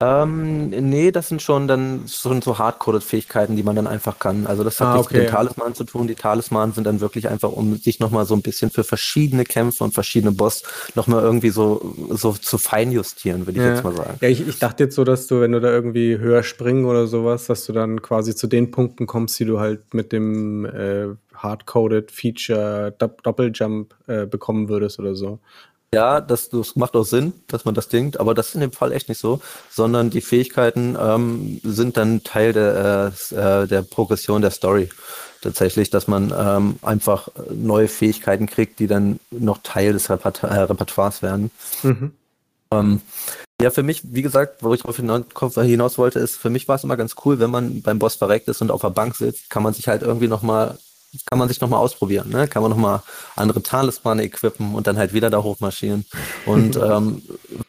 Ähm, 0.03 0.69
nee, 0.69 1.11
das 1.11 1.29
sind 1.29 1.41
schon 1.41 1.67
dann 1.67 2.05
schon 2.07 2.41
so 2.41 2.57
Hardcoded-Fähigkeiten, 2.57 3.55
die 3.55 3.63
man 3.63 3.75
dann 3.75 3.87
einfach 3.87 4.19
kann. 4.19 4.47
Also 4.47 4.63
das 4.63 4.79
hat 4.79 4.87
ah, 4.87 4.93
nichts 4.93 5.07
okay. 5.07 5.19
mit 5.19 5.27
den 5.27 5.31
Talismanen 5.31 5.75
zu 5.75 5.83
tun. 5.83 6.07
Die 6.07 6.15
Talismanen 6.15 6.73
sind 6.73 6.85
dann 6.85 6.99
wirklich 6.99 7.29
einfach, 7.29 7.51
um 7.51 7.77
sich 7.77 7.99
nochmal 7.99 8.25
so 8.25 8.35
ein 8.35 8.41
bisschen 8.41 8.69
für 8.69 8.83
verschiedene 8.83 9.43
Kämpfe 9.45 9.83
und 9.83 9.93
verschiedene 9.93 10.31
Boss 10.31 10.63
nochmal 10.95 11.23
irgendwie 11.23 11.49
so, 11.49 11.95
so 12.09 12.33
zu 12.33 12.57
feinjustieren, 12.57 13.45
würde 13.45 13.59
ich 13.59 13.65
ja. 13.65 13.73
jetzt 13.73 13.83
mal 13.83 13.95
sagen. 13.95 14.17
Ja, 14.21 14.27
ich, 14.27 14.47
ich 14.47 14.59
dachte 14.59 14.83
jetzt 14.83 14.95
so, 14.95 15.03
dass 15.03 15.27
du, 15.27 15.41
wenn 15.41 15.51
du 15.51 15.61
da 15.61 15.69
irgendwie 15.69 16.17
höher 16.17 16.43
springen 16.43 16.85
oder 16.85 17.07
sowas, 17.07 17.45
dass 17.45 17.65
du 17.65 17.73
dann 17.73 18.01
quasi 18.01 18.35
zu 18.35 18.47
den 18.47 18.71
Punkten 18.71 19.07
kommst, 19.07 19.39
die 19.39 19.45
du 19.45 19.59
halt 19.59 19.93
mit 19.93 20.11
dem 20.11 20.65
äh, 20.65 21.07
Hardcoded 21.35 22.11
Feature 22.11 22.93
Doppeljump 22.97 23.93
äh, 24.07 24.25
bekommen 24.25 24.69
würdest 24.69 24.99
oder 24.99 25.15
so. 25.15 25.39
Ja, 25.93 26.21
das, 26.21 26.49
das 26.49 26.75
macht 26.75 26.95
auch 26.95 27.03
Sinn, 27.03 27.33
dass 27.47 27.65
man 27.65 27.75
das 27.75 27.87
denkt, 27.87 28.19
aber 28.19 28.33
das 28.33 28.49
ist 28.49 28.55
in 28.55 28.61
dem 28.61 28.71
Fall 28.71 28.91
echt 28.91 29.09
nicht 29.09 29.19
so, 29.19 29.41
sondern 29.69 30.09
die 30.09 30.21
Fähigkeiten 30.21 30.97
ähm, 30.99 31.61
sind 31.63 31.97
dann 31.97 32.23
Teil 32.23 32.51
der, 32.51 33.13
äh, 33.29 33.67
der 33.67 33.83
Progression 33.83 34.41
der 34.41 34.49
Story. 34.49 34.89
Tatsächlich, 35.41 35.91
dass 35.91 36.07
man 36.07 36.33
ähm, 36.35 36.77
einfach 36.81 37.27
neue 37.51 37.87
Fähigkeiten 37.87 38.47
kriegt, 38.47 38.79
die 38.79 38.87
dann 38.87 39.19
noch 39.29 39.59
Teil 39.61 39.93
des 39.93 40.09
Repert 40.09 40.41
äh, 40.41 40.47
Repertoires 40.47 41.21
werden. 41.21 41.51
Mhm. 41.83 42.11
Ähm, 42.71 43.01
ja, 43.61 43.69
für 43.69 43.83
mich, 43.83 44.01
wie 44.03 44.23
gesagt, 44.23 44.63
wo 44.63 44.73
ich 44.73 44.81
darauf 44.81 44.95
hinaus 45.55 45.97
wollte, 45.99 46.19
ist, 46.19 46.37
für 46.37 46.49
mich 46.49 46.67
war 46.67 46.77
es 46.77 46.83
immer 46.83 46.97
ganz 46.97 47.15
cool, 47.23 47.39
wenn 47.39 47.51
man 47.51 47.83
beim 47.83 47.99
Boss 47.99 48.15
verreckt 48.15 48.47
ist 48.47 48.61
und 48.61 48.71
auf 48.71 48.81
der 48.81 48.89
Bank 48.89 49.15
sitzt, 49.15 49.51
kann 49.51 49.61
man 49.61 49.73
sich 49.73 49.87
halt 49.87 50.01
irgendwie 50.01 50.27
nochmal 50.27 50.79
kann 51.29 51.39
man 51.39 51.47
sich 51.47 51.61
nochmal 51.61 51.79
ausprobieren, 51.79 52.29
ne? 52.29 52.47
Kann 52.47 52.61
man 52.61 52.71
nochmal 52.71 53.01
andere 53.35 53.61
Talismane 53.61 54.23
equippen 54.23 54.75
und 54.75 54.87
dann 54.87 54.97
halt 54.97 55.13
wieder 55.13 55.29
da 55.29 55.43
hochmarschieren. 55.43 56.05
Und 56.45 56.75
ähm, 56.83 57.21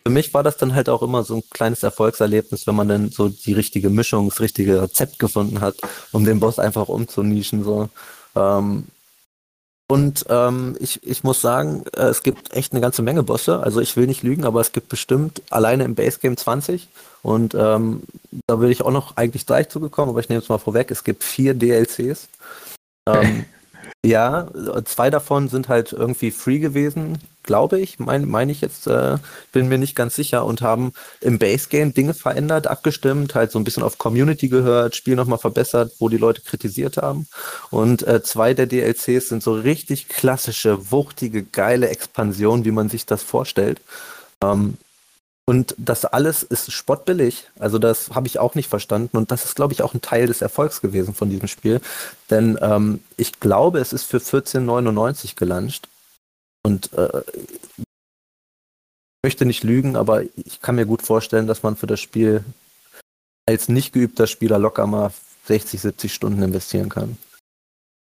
für 0.03 0.11
mich 0.11 0.33
war 0.35 0.43
das 0.43 0.57
dann 0.57 0.75
halt 0.75 0.89
auch 0.89 1.03
immer 1.03 1.25
so 1.25 1.37
ein 1.37 1.43
kleines 1.51 1.83
Erfolgserlebnis, 1.83 2.67
wenn 2.67 2.75
man 2.75 2.89
dann 2.89 3.11
so 3.11 3.29
die 3.29 3.53
richtige 3.53 3.91
Mischung, 3.91 4.29
das 4.29 4.41
richtige 4.41 4.83
Rezept 4.83 5.19
gefunden 5.19 5.61
hat, 5.61 5.77
um 6.13 6.25
den 6.25 6.41
Boss 6.41 6.59
einfach 6.59 6.89
umzunischen. 6.89 7.65
So. 7.65 7.89
Ähm, 8.35 8.85
und 9.87 10.25
ähm, 10.31 10.77
ich, 10.81 11.03
ich 11.03 11.25
muss 11.25 11.43
sagen, 11.43 11.85
äh, 11.95 12.05
es 12.05 12.23
gibt 12.23 12.55
echt 12.55 12.73
eine 12.73 12.81
ganze 12.81 13.03
Menge 13.03 13.23
Bosse. 13.23 13.61
Also 13.61 13.81
ich 13.81 13.97
will 13.97 14.07
nicht 14.07 14.23
lügen, 14.23 14.45
aber 14.45 14.61
es 14.61 14.73
gibt 14.73 14.89
bestimmt 14.89 15.43
alleine 15.51 15.85
im 15.85 15.95
Base 15.95 16.19
Game 16.21 16.37
20. 16.37 16.89
Und 17.23 17.55
ähm, 17.55 18.03
da 18.47 18.61
will 18.61 18.71
ich 18.71 18.83
auch 18.83 18.91
noch 18.91 19.17
eigentlich 19.17 19.47
gleich 19.47 19.69
zugekommen, 19.69 20.11
aber 20.11 20.21
ich 20.21 20.29
nehme 20.29 20.41
es 20.41 20.49
mal 20.49 20.59
vorweg. 20.59 20.91
Es 20.91 21.05
gibt 21.05 21.23
vier 21.23 21.55
DLCs. 21.55 22.29
Ähm, 23.07 23.45
ja, 24.05 24.49
zwei 24.85 25.11
davon 25.11 25.49
sind 25.49 25.69
halt 25.69 25.93
irgendwie 25.93 26.31
free 26.31 26.59
gewesen, 26.59 27.19
glaube 27.45 27.79
ich, 27.79 27.99
meine 27.99 28.27
mein 28.27 28.49
ich 28.49 28.61
jetzt, 28.61 28.87
äh, 28.87 29.19
bin 29.53 29.69
mir 29.69 29.79
nicht 29.79 29.95
ganz 29.95 30.15
sicher 30.17 30.45
und 30.45 30.63
haben 30.63 30.93
im 31.21 31.39
Base 31.39 31.69
Game 31.69 31.95
Dinge 31.95 32.15
verändert, 32.15 32.67
abgestimmt, 32.67 33.35
halt 33.35 33.53
so 33.53 33.59
ein 33.59 33.65
bisschen 33.65 33.83
auf 33.83 33.99
Community 33.99 34.49
gehört, 34.49 34.97
Spiel 34.97 35.15
nochmal 35.15 35.39
verbessert, 35.39 35.93
wo 35.99 36.09
die 36.09 36.17
Leute 36.17 36.41
kritisiert 36.41 36.97
haben. 36.97 37.27
Und 37.71 38.07
äh, 38.07 38.23
zwei 38.23 38.55
der 38.55 38.67
DLCs 38.67 39.29
sind 39.29 39.43
so 39.43 39.55
richtig 39.55 40.09
klassische, 40.09 40.91
wuchtige, 40.91 41.45
geile 41.45 41.89
Expansionen, 41.89 42.65
wie 42.65 42.73
man 42.73 42.89
sich 42.89 43.07
das 43.07 43.23
vorstellt. 43.23 43.81
Ähm, 44.43 44.79
und 45.47 45.75
das 45.77 46.07
alles 46.07 46.43
ist 46.43 46.73
spottbillig. 46.73 47.51
Also 47.59 47.79
das 47.79 48.11
habe 48.11 48.27
ich 48.27 48.39
auch 48.39 48.55
nicht 48.55 48.69
verstanden. 48.69 49.17
Und 49.17 49.31
das 49.31 49.45
ist, 49.45 49.57
glaube 49.57 49.75
ich, 49.75 49.83
auch 49.83 49.93
ein 49.93 50.01
Teil 50.01 50.27
des 50.27 50.41
Erfolgs 50.41 50.81
gewesen 50.81 51.15
von 51.15 51.29
diesem 51.29 51.49
Spiel. 51.49 51.81
Denn 52.31 52.59
ähm, 52.63 53.05
ich 53.17 53.41
glaube, 53.41 53.79
es 53.81 53.93
ist 53.93 54.05
für 54.05 54.19
14,99 54.19 55.37
gelauncht. 55.37 55.89
Und 56.63 56.93
äh, 56.95 57.23
ich 57.77 57.85
möchte 59.23 59.45
nicht 59.45 59.65
lügen, 59.65 59.97
aber 59.97 60.23
ich 60.23 60.63
kann 60.63 60.77
mir 60.77 60.87
gut 60.87 61.03
vorstellen, 61.03 61.47
dass 61.47 61.63
man 61.63 61.77
für 61.77 61.87
das 61.87 62.01
Spiel 62.01 62.43
als 63.47 63.69
nicht 63.69 63.93
geübter 63.93 64.27
Spieler 64.27 64.59
locker 64.59 64.87
mal 64.87 65.13
60, 65.47 65.79
70 65.79 66.15
Stunden 66.15 66.43
investieren 66.43 66.89
kann. 66.89 67.19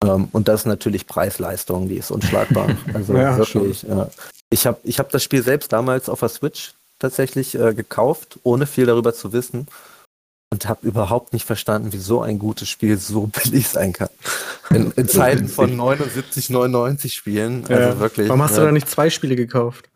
Ähm, 0.04 0.30
und 0.32 0.48
das 0.48 0.62
ist 0.62 0.66
natürlich 0.68 1.08
Preis-Leistung, 1.08 1.90
die 1.90 1.98
ist 1.98 2.12
unschlagbar. 2.12 2.78
Also 2.94 3.16
ja, 3.16 3.36
wirklich. 3.38 3.82
Ja. 3.84 4.12
Ich 4.52 4.68
habe 4.68 4.80
ich 4.84 5.00
hab 5.00 5.10
das 5.10 5.24
Spiel 5.24 5.42
selbst 5.42 5.74
damals 5.74 6.10
auf 6.10 6.20
der 6.20 6.30
Switch 6.30 6.76
tatsächlich 7.04 7.56
äh, 7.56 7.74
gekauft, 7.74 8.40
ohne 8.44 8.66
viel 8.66 8.86
darüber 8.86 9.14
zu 9.14 9.34
wissen. 9.34 9.68
Und 10.52 10.70
habe 10.70 10.86
überhaupt 10.86 11.34
nicht 11.34 11.46
verstanden, 11.46 11.94
wie 11.94 11.98
so 11.98 12.22
ein 12.22 12.38
gutes 12.38 12.70
Spiel 12.70 12.98
so 12.98 13.28
billig 13.44 13.68
sein 13.68 13.92
kann. 13.92 14.10
In, 14.70 14.92
in 14.92 15.08
Zeiten 15.08 15.48
von 15.48 15.76
79, 15.76 16.50
99 16.50 17.14
Spielen. 17.14 17.66
Also 17.68 17.74
ja. 17.74 18.00
wirklich. 18.00 18.30
Warum 18.30 18.42
hast 18.42 18.58
du 18.58 18.62
da 18.62 18.72
nicht 18.72 18.90
zwei 18.90 19.10
Spiele 19.10 19.36
gekauft? 19.36 19.90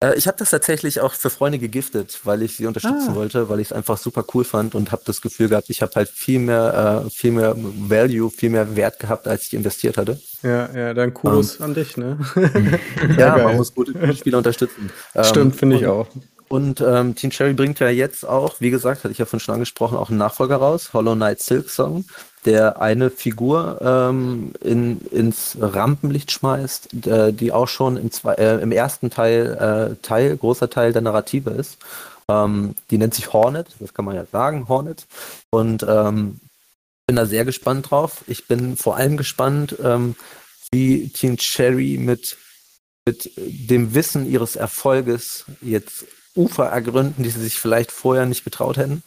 Äh, 0.00 0.14
ich 0.16 0.26
habe 0.26 0.36
das 0.36 0.50
tatsächlich 0.50 1.00
auch 1.00 1.12
für 1.12 1.30
Freunde 1.30 1.58
gegiftet, 1.58 2.20
weil 2.24 2.42
ich 2.42 2.56
sie 2.56 2.66
unterstützen 2.66 3.10
ah. 3.10 3.14
wollte, 3.14 3.48
weil 3.48 3.60
ich 3.60 3.68
es 3.68 3.72
einfach 3.72 3.96
super 3.96 4.24
cool 4.34 4.44
fand 4.44 4.74
und 4.74 4.92
habe 4.92 5.02
das 5.04 5.20
Gefühl 5.20 5.48
gehabt, 5.48 5.70
ich 5.70 5.82
habe 5.82 5.92
halt 5.94 6.08
viel 6.08 6.38
mehr, 6.38 7.04
äh, 7.06 7.10
viel 7.10 7.32
mehr 7.32 7.54
Value, 7.56 8.30
viel 8.30 8.50
mehr 8.50 8.76
Wert 8.76 8.98
gehabt, 8.98 9.26
als 9.26 9.46
ich 9.46 9.54
investiert 9.54 9.96
hatte. 9.96 10.20
Ja, 10.42 10.70
ja, 10.74 10.94
dann 10.94 11.14
Kudos 11.14 11.56
um, 11.56 11.66
an 11.66 11.74
dich, 11.74 11.96
ne? 11.96 12.18
ja, 13.18 13.36
man 13.36 13.56
muss 13.56 13.74
gute, 13.74 14.14
Spieler 14.14 14.38
unterstützen. 14.38 14.90
Stimmt, 15.22 15.54
ähm, 15.54 15.58
finde 15.58 15.76
ich 15.76 15.86
auch. 15.86 16.08
Und 16.48 16.80
ähm, 16.80 17.16
Team 17.16 17.30
Cherry 17.30 17.54
bringt 17.54 17.80
ja 17.80 17.88
jetzt 17.88 18.24
auch, 18.24 18.60
wie 18.60 18.70
gesagt, 18.70 19.02
hatte 19.02 19.10
ich 19.10 19.18
ja 19.18 19.24
von 19.24 19.40
schon 19.40 19.54
angesprochen, 19.54 19.98
auch 19.98 20.10
einen 20.10 20.18
Nachfolger 20.18 20.56
raus, 20.56 20.92
Hollow 20.92 21.14
Knight 21.14 21.40
Silk 21.40 21.70
Song 21.70 22.04
der 22.46 22.80
eine 22.80 23.10
Figur 23.10 23.78
ähm, 23.82 24.52
in, 24.60 25.00
ins 25.08 25.56
Rampenlicht 25.60 26.30
schmeißt, 26.30 27.06
äh, 27.06 27.32
die 27.32 27.52
auch 27.52 27.68
schon 27.68 27.96
im, 27.96 28.10
zwei, 28.12 28.34
äh, 28.34 28.62
im 28.62 28.72
ersten 28.72 29.10
Teil, 29.10 29.96
äh, 30.00 30.02
Teil, 30.02 30.36
großer 30.36 30.70
Teil 30.70 30.92
der 30.92 31.02
Narrative 31.02 31.50
ist. 31.50 31.78
Ähm, 32.28 32.74
die 32.90 32.98
nennt 32.98 33.14
sich 33.14 33.32
Hornet, 33.32 33.68
das 33.80 33.92
kann 33.92 34.04
man 34.04 34.16
ja 34.16 34.24
sagen, 34.24 34.68
Hornet. 34.68 35.06
Und 35.50 35.84
ähm, 35.88 36.40
bin 37.06 37.16
da 37.16 37.26
sehr 37.26 37.44
gespannt 37.44 37.90
drauf. 37.90 38.24
Ich 38.26 38.46
bin 38.46 38.76
vor 38.76 38.96
allem 38.96 39.16
gespannt, 39.16 39.76
ähm, 39.82 40.16
wie 40.72 41.08
Team 41.08 41.36
Cherry 41.36 41.98
mit, 41.98 42.36
mit 43.06 43.30
dem 43.36 43.94
Wissen 43.94 44.30
ihres 44.30 44.56
Erfolges 44.56 45.44
jetzt 45.60 46.04
Ufer 46.34 46.66
ergründen, 46.66 47.22
die 47.22 47.30
sie 47.30 47.40
sich 47.40 47.58
vielleicht 47.58 47.92
vorher 47.92 48.26
nicht 48.26 48.44
getraut 48.44 48.76
hätten. 48.76 49.02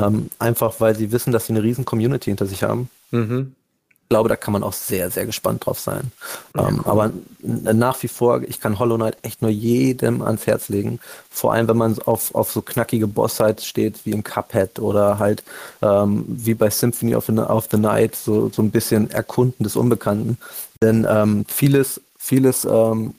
Ähm, 0.00 0.30
einfach 0.38 0.74
weil 0.78 0.94
sie 0.94 1.12
wissen, 1.12 1.32
dass 1.32 1.46
sie 1.46 1.52
eine 1.52 1.62
riesen 1.62 1.84
Community 1.84 2.30
hinter 2.30 2.46
sich 2.46 2.62
haben. 2.62 2.90
Mhm. 3.10 3.54
Ich 4.02 4.08
glaube, 4.10 4.28
da 4.28 4.36
kann 4.36 4.52
man 4.52 4.62
auch 4.62 4.72
sehr, 4.72 5.10
sehr 5.10 5.26
gespannt 5.26 5.66
drauf 5.66 5.80
sein. 5.80 6.12
Ja, 6.54 6.68
ähm, 6.68 6.76
cool. 6.78 6.90
Aber 6.92 7.10
nach 7.42 8.00
wie 8.04 8.08
vor, 8.08 8.42
ich 8.42 8.60
kann 8.60 8.78
Hollow 8.78 8.94
Knight 8.94 9.16
echt 9.22 9.42
nur 9.42 9.50
jedem 9.50 10.22
ans 10.22 10.46
Herz 10.46 10.68
legen. 10.68 11.00
Vor 11.28 11.52
allem, 11.52 11.66
wenn 11.66 11.76
man 11.76 11.98
auf, 12.02 12.32
auf 12.32 12.52
so 12.52 12.62
knackige 12.62 13.08
Boss-Sites 13.08 13.66
steht, 13.66 14.06
wie 14.06 14.12
im 14.12 14.22
Cuphead 14.22 14.78
oder 14.78 15.18
halt 15.18 15.42
ähm, 15.82 16.24
wie 16.28 16.54
bei 16.54 16.70
Symphony 16.70 17.16
of 17.16 17.26
the, 17.26 17.32
of 17.32 17.66
the 17.72 17.78
Night, 17.78 18.14
so, 18.14 18.48
so 18.50 18.62
ein 18.62 18.70
bisschen 18.70 19.10
Erkunden 19.10 19.64
des 19.64 19.74
Unbekannten. 19.74 20.38
Denn 20.80 21.04
ähm, 21.10 21.44
vieles, 21.48 22.00
vieles 22.16 22.64
ähm, 22.64 23.14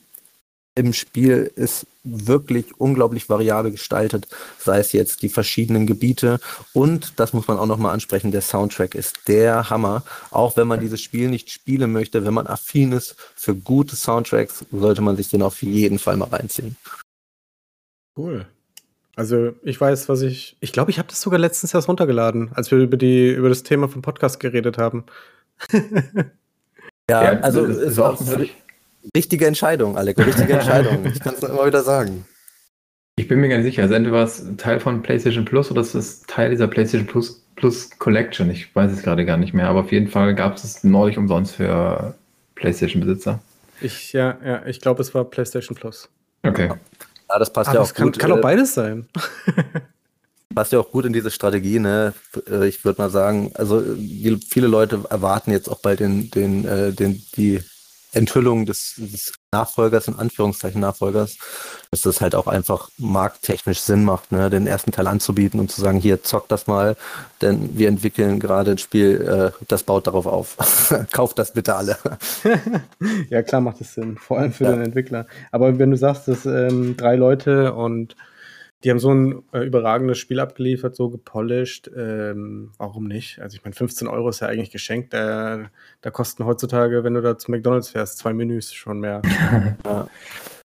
im 0.78 0.92
Spiel 0.92 1.50
ist 1.56 1.86
wirklich 2.04 2.80
unglaublich 2.80 3.28
variabel 3.28 3.72
gestaltet, 3.72 4.28
sei 4.58 4.78
es 4.78 4.92
jetzt 4.92 5.22
die 5.22 5.28
verschiedenen 5.28 5.86
Gebiete 5.86 6.38
und 6.72 7.18
das 7.18 7.32
muss 7.32 7.48
man 7.48 7.58
auch 7.58 7.66
nochmal 7.66 7.92
ansprechen, 7.92 8.30
der 8.30 8.40
Soundtrack 8.40 8.94
ist 8.94 9.26
der 9.26 9.70
Hammer. 9.70 10.04
Auch 10.30 10.56
wenn 10.56 10.68
man 10.68 10.80
dieses 10.80 11.02
Spiel 11.02 11.28
nicht 11.28 11.50
spielen 11.50 11.92
möchte, 11.92 12.24
wenn 12.24 12.32
man 12.32 12.46
affin 12.46 12.92
ist 12.92 13.16
für 13.34 13.56
gute 13.56 13.96
Soundtracks, 13.96 14.64
sollte 14.70 15.02
man 15.02 15.16
sich 15.16 15.28
den 15.28 15.42
auf 15.42 15.62
jeden 15.62 15.98
Fall 15.98 16.16
mal 16.16 16.28
reinziehen. 16.28 16.76
Cool. 18.16 18.46
Also 19.16 19.54
ich 19.64 19.80
weiß, 19.80 20.08
was 20.08 20.22
ich. 20.22 20.56
Ich 20.60 20.72
glaube, 20.72 20.92
ich 20.92 20.98
habe 20.98 21.08
das 21.08 21.20
sogar 21.20 21.40
letztens 21.40 21.74
erst 21.74 21.88
runtergeladen, 21.88 22.52
als 22.54 22.70
wir 22.70 22.78
über 22.78 22.96
die 22.96 23.30
über 23.30 23.48
das 23.48 23.64
Thema 23.64 23.88
vom 23.88 24.00
Podcast 24.00 24.38
geredet 24.38 24.78
haben. 24.78 25.04
ja, 27.10 27.32
ja, 27.32 27.40
also 27.40 27.64
es 27.66 27.78
ist 27.78 27.98
auch, 27.98 28.20
Richtige 29.16 29.46
Entscheidung, 29.46 29.96
Alec, 29.96 30.18
richtige 30.18 30.54
Entscheidung. 30.54 31.04
ich 31.06 31.20
kann 31.20 31.34
es 31.34 31.42
immer 31.42 31.66
wieder 31.66 31.82
sagen. 31.82 32.26
Ich 33.16 33.26
bin 33.26 33.40
mir 33.40 33.48
gar 33.48 33.56
nicht 33.56 33.66
sicher. 33.66 33.82
Also 33.82 33.94
entweder 33.94 34.16
war 34.16 34.24
es 34.24 34.44
Teil 34.58 34.78
von 34.78 35.02
PlayStation 35.02 35.44
Plus 35.44 35.70
oder 35.70 35.80
es 35.80 35.94
ist 35.94 36.28
Teil 36.28 36.50
dieser 36.50 36.68
PlayStation 36.68 37.06
Plus, 37.06 37.42
Plus 37.56 37.90
Collection. 37.98 38.50
Ich 38.50 38.74
weiß 38.74 38.92
es 38.92 39.02
gerade 39.02 39.24
gar 39.24 39.36
nicht 39.36 39.54
mehr, 39.54 39.68
aber 39.68 39.80
auf 39.80 39.92
jeden 39.92 40.08
Fall 40.08 40.34
gab 40.34 40.56
es 40.56 40.64
es 40.64 40.84
neulich 40.84 41.18
umsonst 41.18 41.56
für 41.56 42.14
PlayStation-Besitzer. 42.54 43.40
Ich, 43.80 44.12
ja, 44.12 44.38
ja, 44.44 44.66
ich 44.66 44.80
glaube, 44.80 45.02
es 45.02 45.14
war 45.14 45.24
PlayStation 45.24 45.76
Plus. 45.76 46.08
Okay. 46.44 46.68
Ja, 47.28 47.38
das 47.38 47.52
passt 47.52 47.70
aber 47.70 47.78
ja 47.78 47.84
auch 47.84 47.92
kann, 47.92 48.06
gut. 48.06 48.18
Kann 48.18 48.32
auch 48.32 48.38
äh, 48.38 48.42
beides 48.42 48.74
sein. 48.74 49.08
passt 50.54 50.72
ja 50.72 50.80
auch 50.80 50.90
gut 50.90 51.04
in 51.04 51.12
diese 51.12 51.30
Strategie, 51.30 51.78
ne? 51.78 52.14
Äh, 52.50 52.68
ich 52.68 52.84
würde 52.84 53.00
mal 53.00 53.10
sagen, 53.10 53.52
also 53.54 53.82
viele 54.48 54.66
Leute 54.66 55.04
erwarten 55.10 55.50
jetzt 55.50 55.68
auch 55.68 55.80
bald 55.80 56.00
den, 56.00 56.30
den, 56.30 56.64
äh, 56.64 56.92
den, 56.92 57.22
die 57.36 57.60
Enthüllung 58.12 58.66
des, 58.66 58.94
des 58.96 59.34
Nachfolgers, 59.52 60.08
in 60.08 60.16
Anführungszeichen 60.16 60.80
Nachfolgers, 60.80 61.36
dass 61.90 62.02
das 62.02 62.20
halt 62.20 62.34
auch 62.34 62.46
einfach 62.46 62.90
markttechnisch 62.98 63.80
Sinn 63.80 64.04
macht, 64.04 64.32
ne, 64.32 64.50
den 64.50 64.66
ersten 64.66 64.92
Teil 64.92 65.06
anzubieten 65.06 65.60
und 65.60 65.70
zu 65.70 65.80
sagen, 65.80 65.98
hier 65.98 66.22
zock 66.22 66.48
das 66.48 66.66
mal, 66.66 66.96
denn 67.42 67.76
wir 67.78 67.88
entwickeln 67.88 68.40
gerade 68.40 68.72
ein 68.72 68.78
Spiel, 68.78 69.52
äh, 69.56 69.64
das 69.68 69.82
baut 69.82 70.06
darauf 70.06 70.26
auf. 70.26 70.56
Kauft 71.12 71.38
das 71.38 71.52
bitte 71.52 71.74
alle. 71.76 71.98
ja, 73.30 73.42
klar 73.42 73.60
macht 73.60 73.80
es 73.80 73.94
Sinn, 73.94 74.16
vor 74.16 74.38
allem 74.38 74.52
für 74.52 74.64
ja. 74.64 74.72
den 74.72 74.82
Entwickler. 74.82 75.26
Aber 75.50 75.78
wenn 75.78 75.90
du 75.90 75.96
sagst, 75.96 76.28
dass 76.28 76.46
ähm, 76.46 76.96
drei 76.96 77.16
Leute 77.16 77.74
und 77.74 78.16
die 78.84 78.90
haben 78.90 78.98
so 79.00 79.12
ein 79.12 79.42
äh, 79.52 79.64
überragendes 79.64 80.18
Spiel 80.18 80.38
abgeliefert, 80.38 80.94
so 80.94 81.10
gepolished. 81.10 81.90
Ähm, 81.96 82.70
warum 82.78 83.08
nicht? 83.08 83.40
Also 83.40 83.56
ich 83.56 83.64
meine, 83.64 83.74
15 83.74 84.06
Euro 84.06 84.28
ist 84.28 84.40
ja 84.40 84.48
eigentlich 84.48 84.70
geschenkt. 84.70 85.12
Da, 85.12 85.70
da 86.00 86.10
kosten 86.10 86.44
heutzutage, 86.44 87.02
wenn 87.02 87.14
du 87.14 87.22
da 87.22 87.36
zu 87.36 87.50
McDonalds 87.50 87.90
fährst, 87.90 88.18
zwei 88.18 88.32
Menüs 88.32 88.72
schon 88.72 89.00
mehr. 89.00 89.22
ja. 89.84 90.08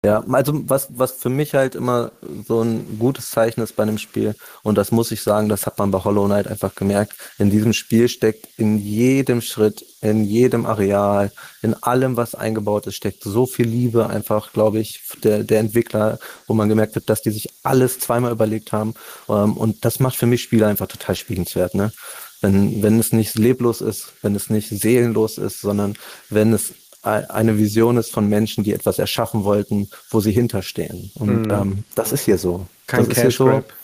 Ja, 0.08 0.24
also 0.32 0.62
was, 0.70 0.88
was 0.88 1.12
für 1.12 1.28
mich 1.28 1.52
halt 1.52 1.74
immer 1.74 2.12
so 2.46 2.62
ein 2.62 2.98
gutes 2.98 3.30
Zeichen 3.30 3.60
ist 3.60 3.76
bei 3.76 3.82
einem 3.82 3.98
Spiel, 3.98 4.34
und 4.62 4.78
das 4.78 4.90
muss 4.90 5.10
ich 5.10 5.20
sagen, 5.20 5.50
das 5.50 5.66
hat 5.66 5.78
man 5.78 5.90
bei 5.90 6.02
Hollow 6.02 6.24
Knight 6.24 6.46
einfach 6.48 6.74
gemerkt, 6.74 7.12
in 7.36 7.50
diesem 7.50 7.74
Spiel 7.74 8.08
steckt 8.08 8.48
in 8.56 8.78
jedem 8.78 9.42
Schritt, 9.42 9.84
in 10.00 10.24
jedem 10.24 10.64
Areal, 10.64 11.30
in 11.60 11.74
allem, 11.82 12.16
was 12.16 12.34
eingebaut 12.34 12.86
ist, 12.86 12.94
steckt 12.94 13.22
so 13.22 13.44
viel 13.44 13.68
Liebe 13.68 14.08
einfach, 14.08 14.54
glaube 14.54 14.78
ich, 14.78 15.02
der, 15.22 15.44
der 15.44 15.60
Entwickler, 15.60 16.18
wo 16.46 16.54
man 16.54 16.70
gemerkt 16.70 16.96
hat, 16.96 17.10
dass 17.10 17.20
die 17.20 17.30
sich 17.30 17.50
alles 17.62 17.98
zweimal 17.98 18.32
überlegt 18.32 18.72
haben. 18.72 18.94
Ähm, 19.28 19.58
und 19.58 19.84
das 19.84 20.00
macht 20.00 20.16
für 20.16 20.24
mich 20.24 20.40
Spiele 20.40 20.66
einfach 20.68 20.86
total 20.86 21.16
spielenswert, 21.16 21.74
ne? 21.74 21.92
Wenn, 22.40 22.82
wenn 22.82 22.98
es 22.98 23.12
nicht 23.12 23.34
leblos 23.34 23.82
ist, 23.82 24.14
wenn 24.22 24.34
es 24.36 24.48
nicht 24.48 24.70
seelenlos 24.70 25.36
ist, 25.36 25.60
sondern 25.60 25.96
wenn 26.30 26.54
es 26.54 26.72
eine 27.02 27.58
Vision 27.58 27.96
ist 27.96 28.10
von 28.10 28.28
Menschen, 28.28 28.64
die 28.64 28.72
etwas 28.72 28.98
erschaffen 28.98 29.44
wollten, 29.44 29.88
wo 30.10 30.20
sie 30.20 30.32
hinterstehen. 30.32 31.10
Und 31.14 31.46
mhm. 31.46 31.50
ähm, 31.50 31.84
das 31.94 32.12
ist 32.12 32.24
hier 32.24 32.38
so. 32.38 32.66
Kein 32.86 33.08
Cash 33.08 33.38
Grab. 33.38 33.64
So, 33.68 33.74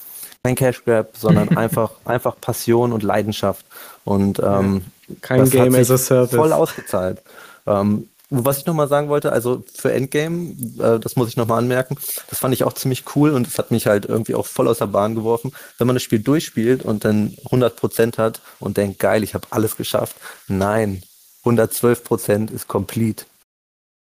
kein 0.42 0.54
Cash 0.56 0.84
Grab, 0.84 1.16
sondern 1.16 1.48
einfach, 1.56 1.92
einfach 2.04 2.40
Passion 2.40 2.92
und 2.92 3.02
Leidenschaft. 3.02 3.64
Und 4.04 4.40
ähm, 4.40 4.82
kein 5.20 5.48
Game 5.48 5.74
as 5.74 5.90
a 5.90 5.98
Service. 5.98 6.34
Voll 6.36 6.52
ausgezahlt. 6.52 7.22
Ähm, 7.66 8.08
was 8.30 8.58
ich 8.58 8.66
nochmal 8.66 8.88
sagen 8.88 9.08
wollte, 9.08 9.30
also 9.32 9.62
für 9.72 9.92
Endgame, 9.92 10.56
äh, 10.78 10.98
das 10.98 11.14
muss 11.14 11.28
ich 11.28 11.36
nochmal 11.36 11.58
anmerken, 11.58 11.96
das 12.30 12.38
fand 12.38 12.52
ich 12.52 12.64
auch 12.64 12.72
ziemlich 12.72 13.04
cool 13.14 13.30
und 13.30 13.46
das 13.46 13.58
hat 13.58 13.70
mich 13.70 13.86
halt 13.86 14.06
irgendwie 14.06 14.34
auch 14.34 14.46
voll 14.46 14.66
aus 14.66 14.78
der 14.78 14.86
Bahn 14.86 15.14
geworfen. 15.14 15.52
Wenn 15.78 15.86
man 15.86 15.94
das 15.94 16.02
Spiel 16.02 16.18
durchspielt 16.18 16.84
und 16.84 17.04
dann 17.04 17.36
100% 17.50 18.18
hat 18.18 18.40
und 18.58 18.76
denkt, 18.76 18.98
geil, 18.98 19.22
ich 19.22 19.34
habe 19.34 19.46
alles 19.50 19.76
geschafft. 19.76 20.16
Nein, 20.48 21.02
112 21.44 22.04
Prozent 22.04 22.50
ist 22.50 22.68
complete. 22.68 23.26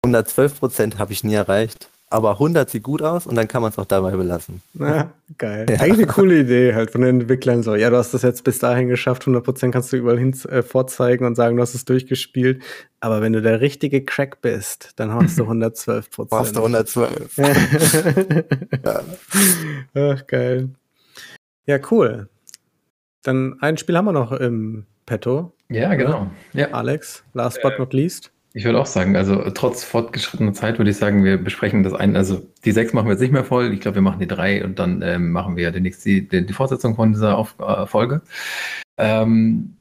112 0.05 0.59
Prozent 0.59 0.99
habe 0.99 1.13
ich 1.13 1.23
nie 1.23 1.33
erreicht. 1.33 1.89
Aber 2.13 2.33
100 2.33 2.69
sieht 2.69 2.83
gut 2.83 3.01
aus 3.01 3.25
und 3.25 3.33
dann 3.33 3.47
kann 3.47 3.63
man 3.63 3.71
es 3.71 3.79
auch 3.79 3.87
dabei 3.87 4.11
belassen. 4.11 4.61
Ja, 4.75 5.11
geil. 5.39 5.65
Ja. 5.67 5.77
Eigentlich 5.77 5.93
eine 5.93 6.05
coole 6.05 6.41
Idee 6.41 6.75
halt 6.75 6.91
von 6.91 7.01
den 7.01 7.21
Entwicklern 7.21 7.63
so. 7.63 7.73
Ja, 7.73 7.89
du 7.89 7.97
hast 7.97 8.13
das 8.13 8.21
jetzt 8.21 8.43
bis 8.43 8.59
dahin 8.59 8.87
geschafft, 8.87 9.23
100 9.23 9.43
Prozent 9.43 9.73
kannst 9.73 9.91
du 9.91 9.97
überall 9.97 10.19
hin 10.19 10.31
äh, 10.47 10.61
vorzeigen 10.61 11.25
und 11.25 11.33
sagen, 11.33 11.55
du 11.55 11.63
hast 11.63 11.73
es 11.73 11.85
durchgespielt. 11.85 12.61
Aber 12.99 13.21
wenn 13.21 13.33
du 13.33 13.41
der 13.41 13.61
richtige 13.61 14.05
Crack 14.05 14.41
bist, 14.41 14.91
dann 14.97 15.11
hast 15.11 15.39
du 15.39 15.43
112 15.45 16.11
Prozent. 16.11 16.39
Hast 16.39 16.55
du 16.55 16.59
112. 16.59 17.37
ja. 18.85 19.01
Ach, 19.95 20.27
geil. 20.27 20.69
Ja, 21.65 21.79
cool. 21.89 22.29
Dann 23.23 23.57
ein 23.59 23.77
Spiel 23.77 23.97
haben 23.97 24.05
wir 24.05 24.11
noch 24.11 24.33
im 24.33 24.85
Petto. 25.05 25.53
Ja, 25.69 25.93
genau. 25.95 26.29
Ja. 26.53 26.67
Alex, 26.71 27.23
last 27.33 27.61
but 27.61 27.79
not 27.79 27.93
least. 27.93 28.31
Ich 28.55 28.65
würde 28.65 28.79
auch 28.79 28.85
sagen, 28.85 29.15
also 29.15 29.49
trotz 29.49 29.83
fortgeschrittener 29.83 30.53
Zeit 30.53 30.77
würde 30.77 30.91
ich 30.91 30.97
sagen, 30.97 31.23
wir 31.23 31.37
besprechen 31.37 31.81
das 31.81 31.93
ein. 31.93 32.15
Also 32.15 32.45
die 32.65 32.71
sechs 32.71 32.93
machen 32.93 33.07
wir 33.07 33.13
jetzt 33.13 33.21
nicht 33.21 33.31
mehr 33.31 33.43
voll. 33.43 33.73
Ich 33.73 33.81
glaube, 33.81 33.95
wir 33.95 34.01
machen 34.03 34.19
die 34.19 34.27
drei 34.27 34.63
und 34.63 34.77
dann 34.77 35.01
ähm, 35.01 35.31
machen 35.31 35.55
wir 35.55 35.71
demnächst 35.71 36.05
die, 36.05 36.27
die, 36.27 36.45
die 36.45 36.53
Fortsetzung 36.53 36.95
von 36.95 37.13
dieser 37.13 37.37
Auf, 37.37 37.55
äh, 37.59 37.87
Folge. 37.87 38.21
Ähm, 38.97 39.75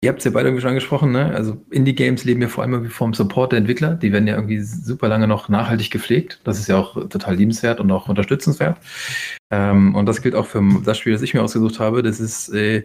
Ihr 0.00 0.10
habt 0.10 0.20
es 0.20 0.24
ja 0.26 0.30
beide 0.30 0.46
irgendwie 0.48 0.60
schon 0.62 0.68
angesprochen, 0.68 1.10
ne? 1.10 1.34
Also 1.34 1.60
Indie-Games 1.70 2.22
leben 2.22 2.40
ja 2.40 2.46
vor 2.46 2.62
allem 2.62 2.88
vom 2.88 3.14
Support 3.14 3.50
der 3.50 3.58
Entwickler. 3.58 3.96
Die 3.96 4.12
werden 4.12 4.28
ja 4.28 4.36
irgendwie 4.36 4.60
super 4.60 5.08
lange 5.08 5.26
noch 5.26 5.48
nachhaltig 5.48 5.90
gepflegt. 5.90 6.40
Das 6.44 6.60
ist 6.60 6.68
ja 6.68 6.76
auch 6.76 6.94
total 7.08 7.34
liebenswert 7.34 7.80
und 7.80 7.90
auch 7.90 8.08
unterstützenswert. 8.08 8.78
Ähm, 9.50 9.96
und 9.96 10.06
das 10.06 10.22
gilt 10.22 10.36
auch 10.36 10.46
für 10.46 10.62
das 10.84 10.98
Spiel, 10.98 11.12
das 11.12 11.22
ich 11.22 11.34
mir 11.34 11.42
ausgesucht 11.42 11.80
habe. 11.80 12.04
Das 12.04 12.20
ist, 12.20 12.48
äh, 12.50 12.84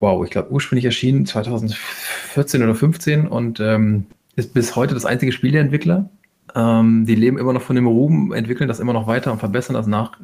wow, 0.00 0.24
ich 0.24 0.30
glaube, 0.30 0.50
ursprünglich 0.50 0.86
erschienen 0.86 1.26
2014 1.26 2.62
oder 2.62 2.74
15 2.74 3.28
und 3.28 3.60
ähm, 3.60 4.06
ist 4.36 4.54
bis 4.54 4.74
heute 4.74 4.94
das 4.94 5.04
einzige 5.04 5.32
Spiel 5.32 5.52
der 5.52 5.60
Entwickler. 5.60 6.08
Ähm, 6.54 7.04
die 7.06 7.14
leben 7.14 7.38
immer 7.38 7.52
noch 7.52 7.62
von 7.62 7.76
dem 7.76 7.86
Ruhm, 7.86 8.32
entwickeln 8.32 8.66
das 8.66 8.80
immer 8.80 8.92
noch 8.92 9.06
weiter 9.06 9.30
und 9.30 9.38
verbessern 9.38 9.74
das 9.74 9.86
nach, 9.86 10.18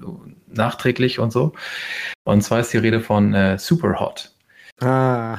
nachträglich 0.49 1.18
und 1.18 1.31
so. 1.31 1.53
Und 2.24 2.43
zwar 2.43 2.61
ist 2.61 2.72
die 2.72 2.79
Rede 2.79 3.01
von 3.01 3.35
äh, 3.35 3.59
Super 3.59 4.01
Hot. 4.01 4.33
Ah. 4.81 5.37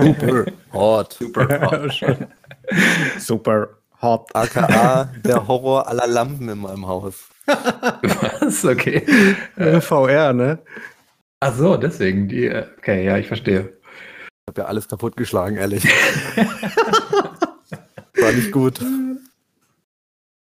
Super 0.00 0.46
hot. 0.72 1.12
Super 1.12 1.70
hot. 1.70 2.28
Super 3.18 3.68
hot. 4.00 4.34
AKA 4.34 5.10
der 5.24 5.46
Horror 5.46 5.86
aller 5.88 6.06
Lampen 6.06 6.48
in 6.48 6.58
meinem 6.58 6.86
Haus. 6.86 7.28
Was? 7.46 8.64
Okay. 8.64 9.02
VR, 9.80 10.32
ne? 10.32 10.58
Ach 11.40 11.54
so, 11.54 11.76
deswegen. 11.76 12.28
Die, 12.28 12.46
äh, 12.46 12.66
okay, 12.78 13.04
ja, 13.04 13.18
ich 13.18 13.26
verstehe. 13.28 13.72
Ich 13.72 14.50
habe 14.50 14.62
ja 14.62 14.66
alles 14.66 14.88
kaputtgeschlagen, 14.88 15.58
ehrlich. 15.58 15.84
War 18.14 18.32
nicht 18.32 18.52
gut. 18.52 18.80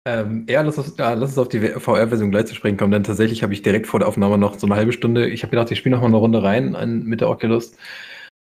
Ähm, 0.06 0.44
ja, 0.48 0.60
lass 0.60 0.76
uns, 0.76 0.94
ja, 0.98 1.14
lass 1.14 1.30
uns 1.30 1.38
auf 1.38 1.48
die 1.48 1.60
VR-Version 1.60 2.30
gleich 2.30 2.44
zu 2.46 2.54
sprechen 2.54 2.76
kommen, 2.76 2.92
denn 2.92 3.04
tatsächlich 3.04 3.42
habe 3.42 3.54
ich 3.54 3.62
direkt 3.62 3.86
vor 3.86 4.00
der 4.00 4.08
Aufnahme 4.08 4.36
noch 4.36 4.58
so 4.58 4.66
eine 4.66 4.76
halbe 4.76 4.92
Stunde, 4.92 5.26
ich 5.28 5.42
habe 5.42 5.50
gedacht, 5.50 5.70
ich 5.70 5.78
spiele 5.78 5.94
noch 5.94 6.02
mal 6.02 6.08
eine 6.08 6.18
Runde 6.18 6.42
rein 6.42 6.76
an, 6.76 7.04
mit 7.04 7.22
der 7.22 7.30
Oculus. 7.30 7.72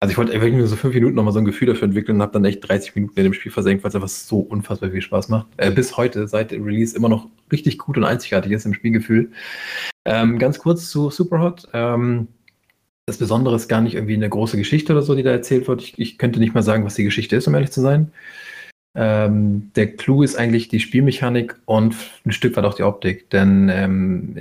Also 0.02 0.10
ich 0.10 0.18
wollte 0.18 0.32
wirklich 0.32 0.54
nur 0.54 0.66
so 0.66 0.74
fünf 0.74 0.94
Minuten 0.94 1.14
noch 1.14 1.22
mal 1.22 1.30
so 1.30 1.38
ein 1.38 1.44
Gefühl 1.44 1.68
dafür 1.68 1.84
entwickeln 1.84 2.16
und 2.16 2.22
habe 2.22 2.32
dann 2.32 2.44
echt 2.44 2.68
30 2.68 2.96
Minuten 2.96 3.16
in 3.20 3.22
dem 3.22 3.34
Spiel 3.34 3.52
versenkt, 3.52 3.84
weil 3.84 3.90
es 3.90 3.94
einfach 3.94 4.08
so 4.08 4.40
unfassbar 4.40 4.90
viel 4.90 5.00
Spaß 5.00 5.28
macht. 5.28 5.46
Äh, 5.58 5.70
bis 5.70 5.96
heute, 5.96 6.26
seit 6.26 6.50
dem 6.50 6.64
Release, 6.64 6.96
immer 6.96 7.08
noch 7.08 7.28
richtig 7.52 7.78
gut 7.78 7.96
und 7.96 8.02
einzigartig 8.02 8.50
ist 8.50 8.66
im 8.66 8.74
Spielgefühl. 8.74 9.30
Ähm, 10.04 10.40
ganz 10.40 10.58
kurz 10.58 10.90
zu 10.90 11.10
Superhot. 11.10 11.68
Ähm, 11.72 12.26
das 13.06 13.18
Besondere 13.18 13.54
ist 13.54 13.68
gar 13.68 13.80
nicht 13.80 13.94
irgendwie 13.94 14.14
eine 14.14 14.28
große 14.28 14.56
Geschichte 14.56 14.92
oder 14.92 15.02
so, 15.02 15.14
die 15.14 15.22
da 15.22 15.30
erzählt 15.30 15.68
wird. 15.68 15.82
Ich, 15.82 15.96
ich 16.00 16.18
könnte 16.18 16.40
nicht 16.40 16.52
mal 16.52 16.64
sagen, 16.64 16.84
was 16.84 16.96
die 16.96 17.04
Geschichte 17.04 17.36
ist, 17.36 17.46
um 17.46 17.54
ehrlich 17.54 17.70
zu 17.70 17.80
sein. 17.80 18.10
Ähm, 18.96 19.70
der 19.76 19.86
Clou 19.94 20.24
ist 20.24 20.34
eigentlich 20.34 20.66
die 20.66 20.80
Spielmechanik 20.80 21.60
und 21.64 21.94
ein 22.26 22.32
Stück 22.32 22.56
weit 22.56 22.64
auch 22.64 22.74
die 22.74 22.82
Optik. 22.82 23.30
Denn 23.30 23.68
ähm, 23.68 24.36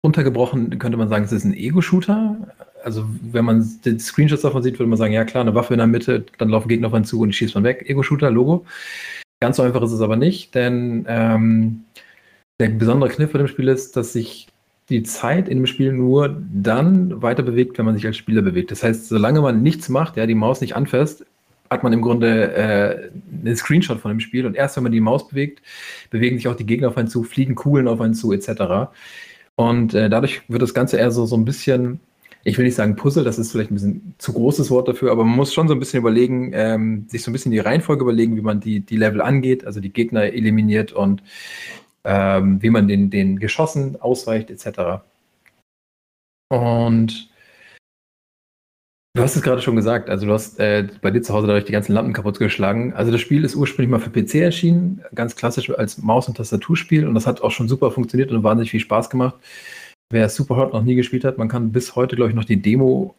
untergebrochen 0.00 0.76
könnte 0.80 0.98
man 0.98 1.08
sagen, 1.08 1.24
es 1.24 1.30
ist 1.30 1.44
ein 1.44 1.54
Ego-Shooter. 1.54 2.48
Also 2.84 3.04
wenn 3.22 3.44
man 3.44 3.68
den 3.84 3.98
Screenshots 3.98 4.42
davon 4.42 4.62
sieht, 4.62 4.78
würde 4.78 4.88
man 4.88 4.98
sagen, 4.98 5.12
ja 5.12 5.24
klar, 5.24 5.42
eine 5.42 5.54
Waffe 5.54 5.74
in 5.74 5.78
der 5.78 5.86
Mitte, 5.86 6.24
dann 6.38 6.48
laufen 6.48 6.68
Gegner 6.68 6.88
auf 6.88 6.94
einen 6.94 7.04
zu 7.04 7.20
und 7.20 7.28
die 7.28 7.34
schießt 7.34 7.54
man 7.54 7.64
weg. 7.64 7.84
Ego-Shooter, 7.88 8.30
Logo. 8.30 8.64
Ganz 9.40 9.56
so 9.56 9.62
einfach 9.62 9.82
ist 9.82 9.92
es 9.92 10.00
aber 10.00 10.16
nicht, 10.16 10.54
denn 10.54 11.04
ähm, 11.08 11.84
der 12.60 12.68
besondere 12.68 13.10
Kniff 13.10 13.32
bei 13.32 13.38
dem 13.38 13.48
Spiel 13.48 13.68
ist, 13.68 13.96
dass 13.96 14.12
sich 14.12 14.46
die 14.88 15.02
Zeit 15.02 15.48
in 15.48 15.58
dem 15.58 15.66
Spiel 15.66 15.92
nur 15.92 16.42
dann 16.52 17.22
weiter 17.22 17.42
bewegt, 17.42 17.78
wenn 17.78 17.86
man 17.86 17.94
sich 17.94 18.06
als 18.06 18.16
Spieler 18.16 18.42
bewegt. 18.42 18.70
Das 18.70 18.82
heißt, 18.82 19.08
solange 19.08 19.40
man 19.40 19.62
nichts 19.62 19.88
macht, 19.88 20.16
ja, 20.16 20.26
die 20.26 20.34
Maus 20.34 20.60
nicht 20.60 20.76
anfasst, 20.76 21.24
hat 21.70 21.82
man 21.82 21.92
im 21.92 22.02
Grunde 22.02 22.54
äh, 22.54 23.10
einen 23.44 23.56
Screenshot 23.56 23.98
von 23.98 24.10
dem 24.10 24.20
Spiel 24.20 24.46
und 24.46 24.54
erst 24.54 24.76
wenn 24.76 24.82
man 24.82 24.92
die 24.92 25.00
Maus 25.00 25.26
bewegt, 25.28 25.62
bewegen 26.10 26.36
sich 26.36 26.46
auch 26.46 26.54
die 26.54 26.66
Gegner 26.66 26.88
auf 26.88 26.96
einen 26.96 27.08
zu, 27.08 27.24
fliegen 27.24 27.54
Kugeln 27.54 27.88
auf 27.88 28.00
einen 28.00 28.14
zu, 28.14 28.32
etc. 28.32 28.92
Und 29.56 29.94
äh, 29.94 30.10
dadurch 30.10 30.42
wird 30.48 30.62
das 30.62 30.74
Ganze 30.74 30.98
eher 30.98 31.10
so, 31.10 31.24
so 31.26 31.36
ein 31.36 31.44
bisschen, 31.44 32.00
ich 32.44 32.58
will 32.58 32.64
nicht 32.64 32.74
sagen 32.74 32.96
Puzzle, 32.96 33.24
das 33.24 33.38
ist 33.38 33.52
vielleicht 33.52 33.70
ein 33.70 33.74
bisschen 33.74 34.14
zu 34.18 34.32
großes 34.32 34.70
Wort 34.70 34.88
dafür, 34.88 35.12
aber 35.12 35.24
man 35.24 35.36
muss 35.36 35.54
schon 35.54 35.68
so 35.68 35.74
ein 35.74 35.78
bisschen 35.80 36.00
überlegen, 36.00 36.52
ähm, 36.54 37.06
sich 37.08 37.22
so 37.22 37.30
ein 37.30 37.32
bisschen 37.32 37.52
die 37.52 37.58
Reihenfolge 37.58 38.02
überlegen, 38.02 38.36
wie 38.36 38.42
man 38.42 38.60
die, 38.60 38.80
die 38.80 38.96
Level 38.96 39.20
angeht, 39.20 39.64
also 39.64 39.80
die 39.80 39.92
Gegner 39.92 40.24
eliminiert 40.24 40.92
und 40.92 41.22
ähm, 42.04 42.60
wie 42.62 42.70
man 42.70 42.88
den, 42.88 43.10
den 43.10 43.38
Geschossen 43.38 44.00
ausweicht, 44.00 44.50
etc. 44.50 45.02
Und 46.48 47.32
Du 49.14 49.22
hast 49.22 49.36
es 49.36 49.42
gerade 49.42 49.60
schon 49.60 49.76
gesagt, 49.76 50.08
also 50.08 50.24
du 50.24 50.32
hast 50.32 50.58
äh, 50.58 50.88
bei 51.02 51.10
dir 51.10 51.20
zu 51.20 51.34
Hause 51.34 51.46
dadurch 51.46 51.66
die 51.66 51.72
ganzen 51.72 51.92
Lampen 51.92 52.14
kaputt 52.14 52.38
geschlagen. 52.38 52.94
Also 52.94 53.12
das 53.12 53.20
Spiel 53.20 53.44
ist 53.44 53.54
ursprünglich 53.54 53.90
mal 53.90 54.00
für 54.00 54.08
PC 54.08 54.36
erschienen, 54.36 55.04
ganz 55.14 55.36
klassisch 55.36 55.68
als 55.68 55.98
Maus- 55.98 56.28
und 56.28 56.38
Tastaturspiel 56.38 57.06
und 57.06 57.14
das 57.14 57.26
hat 57.26 57.42
auch 57.42 57.50
schon 57.50 57.68
super 57.68 57.90
funktioniert 57.90 58.30
und 58.30 58.42
wahnsinnig 58.42 58.70
viel 58.70 58.80
Spaß 58.80 59.10
gemacht. 59.10 59.34
Wer 60.12 60.28
Superhot 60.28 60.72
noch 60.72 60.82
nie 60.82 60.94
gespielt 60.94 61.24
hat, 61.24 61.38
man 61.38 61.48
kann 61.48 61.72
bis 61.72 61.96
heute, 61.96 62.16
glaube 62.16 62.30
ich, 62.30 62.36
noch 62.36 62.44
die 62.44 62.60
Demo 62.60 63.14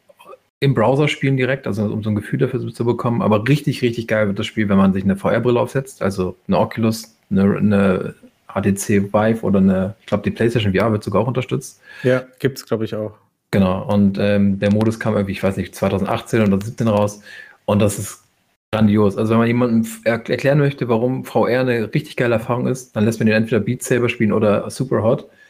im 0.59 0.73
Browser 0.73 1.09
spielen 1.09 1.35
direkt, 1.35 1.67
also 1.67 1.83
um 1.83 2.03
so 2.03 2.09
ein 2.09 2.15
Gefühl 2.15 2.39
dafür 2.39 2.65
zu 2.73 2.85
bekommen. 2.85 3.21
Aber 3.21 3.45
richtig, 3.47 3.81
richtig 3.81 4.07
geil 4.07 4.27
wird 4.27 4.39
das 4.39 4.45
Spiel, 4.45 4.69
wenn 4.69 4.77
man 4.77 4.93
sich 4.93 5.03
eine 5.03 5.17
VR-Brille 5.17 5.59
aufsetzt, 5.59 6.01
also 6.01 6.37
eine 6.47 6.57
Oculus, 6.57 7.17
eine, 7.29 7.57
eine 7.57 8.13
HTC 8.47 9.11
Vive 9.11 9.41
oder 9.41 9.59
eine, 9.59 9.95
ich 9.99 10.05
glaube, 10.05 10.23
die 10.23 10.31
PlayStation 10.31 10.73
VR 10.73 10.91
wird 10.91 11.03
sogar 11.03 11.23
auch 11.23 11.27
unterstützt. 11.27 11.81
Ja, 12.03 12.23
gibt 12.39 12.59
es, 12.59 12.65
glaube 12.65 12.85
ich, 12.85 12.95
auch. 12.95 13.13
Genau, 13.51 13.83
und 13.91 14.17
ähm, 14.19 14.59
der 14.59 14.71
Modus 14.71 14.99
kam 14.99 15.15
irgendwie, 15.15 15.33
ich 15.33 15.43
weiß 15.43 15.57
nicht, 15.57 15.75
2018 15.75 16.39
oder 16.39 16.49
2017 16.51 16.87
raus. 16.87 17.21
Und 17.65 17.79
das 17.79 17.99
ist 17.99 18.23
grandios. 18.71 19.17
Also 19.17 19.31
wenn 19.31 19.39
man 19.39 19.47
jemandem 19.47 19.91
erklären 20.05 20.59
möchte, 20.59 20.89
warum 20.89 21.25
VR 21.25 21.61
eine 21.61 21.93
richtig 21.93 22.15
geile 22.15 22.35
Erfahrung 22.35 22.67
ist, 22.67 22.95
dann 22.95 23.05
lässt 23.05 23.19
man 23.19 23.27
den 23.27 23.35
entweder 23.35 23.59
Beat 23.59 23.83
Saber 23.83 24.09
spielen 24.09 24.31
oder 24.31 24.69
Super 24.69 25.03
Hot. 25.03 25.21
Ich 25.23 25.42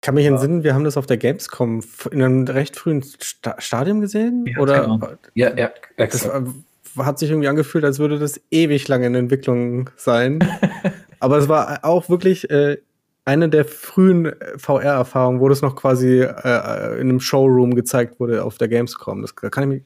kann 0.00 0.14
mich 0.14 0.26
entsinnen, 0.26 0.62
wir 0.62 0.74
haben 0.74 0.84
das 0.84 0.96
auf 0.96 1.06
der 1.06 1.16
Gamescom 1.16 1.82
in 2.10 2.22
einem 2.22 2.44
recht 2.44 2.76
frühen 2.76 3.02
Sta 3.02 3.56
Stadium 3.58 4.00
gesehen. 4.00 4.44
Ja, 4.46 4.58
oder? 4.58 4.82
Genau. 4.82 5.00
Ja, 5.34 5.56
ja, 5.56 5.70
das 5.96 6.28
hat 6.96 7.18
sich 7.18 7.30
irgendwie 7.30 7.48
angefühlt, 7.48 7.84
als 7.84 7.98
würde 7.98 8.18
das 8.18 8.40
ewig 8.50 8.86
lange 8.88 9.06
in 9.06 9.14
Entwicklung 9.14 9.90
sein. 9.96 10.38
Aber 11.20 11.38
es 11.38 11.48
war 11.48 11.84
auch 11.84 12.08
wirklich 12.08 12.48
äh, 12.50 12.78
eine 13.24 13.48
der 13.48 13.64
frühen 13.64 14.26
äh, 14.26 14.58
VR-Erfahrungen, 14.58 15.40
wo 15.40 15.48
das 15.48 15.62
noch 15.62 15.76
quasi 15.76 16.20
äh, 16.22 17.00
in 17.00 17.08
einem 17.08 17.20
Showroom 17.20 17.74
gezeigt 17.74 18.20
wurde 18.20 18.44
auf 18.44 18.56
der 18.56 18.68
Gamescom. 18.68 19.22
Das 19.22 19.34
da 19.34 19.50
kann 19.50 19.64
ich 19.64 19.68
mich, 19.68 19.82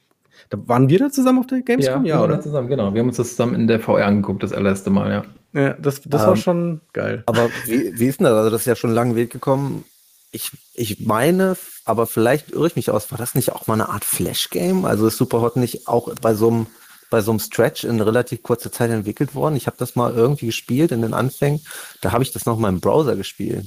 da 0.51 0.59
waren 0.67 0.89
wir 0.89 0.99
da 0.99 1.11
zusammen 1.11 1.41
auf 1.41 1.47
der 1.47 1.63
Gamescom? 1.63 2.05
Ja, 2.05 2.17
ja 2.19 2.25
oder? 2.25 2.41
zusammen, 2.41 2.69
genau. 2.69 2.93
Wir 2.93 3.01
haben 3.01 3.09
uns 3.09 3.17
das 3.17 3.31
zusammen 3.31 3.55
in 3.55 3.67
der 3.67 3.81
VR 3.81 4.07
angeguckt, 4.07 4.43
das 4.43 4.53
allererste 4.53 4.91
Mal, 4.91 5.11
ja. 5.11 5.25
Ja, 5.55 5.75
das, 5.75 6.01
das 6.03 6.23
um, 6.23 6.27
war 6.29 6.35
ähm, 6.35 6.41
schon 6.41 6.81
geil. 6.93 7.25
Aber 7.27 7.51
wie, 7.67 7.99
wie 7.99 8.07
ist 8.07 8.21
denn 8.21 8.25
das? 8.25 8.35
Also, 8.35 8.51
das 8.51 8.63
ist 8.63 8.67
ja 8.67 8.77
schon 8.77 8.91
einen 8.91 8.95
langen 8.95 9.17
Weg 9.17 9.31
gekommen. 9.31 9.85
Ich, 10.33 10.51
ich 10.75 11.01
meine, 11.01 11.57
aber 11.85 12.07
vielleicht 12.07 12.51
irre 12.51 12.67
ich 12.67 12.77
mich 12.77 12.91
aus, 12.91 13.11
war 13.11 13.19
das 13.19 13.35
nicht 13.35 13.53
auch 13.53 13.67
mal 13.67 13.75
eine 13.75 13.91
Art 13.91 14.05
Flash-Game? 14.05 14.85
Also 14.85 15.07
ist 15.07 15.19
Superhot 15.19 15.57
nicht 15.57 15.87
auch 15.89 16.15
bei 16.21 16.35
so 16.35 16.49
einem 16.49 16.67
bei 17.11 17.21
so 17.21 17.31
einem 17.31 17.41
Stretch 17.41 17.85
in 17.85 18.01
relativ 18.01 18.43
kurzer 18.43 18.73
Zeit 18.73 18.91
entwickelt 18.91 19.35
worden. 19.35 19.55
Ich 19.55 19.67
habe 19.67 19.77
das 19.79 19.97
mal 19.97 20.15
irgendwie 20.15 20.47
gespielt 20.47 20.93
in 20.93 21.03
den 21.03 21.13
Anfängen. 21.13 21.61
Da 22.01 22.11
habe 22.11 22.25
ich 22.25 22.33
das 22.33 22.47
noch 22.47 22.59
mal 22.59 22.71
im 22.71 22.81
Browser 22.81 23.17
gespielt. 23.17 23.67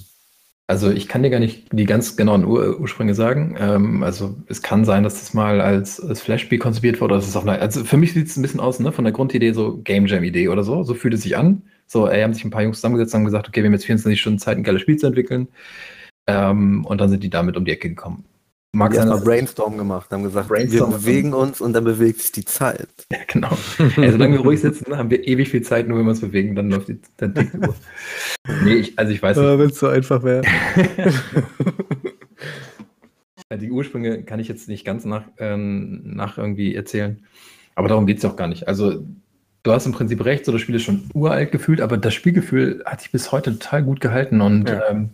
Also 0.68 0.90
ich 0.90 1.08
kann 1.08 1.22
dir 1.22 1.30
gar 1.30 1.40
nicht 1.40 1.68
die 1.72 1.86
ganz 1.86 2.18
genauen 2.18 2.44
Ur 2.44 2.80
Ursprünge 2.80 3.14
sagen. 3.14 3.56
Ähm, 3.60 4.02
also 4.02 4.36
es 4.48 4.64
kann 4.64 4.84
sein, 4.84 5.04
dass 5.04 5.20
das 5.20 5.36
mal 5.36 5.62
als, 5.62 6.00
als 6.00 6.22
Flash-Spiel 6.22 6.58
konzipiert 6.58 7.00
wurde. 7.02 7.14
Das 7.14 7.28
ist 7.28 7.36
auf 7.36 7.48
eine, 7.48 7.60
also 7.60 7.84
für 7.84 7.98
mich 7.98 8.14
sieht 8.14 8.28
es 8.28 8.36
ein 8.36 8.42
bisschen 8.42 8.60
aus, 8.60 8.80
ne, 8.80 8.92
von 8.92 9.06
der 9.06 9.14
Grundidee 9.14 9.52
so 9.54 9.78
Game 9.78 10.08
Jam-Idee 10.08 10.50
oder 10.50 10.64
so. 10.64 10.82
So 10.82 10.96
fühlt 10.96 11.14
es 11.14 11.22
sich 11.22 11.38
an. 11.38 11.62
So, 11.86 12.08
ey, 12.08 12.24
haben 12.24 12.34
sich 12.34 12.44
ein 12.44 12.50
paar 12.50 12.64
Jungs 12.64 12.78
zusammengesetzt 12.78 13.14
und 13.14 13.20
haben 13.20 13.26
gesagt, 13.26 13.48
okay, 13.48 13.62
wir 13.62 13.68
haben 13.68 13.74
jetzt 13.74 13.86
24 13.86 14.20
Stunden 14.20 14.40
Zeit, 14.40 14.58
ein 14.58 14.64
geiles 14.64 14.82
Spiel 14.82 14.98
zu 14.98 15.06
entwickeln. 15.06 15.50
Ähm, 16.28 16.86
und 16.86 17.00
dann 17.00 17.10
sind 17.10 17.24
die 17.24 17.30
damit 17.30 17.58
um 17.58 17.66
die 17.66 17.72
Ecke 17.72 17.90
gekommen. 17.90 18.26
Mag 18.76 18.94
sein, 18.94 19.08
mal 19.08 19.22
Brainstorm 19.22 19.78
gemacht, 19.78 20.12
haben 20.12 20.24
gesagt, 20.24 20.50
wir 20.50 20.86
bewegen 20.88 21.34
uns 21.34 21.62
und 21.62 21.72
dann 21.72 21.86
bewegt 21.86 22.20
sich 22.20 22.34
die 22.34 22.46
Zeit. 22.46 22.90
Ja, 23.12 23.20
genau. 23.28 23.58
Ey, 23.78 24.12
solange 24.12 24.34
wir 24.34 24.42
ruhig 24.42 24.60
sitzen, 24.60 24.98
haben 24.98 25.10
wir 25.12 25.26
ewig 25.26 25.50
viel 25.50 25.62
Zeit, 25.62 25.88
nur 25.88 25.98
wenn 25.98 26.06
wir 26.06 26.10
uns 26.10 26.22
bewegen, 26.22 26.56
dann 26.56 26.72
läuft 26.72 26.90
die, 26.90 27.00
dann 27.18 27.36
tickt 27.36 27.54
die 27.54 27.60
Uhr. 27.60 27.76
Nee, 28.64 28.74
ich, 28.74 29.00
also 29.00 29.12
ich 29.14 29.22
weiß 29.22 29.38
nicht. 29.38 29.60
Wenn 29.60 29.70
es 29.70 29.80
so 29.80 29.88
einfach 29.88 30.24
wäre. 30.24 30.42
die 33.62 33.72
Ursprünge 33.72 34.24
kann 34.24 34.40
ich 34.40 34.48
jetzt 34.48 34.68
nicht 34.68 34.84
ganz 34.86 35.06
nach, 35.06 35.24
ähm, 35.38 36.02
nach 36.04 36.38
irgendwie 36.38 36.76
erzählen. 36.76 37.24
Aber 37.76 37.88
darum 37.88 38.08
geht 38.08 38.18
es 38.18 38.26
auch 38.26 38.36
gar 38.36 38.48
nicht. 38.48 38.68
Also, 38.68 39.06
du 39.66 39.72
hast 39.72 39.86
im 39.86 39.92
Prinzip 39.92 40.24
recht, 40.24 40.46
so 40.46 40.52
das 40.52 40.62
Spiel 40.62 40.76
ist 40.76 40.84
schon 40.84 41.10
uralt 41.14 41.52
gefühlt, 41.52 41.82
aber 41.82 41.98
das 41.98 42.14
Spielgefühl 42.14 42.84
hat 42.86 43.02
sich 43.02 43.12
bis 43.12 43.32
heute 43.32 43.58
total 43.58 43.84
gut 43.84 44.00
gehalten 44.00 44.40
und 44.42 44.70
ja. 44.70 44.90
ähm, 44.90 45.10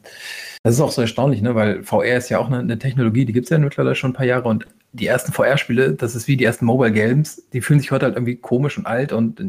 das 0.63 0.75
ist 0.75 0.81
auch 0.81 0.91
so 0.91 1.01
erstaunlich, 1.01 1.41
ne? 1.41 1.55
weil 1.55 1.83
VR 1.83 2.17
ist 2.17 2.29
ja 2.29 2.37
auch 2.37 2.47
eine, 2.47 2.59
eine 2.59 2.77
Technologie, 2.77 3.25
die 3.25 3.33
gibt 3.33 3.45
es 3.45 3.49
ja 3.49 3.57
mittlerweile 3.57 3.95
schon 3.95 4.11
ein 4.11 4.15
paar 4.15 4.25
Jahre 4.25 4.49
und 4.49 4.67
die 4.91 5.07
ersten 5.07 5.31
VR-Spiele, 5.31 5.93
das 5.93 6.15
ist 6.15 6.27
wie 6.27 6.35
die 6.35 6.43
ersten 6.43 6.65
Mobile 6.65 6.91
Games, 6.91 7.47
die 7.53 7.61
fühlen 7.61 7.79
sich 7.79 7.91
heute 7.91 8.05
halt 8.05 8.15
irgendwie 8.15 8.35
komisch 8.35 8.77
und 8.77 8.85
alt 8.85 9.13
und 9.13 9.41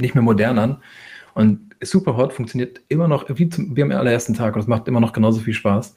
nicht 0.00 0.14
mehr 0.14 0.22
modern 0.22 0.58
an. 0.58 0.82
Und 1.34 1.76
Superhot 1.80 2.32
funktioniert 2.32 2.80
immer 2.88 3.06
noch 3.06 3.26
wie, 3.28 3.48
zum, 3.48 3.76
wie 3.76 3.82
am 3.82 3.92
allerersten 3.92 4.34
Tag 4.34 4.56
und 4.56 4.62
es 4.62 4.66
macht 4.66 4.88
immer 4.88 4.98
noch 4.98 5.12
genauso 5.12 5.38
viel 5.38 5.54
Spaß. 5.54 5.94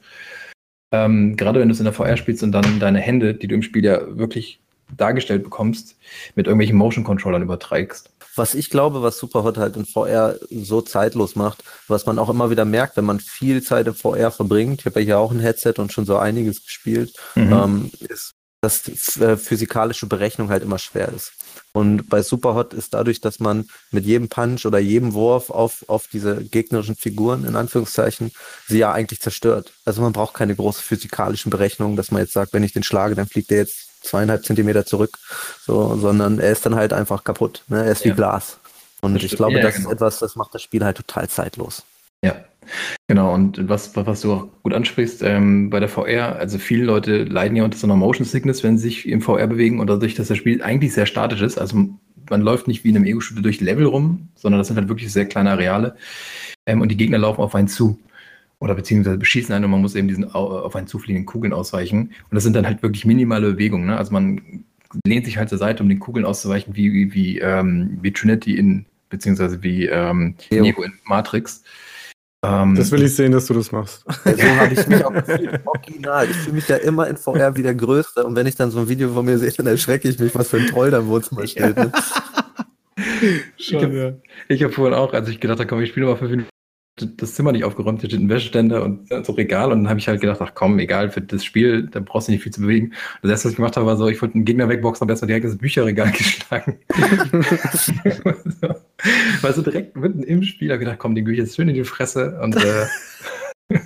Ähm, 0.92 1.36
gerade 1.36 1.58
wenn 1.58 1.68
du 1.68 1.72
es 1.72 1.80
in 1.80 1.84
der 1.84 1.92
VR 1.92 2.16
spielst 2.16 2.44
und 2.44 2.52
dann 2.52 2.78
deine 2.78 3.00
Hände, 3.00 3.34
die 3.34 3.48
du 3.48 3.56
im 3.56 3.62
Spiel 3.62 3.84
ja 3.84 4.16
wirklich 4.16 4.61
dargestellt 4.96 5.42
bekommst, 5.44 5.96
mit 6.34 6.46
irgendwelchen 6.46 6.76
Motion-Controllern 6.76 7.42
überträgst 7.42 8.12
was 8.34 8.54
ich 8.54 8.70
glaube, 8.70 9.02
was 9.02 9.18
Superhot 9.18 9.58
halt 9.58 9.76
in 9.76 9.84
VR 9.84 10.36
so 10.50 10.80
zeitlos 10.80 11.36
macht, 11.36 11.62
was 11.88 12.06
man 12.06 12.18
auch 12.18 12.28
immer 12.28 12.50
wieder 12.50 12.64
merkt, 12.64 12.96
wenn 12.96 13.04
man 13.04 13.20
viel 13.20 13.62
Zeit 13.62 13.86
in 13.86 13.94
VR 13.94 14.30
verbringt, 14.30 14.80
ich 14.80 14.86
habe 14.86 15.00
ja 15.00 15.04
hier 15.04 15.18
auch 15.18 15.32
ein 15.32 15.40
Headset 15.40 15.74
und 15.78 15.92
schon 15.92 16.06
so 16.06 16.16
einiges 16.16 16.64
gespielt, 16.64 17.14
mhm. 17.34 17.52
ähm, 17.52 17.90
ist, 18.00 18.32
dass 18.62 19.16
äh, 19.18 19.36
physikalische 19.36 20.06
Berechnung 20.06 20.48
halt 20.48 20.62
immer 20.62 20.78
schwer 20.78 21.08
ist. 21.08 21.32
Und 21.72 22.08
bei 22.08 22.22
Superhot 22.22 22.74
ist 22.74 22.94
dadurch, 22.94 23.20
dass 23.20 23.40
man 23.40 23.66
mit 23.90 24.04
jedem 24.04 24.28
Punch 24.28 24.66
oder 24.66 24.78
jedem 24.78 25.14
Wurf 25.14 25.50
auf, 25.50 25.84
auf 25.88 26.06
diese 26.06 26.44
gegnerischen 26.44 26.96
Figuren, 26.96 27.44
in 27.44 27.56
Anführungszeichen, 27.56 28.30
sie 28.66 28.78
ja 28.78 28.92
eigentlich 28.92 29.20
zerstört. 29.20 29.72
Also 29.84 30.00
man 30.02 30.12
braucht 30.12 30.34
keine 30.34 30.54
großen 30.54 30.82
physikalischen 30.82 31.50
Berechnungen, 31.50 31.96
dass 31.96 32.10
man 32.10 32.22
jetzt 32.22 32.34
sagt, 32.34 32.52
wenn 32.52 32.62
ich 32.62 32.72
den 32.72 32.82
schlage, 32.82 33.14
dann 33.14 33.26
fliegt 33.26 33.50
der 33.50 33.58
jetzt 33.58 33.91
zweieinhalb 34.02 34.44
Zentimeter 34.44 34.84
zurück, 34.84 35.18
so, 35.64 35.96
sondern 35.96 36.38
er 36.38 36.50
ist 36.52 36.66
dann 36.66 36.74
halt 36.74 36.92
einfach 36.92 37.24
kaputt. 37.24 37.62
Ne? 37.68 37.84
Er 37.84 37.92
ist 37.92 38.04
ja. 38.04 38.12
wie 38.12 38.16
Glas. 38.16 38.58
Und 39.00 39.14
das 39.14 39.24
ich 39.24 39.36
glaube, 39.36 39.54
ja, 39.54 39.62
das 39.62 39.76
genau. 39.76 39.88
ist 39.88 39.94
etwas, 39.94 40.18
das 40.20 40.36
macht 40.36 40.54
das 40.54 40.62
Spiel 40.62 40.84
halt 40.84 40.96
total 40.96 41.28
zeitlos. 41.28 41.84
Ja, 42.24 42.36
genau. 43.08 43.34
Und 43.34 43.68
was, 43.68 43.96
was 43.96 44.20
du 44.20 44.32
auch 44.32 44.46
gut 44.62 44.74
ansprichst, 44.74 45.22
ähm, 45.22 45.70
bei 45.70 45.80
der 45.80 45.88
VR, 45.88 46.36
also 46.36 46.58
viele 46.58 46.84
Leute 46.84 47.24
leiden 47.24 47.56
ja 47.56 47.64
unter 47.64 47.76
so 47.76 47.86
einer 47.86 47.96
Motion 47.96 48.24
Sickness, 48.24 48.62
wenn 48.62 48.78
sie 48.78 48.84
sich 48.84 49.08
im 49.08 49.20
VR 49.20 49.48
bewegen 49.48 49.80
und 49.80 49.88
dadurch, 49.88 50.14
dass 50.14 50.28
das 50.28 50.38
Spiel 50.38 50.62
eigentlich 50.62 50.94
sehr 50.94 51.06
statisch 51.06 51.42
ist. 51.42 51.58
Also 51.58 51.88
man 52.30 52.40
läuft 52.40 52.68
nicht 52.68 52.84
wie 52.84 52.90
in 52.90 52.96
einem 52.96 53.06
Ego-Shooter 53.06 53.42
durch 53.42 53.60
Level 53.60 53.86
rum, 53.86 54.28
sondern 54.36 54.60
das 54.60 54.68
sind 54.68 54.76
halt 54.76 54.88
wirklich 54.88 55.12
sehr 55.12 55.26
kleine 55.26 55.50
Areale. 55.50 55.96
Ähm, 56.66 56.80
und 56.80 56.88
die 56.88 56.96
Gegner 56.96 57.18
laufen 57.18 57.40
auf 57.40 57.56
einen 57.56 57.68
zu. 57.68 57.98
Oder 58.62 58.76
beziehungsweise 58.76 59.18
beschießen 59.18 59.52
einen 59.52 59.64
und 59.64 59.72
man 59.72 59.80
muss 59.80 59.96
eben 59.96 60.06
diesen 60.06 60.30
auf 60.30 60.76
einen 60.76 60.86
zufliegenden 60.86 61.26
Kugeln 61.26 61.52
ausweichen. 61.52 62.12
Und 62.30 62.34
das 62.34 62.44
sind 62.44 62.54
dann 62.54 62.64
halt 62.64 62.80
wirklich 62.80 63.04
minimale 63.04 63.54
Bewegungen. 63.54 63.86
Ne? 63.86 63.96
Also 63.96 64.12
man 64.12 64.64
lehnt 65.04 65.24
sich 65.24 65.36
halt 65.36 65.48
zur 65.48 65.58
Seite, 65.58 65.82
um 65.82 65.88
den 65.88 65.98
Kugeln 65.98 66.24
auszuweichen, 66.24 66.76
wie, 66.76 66.92
wie, 66.92 67.12
wie, 67.12 67.38
ähm, 67.40 67.98
wie 68.02 68.12
Trinity 68.12 68.56
in, 68.56 68.86
beziehungsweise 69.10 69.64
wie 69.64 69.86
ähm, 69.86 70.36
Neo 70.52 70.80
in 70.80 70.92
Matrix. 71.06 71.64
Ähm, 72.44 72.76
das 72.76 72.92
will 72.92 73.02
ich 73.02 73.16
sehen, 73.16 73.32
dass 73.32 73.46
du 73.46 73.54
das 73.54 73.72
machst. 73.72 74.04
So 74.06 74.42
habe 74.42 74.74
ich 74.74 74.86
mich 74.86 75.04
auch 75.04 75.12
gefühlt. 75.12 75.60
Original. 75.66 76.30
Ich 76.30 76.36
fühle 76.36 76.54
mich 76.54 76.68
ja 76.68 76.76
immer 76.76 77.08
in 77.08 77.16
VR 77.16 77.56
wieder 77.56 77.74
größer. 77.74 78.24
Und 78.24 78.36
wenn 78.36 78.46
ich 78.46 78.54
dann 78.54 78.70
so 78.70 78.78
ein 78.78 78.88
Video 78.88 79.12
von 79.12 79.24
mir 79.24 79.38
sehe, 79.38 79.50
dann 79.50 79.66
erschrecke 79.66 80.08
ich 80.08 80.20
mich, 80.20 80.36
was 80.36 80.50
für 80.50 80.58
ein 80.58 80.68
Troll 80.68 80.92
da 80.92 81.00
im 81.00 81.08
Wohnzimmer 81.08 81.48
steht. 81.48 81.76
Ne? 81.76 81.90
Schon, 83.58 83.76
ich 83.78 83.82
habe 83.82 84.20
ja. 84.48 84.66
hab 84.66 84.72
vorhin 84.72 84.94
auch, 84.94 85.12
als 85.12 85.28
ich 85.28 85.40
gedacht 85.40 85.58
habe, 85.58 85.66
komm, 85.66 85.80
ich 85.80 85.90
spiele 85.90 86.06
mal 86.06 86.16
fünf 86.16 86.30
Minuten 86.30 86.51
das 86.96 87.34
Zimmer 87.34 87.52
nicht 87.52 87.64
aufgeräumt, 87.64 88.00
hier 88.00 88.10
steht 88.10 88.20
ein 88.20 88.28
Wäscheständer 88.28 88.84
und 88.84 89.08
so 89.24 89.32
Regal 89.32 89.72
und 89.72 89.78
dann 89.80 89.88
habe 89.88 89.98
ich 89.98 90.08
halt 90.08 90.20
gedacht, 90.20 90.40
ach 90.42 90.52
komm, 90.54 90.78
egal, 90.78 91.10
für 91.10 91.22
das 91.22 91.42
Spiel, 91.42 91.88
da 91.90 92.00
brauchst 92.00 92.28
du 92.28 92.32
nicht 92.32 92.42
viel 92.42 92.52
zu 92.52 92.60
bewegen. 92.60 92.92
Das 93.22 93.30
erste, 93.30 93.46
was 93.46 93.52
ich 93.52 93.56
gemacht 93.56 93.76
habe, 93.76 93.86
war 93.86 93.96
so, 93.96 94.08
ich 94.08 94.20
wollte 94.20 94.34
einen 94.34 94.44
Gegner 94.44 94.68
wegboxen, 94.68 95.00
habe 95.02 95.12
erstmal 95.12 95.28
direkt 95.28 95.46
das 95.46 95.56
Bücherregal 95.56 96.10
geschlagen. 96.16 96.78
war 99.40 99.52
so 99.52 99.62
direkt 99.62 99.96
mitten 99.96 100.22
im 100.22 100.42
Spiel, 100.42 100.70
habe 100.70 100.80
gedacht, 100.80 100.98
komm, 100.98 101.14
den 101.14 101.26
ich 101.28 101.38
jetzt 101.38 101.56
schön 101.56 101.68
in 101.68 101.74
die 101.74 101.84
Fresse 101.84 102.38
und 102.42 102.56
äh, 102.56 102.86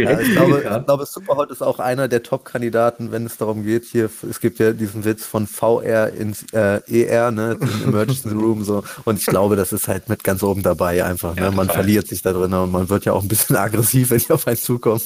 Direkt 0.00 0.20
ja, 0.22 0.26
ich, 0.26 0.32
glaube, 0.32 0.62
ich 0.64 0.86
glaube, 0.86 1.06
Superhot 1.06 1.50
ist 1.50 1.62
auch 1.62 1.78
einer 1.78 2.08
der 2.08 2.22
Top-Kandidaten, 2.22 3.12
wenn 3.12 3.26
es 3.26 3.36
darum 3.36 3.64
geht, 3.64 3.84
hier, 3.84 4.08
es 4.28 4.40
gibt 4.40 4.58
ja 4.58 4.72
diesen 4.72 5.04
Witz 5.04 5.26
von 5.26 5.46
VR 5.46 6.12
ins 6.12 6.44
äh, 6.52 6.80
ER, 6.88 7.30
ne, 7.30 7.58
Emergency 7.84 8.30
Room, 8.30 8.64
so. 8.64 8.82
Und 9.04 9.18
ich 9.18 9.26
glaube, 9.26 9.56
das 9.56 9.72
ist 9.72 9.88
halt 9.88 10.08
mit 10.08 10.24
ganz 10.24 10.42
oben 10.42 10.62
dabei 10.62 11.04
einfach. 11.04 11.34
Ne? 11.36 11.42
Ja, 11.42 11.50
man 11.50 11.68
verliert 11.68 12.08
sich 12.08 12.22
da 12.22 12.32
drin 12.32 12.52
und 12.52 12.72
man 12.72 12.88
wird 12.88 13.04
ja 13.04 13.12
auch 13.12 13.22
ein 13.22 13.28
bisschen 13.28 13.56
aggressiv, 13.56 14.10
wenn 14.10 14.16
ich 14.18 14.32
auf 14.32 14.46
einen 14.46 14.56
zukomme. 14.56 15.00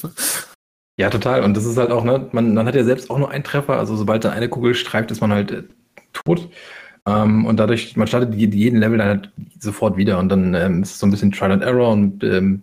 Ja, 0.97 1.11
total. 1.11 1.43
Und 1.43 1.57
das 1.57 1.65
ist 1.65 1.77
halt 1.77 1.91
auch, 1.91 2.05
ne, 2.05 2.29
man, 2.33 2.55
man 2.55 2.67
hat 2.67 2.75
ja 2.77 2.85
selbst 2.85 3.11
auch 3.11 3.19
nur 3.19 3.31
einen 3.31 3.45
Treffer, 3.45 3.79
also 3.79 3.97
sobald 3.97 4.25
dann 4.25 4.33
eine 4.33 4.49
Kugel 4.49 4.75
streift, 4.75 5.11
ist 5.11 5.21
man 5.21 5.33
halt 5.33 5.51
äh, 5.51 5.63
tot. 6.13 6.49
Ähm, 7.07 7.45
und 7.45 7.59
dadurch, 7.59 7.97
man 7.97 8.07
startet 8.07 8.35
jeden 8.35 8.79
Level 8.79 8.99
dann 8.99 9.09
halt 9.09 9.33
sofort 9.59 9.97
wieder 9.97 10.19
und 10.19 10.29
dann 10.31 10.55
ähm, 10.55 10.83
ist 10.83 10.93
es 10.93 10.99
so 11.01 11.07
ein 11.07 11.11
bisschen 11.11 11.33
Trial 11.33 11.53
and 11.53 11.63
Error 11.63 11.91
und 11.93 12.25
ähm, 12.25 12.63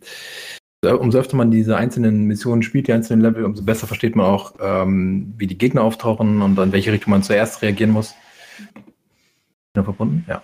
umso 0.84 1.20
öfter 1.20 1.38
man 1.38 1.52
diese 1.52 1.78
einzelnen 1.78 2.26
Missionen 2.26 2.64
spielt, 2.64 2.88
die 2.88 2.94
einzelnen 2.94 3.22
Level, 3.22 3.46
umso 3.46 3.64
besser 3.64 3.86
versteht 3.86 4.16
man 4.16 4.26
auch, 4.26 4.56
ähm, 4.60 5.34
wie 5.38 5.48
die 5.48 5.58
Gegner 5.58 5.84
auftauchen 5.84 6.42
und 6.42 6.58
an 6.58 6.72
welche 6.72 6.92
Richtung 6.92 7.12
man 7.12 7.24
zuerst 7.24 7.62
reagieren 7.62 7.92
muss. 7.92 8.16
Verbunden? 9.74 10.26
Ja. 10.28 10.44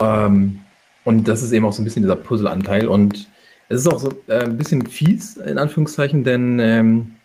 Ähm, 0.00 0.60
und 1.04 1.28
das 1.28 1.42
ist 1.42 1.52
eben 1.52 1.64
auch 1.66 1.72
so 1.72 1.82
ein 1.82 1.84
bisschen 1.84 2.02
dieser 2.02 2.16
Puzzle-Anteil. 2.16 2.86
Und 2.86 3.28
es 3.68 3.80
ist 3.80 3.88
auch 3.88 3.98
so 3.98 4.10
äh, 4.28 4.44
ein 4.44 4.56
bisschen 4.56 4.86
fies, 4.86 5.36
in 5.36 5.58
Anführungszeichen, 5.58 6.24
denn 6.24 6.58
ähm, 6.60 7.16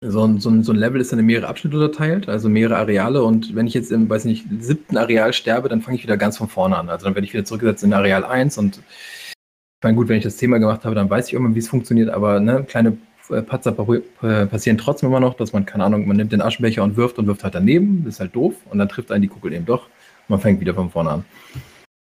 so, 0.00 0.24
ein, 0.24 0.38
so, 0.38 0.62
so 0.62 0.72
ein 0.72 0.78
Level 0.78 1.00
ist 1.00 1.12
dann 1.12 1.18
in 1.18 1.26
mehrere 1.26 1.48
Abschnitte 1.48 1.76
unterteilt, 1.76 2.28
also 2.28 2.48
mehrere 2.48 2.78
Areale. 2.78 3.22
Und 3.22 3.54
wenn 3.54 3.66
ich 3.66 3.74
jetzt 3.74 3.92
im, 3.92 4.08
weiß 4.08 4.24
nicht, 4.24 4.46
siebten 4.60 4.96
Areal 4.96 5.32
sterbe, 5.32 5.68
dann 5.68 5.82
fange 5.82 5.96
ich 5.96 6.04
wieder 6.04 6.16
ganz 6.16 6.38
von 6.38 6.48
vorne 6.48 6.76
an. 6.78 6.88
Also 6.88 7.04
dann 7.04 7.14
werde 7.14 7.26
ich 7.26 7.34
wieder 7.34 7.44
zurückgesetzt 7.44 7.84
in 7.84 7.92
Areal 7.92 8.24
1 8.24 8.56
und 8.58 8.80
ich 9.80 9.84
meine, 9.84 9.96
gut, 9.96 10.08
wenn 10.08 10.18
ich 10.18 10.24
das 10.24 10.36
Thema 10.36 10.58
gemacht 10.58 10.84
habe, 10.84 10.94
dann 10.94 11.08
weiß 11.08 11.28
ich 11.28 11.32
immer, 11.32 11.54
wie 11.54 11.58
es 11.58 11.68
funktioniert, 11.68 12.10
aber 12.10 12.38
ne, 12.38 12.64
kleine 12.64 12.98
äh, 13.30 13.40
Patzer 13.40 13.74
äh, 14.20 14.44
passieren 14.44 14.76
trotzdem 14.76 15.08
immer 15.08 15.20
noch, 15.20 15.32
dass 15.32 15.54
man, 15.54 15.64
keine 15.64 15.84
Ahnung, 15.84 16.06
man 16.06 16.18
nimmt 16.18 16.32
den 16.32 16.42
Aschenbecher 16.42 16.84
und 16.84 16.98
wirft 16.98 17.18
und 17.18 17.26
wirft 17.26 17.44
halt 17.44 17.54
daneben, 17.54 18.04
das 18.04 18.16
ist 18.16 18.20
halt 18.20 18.36
doof 18.36 18.56
und 18.68 18.76
dann 18.76 18.90
trifft 18.90 19.10
einen 19.10 19.22
die 19.22 19.28
Kugel 19.28 19.54
eben 19.54 19.64
doch 19.64 19.84
und 19.84 20.28
man 20.28 20.40
fängt 20.40 20.60
wieder 20.60 20.74
von 20.74 20.90
vorne 20.90 21.10
an. 21.10 21.24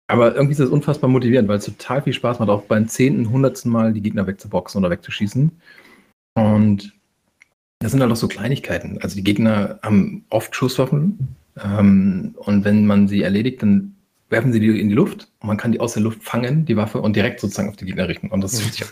Aber 0.07 0.35
irgendwie 0.35 0.53
ist 0.53 0.61
das 0.61 0.69
unfassbar 0.69 1.09
motivierend, 1.09 1.49
weil 1.49 1.57
es 1.57 1.65
total 1.65 2.01
viel 2.01 2.13
Spaß 2.13 2.39
macht, 2.39 2.47
auch 2.47 2.61
beim 2.61 2.87
zehnten, 2.87 3.29
hundertsten 3.29 3.69
Mal 3.69 3.91
die 3.91 4.01
Gegner 4.01 4.25
wegzuboxen 4.25 4.79
oder 4.79 4.89
wegzuschießen. 4.89 5.51
Und 6.35 6.93
das 7.79 7.91
sind 7.91 8.01
halt 8.01 8.11
auch 8.11 8.15
so 8.15 8.29
Kleinigkeiten. 8.29 8.99
Also 9.01 9.17
die 9.17 9.23
Gegner 9.23 9.79
haben 9.83 10.23
oft 10.29 10.55
Schusswaffen 10.55 11.35
ähm, 11.61 12.35
und 12.37 12.63
wenn 12.63 12.87
man 12.87 13.09
sie 13.09 13.21
erledigt, 13.21 13.61
dann 13.63 13.94
werfen 14.29 14.51
sie 14.53 14.59
die 14.59 14.79
in 14.79 14.89
die 14.89 14.95
Luft 14.95 15.27
und 15.39 15.47
man 15.47 15.57
kann 15.57 15.71
die 15.71 15.79
aus 15.79 15.93
der 15.93 16.03
Luft 16.03 16.23
fangen, 16.23 16.65
die 16.65 16.77
Waffe, 16.77 17.01
und 17.01 17.15
direkt 17.15 17.39
sozusagen 17.39 17.69
auf 17.69 17.75
die 17.75 17.85
Gegner 17.85 18.07
richten. 18.07 18.29
Und 18.29 18.41
das 18.41 18.53
ist 18.53 18.79
ja 18.79 18.85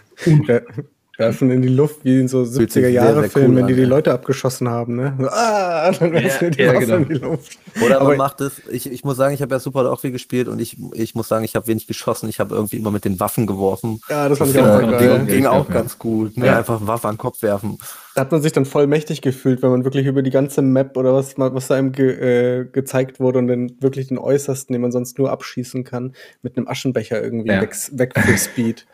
werfen 1.18 1.52
in 1.52 1.62
die 1.62 1.68
Luft 1.68 2.04
wie 2.04 2.20
in 2.20 2.28
so 2.28 2.42
70er-Jahre-Filmen, 2.42 3.52
cool 3.52 3.56
wenn 3.58 3.68
die 3.68 3.76
die 3.76 3.86
Leute 3.86 4.12
abgeschossen 4.12 4.68
haben. 4.68 4.96
Ne? 4.96 5.16
ah, 5.32 5.92
dann 5.92 6.12
werfen 6.12 6.46
ja, 6.46 6.50
die 6.50 6.62
ja, 6.62 6.74
genau. 6.80 6.96
in 6.96 7.08
die 7.08 7.14
Luft. 7.16 7.60
Oder 7.78 8.00
man 8.00 8.08
Aber 8.08 8.16
macht 8.16 8.42
es, 8.42 8.62
ich, 8.70 8.92
ich 8.92 9.04
muss 9.04 9.18
sagen, 9.18 9.36
ich 9.36 9.42
habe 9.44 9.54
ja 9.54 9.60
super 9.60 9.92
auch 9.92 10.00
viel 10.00 10.12
gespielt 10.12 10.48
und 10.48 10.60
ich, 10.60 10.78
ich 10.94 11.14
muss 11.14 11.28
sagen, 11.28 11.46
ich 11.46 11.56
habe 11.56 11.68
wenig 11.68 11.86
geschossen. 11.86 12.30
Ich 12.30 12.40
habe 12.40 12.56
irgendwie 12.56 12.78
immer 12.78 12.90
mit 12.90 13.06
den 13.06 13.20
Waffen 13.20 13.46
geworfen. 13.46 14.02
Ja, 14.10 14.28
das 14.28 14.40
fand 14.40 14.52
ich 14.52 14.60
auch 14.60 14.82
äh, 14.82 15.18
ging, 15.18 15.28
ging 15.28 15.46
auch 15.46 15.70
ganz 15.70 16.00
gut. 16.00 16.36
Ne? 16.36 16.48
Ja. 16.48 16.58
Einfach 16.58 16.86
Waffe 16.88 17.08
an 17.08 17.16
den 17.16 17.20
Kopf 17.20 17.44
werfen. 17.44 17.78
Da 18.16 18.22
hat 18.22 18.32
man 18.32 18.42
sich 18.42 18.52
dann 18.52 18.66
voll 18.66 18.88
mächtig 18.88 19.22
gefühlt, 19.22 19.62
wenn 19.62 19.70
man 19.70 19.84
wirklich 19.84 20.08
über 20.08 20.24
die 20.24 20.32
ganze 20.32 20.64
Map 20.64 20.98
oder 20.98 21.14
was, 21.14 21.38
was 21.38 21.68
da 21.68 21.76
einem 21.76 21.92
ge, 21.92 22.62
äh, 22.62 22.66
gezeigt 22.66 23.20
wurde 23.20 23.38
und 23.38 23.48
dann 23.48 23.76
wirklich 23.82 24.08
den 24.08 24.18
äußersten, 24.18 24.74
den 24.74 24.82
man 24.82 24.92
sonst 24.92 25.20
nur 25.20 25.32
abschießen 25.32 25.84
kann, 25.84 26.14
mit 26.42 26.58
einem 26.58 26.68
Aschenbecher 26.68 27.22
irgendwie 27.22 27.50
ja. 27.50 27.62
weg, 27.62 27.76
weg 27.92 28.14
für 28.18 28.38
Speed. 28.38 28.88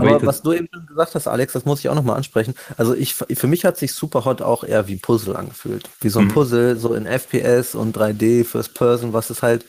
Wobei 0.00 0.14
Aber 0.14 0.26
was 0.26 0.42
du 0.42 0.52
eben 0.52 0.68
schon 0.72 0.86
gesagt 0.86 1.14
hast, 1.14 1.26
Alex, 1.26 1.52
das 1.52 1.64
muss 1.64 1.80
ich 1.80 1.88
auch 1.88 1.94
nochmal 1.94 2.16
ansprechen. 2.16 2.54
Also 2.76 2.94
ich, 2.94 3.14
für 3.14 3.46
mich 3.46 3.64
hat 3.64 3.76
sich 3.76 3.92
Superhot 3.92 4.42
auch 4.42 4.64
eher 4.64 4.88
wie 4.88 4.96
Puzzle 4.96 5.36
angefühlt. 5.36 5.88
Wie 6.00 6.08
so 6.08 6.20
ein 6.20 6.26
mhm. 6.26 6.32
Puzzle, 6.32 6.76
so 6.76 6.94
in 6.94 7.06
FPS 7.06 7.74
und 7.74 7.96
3D, 7.96 8.44
First 8.44 8.74
Person, 8.74 9.12
was 9.12 9.30
ist 9.30 9.42
halt, 9.42 9.64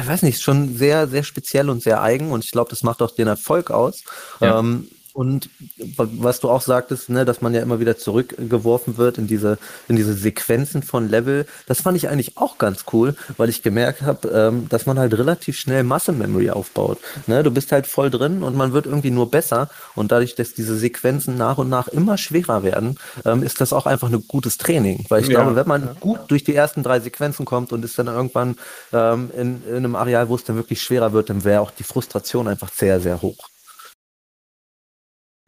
ich 0.00 0.08
weiß 0.08 0.22
nicht, 0.22 0.40
schon 0.40 0.76
sehr, 0.76 1.08
sehr 1.08 1.22
speziell 1.22 1.68
und 1.68 1.82
sehr 1.82 2.02
eigen 2.02 2.30
und 2.30 2.44
ich 2.44 2.50
glaube, 2.50 2.70
das 2.70 2.82
macht 2.82 3.02
auch 3.02 3.14
den 3.14 3.28
Erfolg 3.28 3.70
aus. 3.70 4.02
Ja. 4.40 4.58
Ähm, 4.58 4.88
und 5.14 5.50
was 5.96 6.40
du 6.40 6.48
auch 6.48 6.62
sagtest, 6.62 7.10
ne, 7.10 7.24
dass 7.24 7.42
man 7.42 7.54
ja 7.54 7.60
immer 7.60 7.80
wieder 7.80 7.98
zurückgeworfen 7.98 8.96
wird 8.96 9.18
in 9.18 9.26
diese, 9.26 9.58
in 9.88 9.96
diese 9.96 10.14
Sequenzen 10.14 10.82
von 10.82 11.08
Level, 11.08 11.46
das 11.66 11.82
fand 11.82 11.96
ich 11.96 12.08
eigentlich 12.08 12.38
auch 12.38 12.56
ganz 12.58 12.84
cool, 12.92 13.14
weil 13.36 13.48
ich 13.48 13.62
gemerkt 13.62 14.02
habe, 14.02 14.28
ähm, 14.28 14.68
dass 14.68 14.86
man 14.86 14.98
halt 14.98 15.12
relativ 15.14 15.58
schnell 15.58 15.84
Masse-Memory 15.84 16.50
aufbaut. 16.50 16.98
Ne, 17.26 17.42
du 17.42 17.50
bist 17.50 17.72
halt 17.72 17.86
voll 17.86 18.10
drin 18.10 18.42
und 18.42 18.56
man 18.56 18.72
wird 18.72 18.86
irgendwie 18.86 19.10
nur 19.10 19.30
besser. 19.30 19.68
Und 19.94 20.12
dadurch, 20.12 20.34
dass 20.34 20.54
diese 20.54 20.76
Sequenzen 20.78 21.36
nach 21.36 21.58
und 21.58 21.68
nach 21.68 21.88
immer 21.88 22.16
schwerer 22.16 22.62
werden, 22.62 22.98
ähm, 23.24 23.42
ist 23.42 23.60
das 23.60 23.72
auch 23.72 23.86
einfach 23.86 24.10
ein 24.10 24.24
gutes 24.26 24.56
Training. 24.56 25.04
Weil 25.08 25.22
ich 25.22 25.28
ja. 25.28 25.42
glaube, 25.42 25.56
wenn 25.56 25.68
man 25.68 25.96
gut 26.00 26.20
durch 26.28 26.44
die 26.44 26.54
ersten 26.54 26.82
drei 26.82 27.00
Sequenzen 27.00 27.44
kommt 27.44 27.72
und 27.72 27.84
ist 27.84 27.98
dann 27.98 28.06
irgendwann 28.06 28.56
ähm, 28.92 29.30
in, 29.36 29.62
in 29.68 29.76
einem 29.76 29.96
Areal, 29.96 30.28
wo 30.28 30.36
es 30.36 30.44
dann 30.44 30.56
wirklich 30.56 30.82
schwerer 30.82 31.12
wird, 31.12 31.28
dann 31.28 31.44
wäre 31.44 31.60
auch 31.60 31.70
die 31.70 31.84
Frustration 31.84 32.48
einfach 32.48 32.72
sehr, 32.72 33.00
sehr 33.00 33.20
hoch. 33.20 33.51